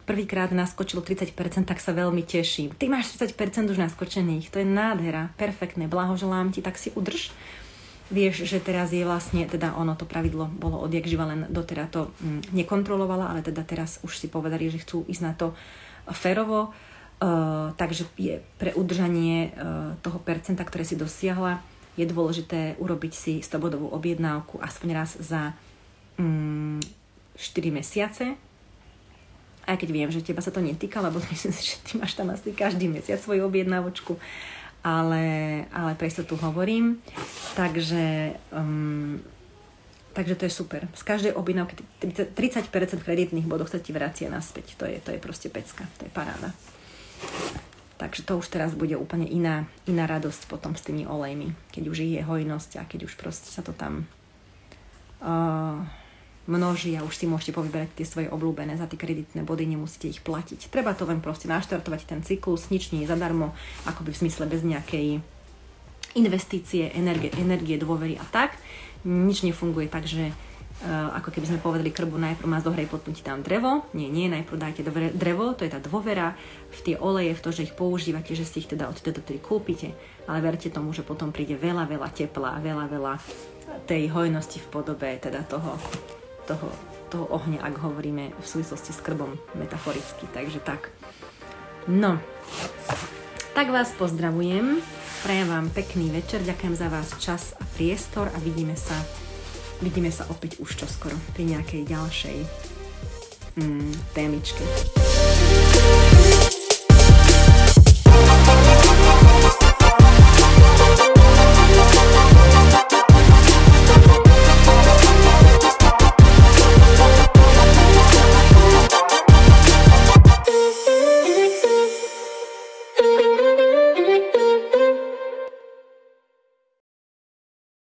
prvýkrát 0.05 0.53
naskočilo 0.53 1.01
30%, 1.01 1.33
tak 1.65 1.81
sa 1.81 1.97
veľmi 1.97 2.23
teším. 2.23 2.77
Ty 2.77 2.93
máš 2.93 3.17
30% 3.17 3.73
už 3.73 3.81
naskočených, 3.81 4.53
to 4.53 4.61
je 4.61 4.67
nádhera, 4.69 5.33
perfektné, 5.41 5.89
blahoželám 5.89 6.53
ti, 6.53 6.61
tak 6.61 6.77
si 6.77 6.93
udrž. 6.93 7.33
Vieš, 8.13 8.45
že 8.45 8.61
teraz 8.61 8.93
je 8.93 9.01
vlastne, 9.01 9.49
teda 9.49 9.73
ono 9.81 9.97
to 9.97 10.05
pravidlo 10.05 10.45
bolo 10.53 10.77
odjak 10.85 11.09
živa, 11.09 11.25
len 11.25 11.49
doteraz 11.49 11.89
to 11.89 12.13
mm, 12.21 12.53
nekontrolovala, 12.53 13.33
ale 13.33 13.41
teda 13.41 13.65
teraz 13.65 13.97
už 14.05 14.21
si 14.21 14.29
povedali, 14.29 14.69
že 14.69 14.85
chcú 14.85 15.09
ísť 15.09 15.23
na 15.25 15.33
to 15.33 15.57
férovo. 16.13 16.77
Uh, 17.25 17.73
takže 17.81 18.05
je 18.21 18.45
pre 18.61 18.77
udržanie 18.77 19.57
uh, 19.57 19.97
toho 20.05 20.21
percenta, 20.21 20.61
ktoré 20.67 20.85
si 20.85 21.01
dosiahla, 21.01 21.65
je 21.97 22.05
dôležité 22.05 22.77
urobiť 22.77 23.13
si 23.17 23.33
100-bodovú 23.41 23.89
objednávku 23.89 24.61
aspoň 24.61 24.89
raz 24.93 25.17
za 25.17 25.57
mm, 26.19 26.81
4 27.37 27.71
mesiace. 27.71 28.25
Aj 29.65 29.77
keď 29.81 29.89
viem, 29.91 30.11
že 30.13 30.21
teba 30.21 30.45
sa 30.45 30.53
to 30.53 30.61
netýka, 30.61 31.01
lebo 31.01 31.19
myslím 31.33 31.53
si, 31.53 31.75
že 31.75 31.77
ty 31.83 31.99
máš 31.99 32.15
tam 32.15 32.31
asi 32.31 32.55
každý 32.55 32.87
mesiac 32.89 33.21
svoju 33.21 33.47
objednávočku. 33.47 34.19
Ale, 34.85 35.25
ale 35.73 35.97
preto 35.97 36.29
tu 36.29 36.37
hovorím. 36.37 37.01
Takže, 37.57 38.37
um, 38.53 39.17
takže 40.13 40.37
to 40.37 40.45
je 40.45 40.53
super. 40.53 40.85
Z 40.93 41.03
každej 41.09 41.33
objednávky 41.33 41.81
30% 42.05 42.69
kreditných 43.01 43.49
bodov 43.49 43.73
sa 43.73 43.81
ti 43.81 43.97
vracia 43.97 44.29
naspäť. 44.29 44.77
To 44.77 44.85
je, 44.85 45.01
to 45.01 45.17
je 45.17 45.25
proste 45.25 45.49
pecka. 45.49 45.89
To 45.97 46.05
je 46.05 46.13
paráda. 46.13 46.53
Takže 47.97 48.27
to 48.27 48.37
už 48.37 48.53
teraz 48.53 48.77
bude 48.77 48.93
úplne 49.01 49.25
iná, 49.25 49.65
iná 49.89 50.05
radosť 50.05 50.51
potom 50.51 50.77
s 50.77 50.85
tými 50.85 51.09
olejmi, 51.09 51.57
keď 51.73 51.85
už 51.89 51.99
je 52.05 52.21
hojnosť 52.21 52.77
a 52.77 52.85
keď 52.85 53.09
už 53.09 53.15
proste 53.17 53.49
sa 53.49 53.63
to 53.63 53.71
tam 53.71 54.05
uh, 55.25 55.81
množí 56.45 56.93
a 56.97 57.05
už 57.05 57.15
si 57.17 57.25
môžete 57.25 57.57
povyberať 57.57 57.97
tie 57.97 58.07
svoje 58.07 58.29
obľúbené 58.29 58.77
za 58.77 58.85
tie 58.85 59.01
kreditné 59.01 59.45
body, 59.45 59.65
nemusíte 59.65 60.13
ich 60.13 60.21
platiť. 60.21 60.69
Treba 60.69 60.93
to 60.93 61.09
len 61.09 61.25
proste 61.25 61.49
naštartovať 61.49 62.01
ten 62.05 62.21
cyklus, 62.21 62.69
nič 62.69 62.93
nie 62.93 63.05
je 63.05 63.11
zadarmo, 63.13 63.57
akoby 63.89 64.13
v 64.13 64.21
zmysle 64.27 64.45
bez 64.45 64.61
nejakej 64.61 65.25
investície, 66.15 66.93
energie, 66.95 67.33
energie 67.41 67.81
dôvery 67.81 68.21
a 68.21 68.25
tak. 68.29 68.57
Nič 69.05 69.43
nefunguje 69.45 69.89
tak, 69.89 70.05
že 70.09 70.33
Uh, 70.75 71.17
ako 71.17 71.31
keby 71.31 71.47
sme 71.47 71.63
povedali 71.63 71.95
krbu, 71.95 72.19
najprv 72.19 72.51
má 72.51 72.59
zohrej 72.59 72.91
potnúť 72.91 73.23
tam 73.23 73.47
drevo. 73.47 73.87
Nie, 73.95 74.11
nie, 74.11 74.27
najprv 74.27 74.59
dajte 74.59 74.83
drevo, 75.15 75.55
to 75.55 75.63
je 75.63 75.71
tá 75.71 75.79
dôvera 75.79 76.35
v 76.75 76.79
tie 76.83 76.95
oleje, 76.99 77.31
v 77.31 77.41
to, 77.47 77.51
že 77.55 77.65
ich 77.71 77.79
používate, 77.79 78.35
že 78.35 78.43
si 78.43 78.59
ich 78.59 78.69
teda 78.69 78.91
od 78.91 78.99
teda 78.99 79.23
kúpite, 79.39 79.95
ale 80.27 80.43
verte 80.43 80.75
tomu, 80.75 80.91
že 80.91 81.07
potom 81.07 81.31
príde 81.31 81.55
veľa, 81.55 81.87
veľa 81.87 82.11
tepla, 82.11 82.59
veľa, 82.59 82.91
veľa 82.91 83.15
tej 83.87 84.11
hojnosti 84.11 84.59
v 84.61 84.69
podobe 84.75 85.15
teda 85.23 85.47
toho, 85.47 85.79
toho, 86.45 86.69
toho 87.09 87.25
ohňa, 87.29 87.65
ak 87.65 87.75
hovoríme 87.81 88.33
v 88.37 88.47
súvislosti 88.47 88.93
s 88.93 89.01
krbom 89.01 89.37
metaforicky. 89.57 90.29
Takže 90.31 90.61
tak. 90.61 90.93
No, 91.89 92.17
tak 93.53 93.69
vás 93.69 93.93
pozdravujem. 93.97 94.81
Prajem 95.25 95.49
vám 95.49 95.67
pekný 95.73 96.13
večer, 96.13 96.45
ďakujem 96.45 96.75
za 96.77 96.89
vás 96.93 97.09
čas 97.17 97.57
a 97.57 97.65
priestor 97.77 98.29
a 98.29 98.39
vidíme 98.45 98.77
sa 98.77 98.97
Vidíme 99.83 100.09
sa 100.09 100.25
opäť 100.31 100.63
už 100.63 100.81
čoskoro 100.81 101.13
pri 101.35 101.45
nejakej 101.45 101.83
ďalšej 101.91 102.39
mm, 103.59 103.93
témičke. 104.15 104.63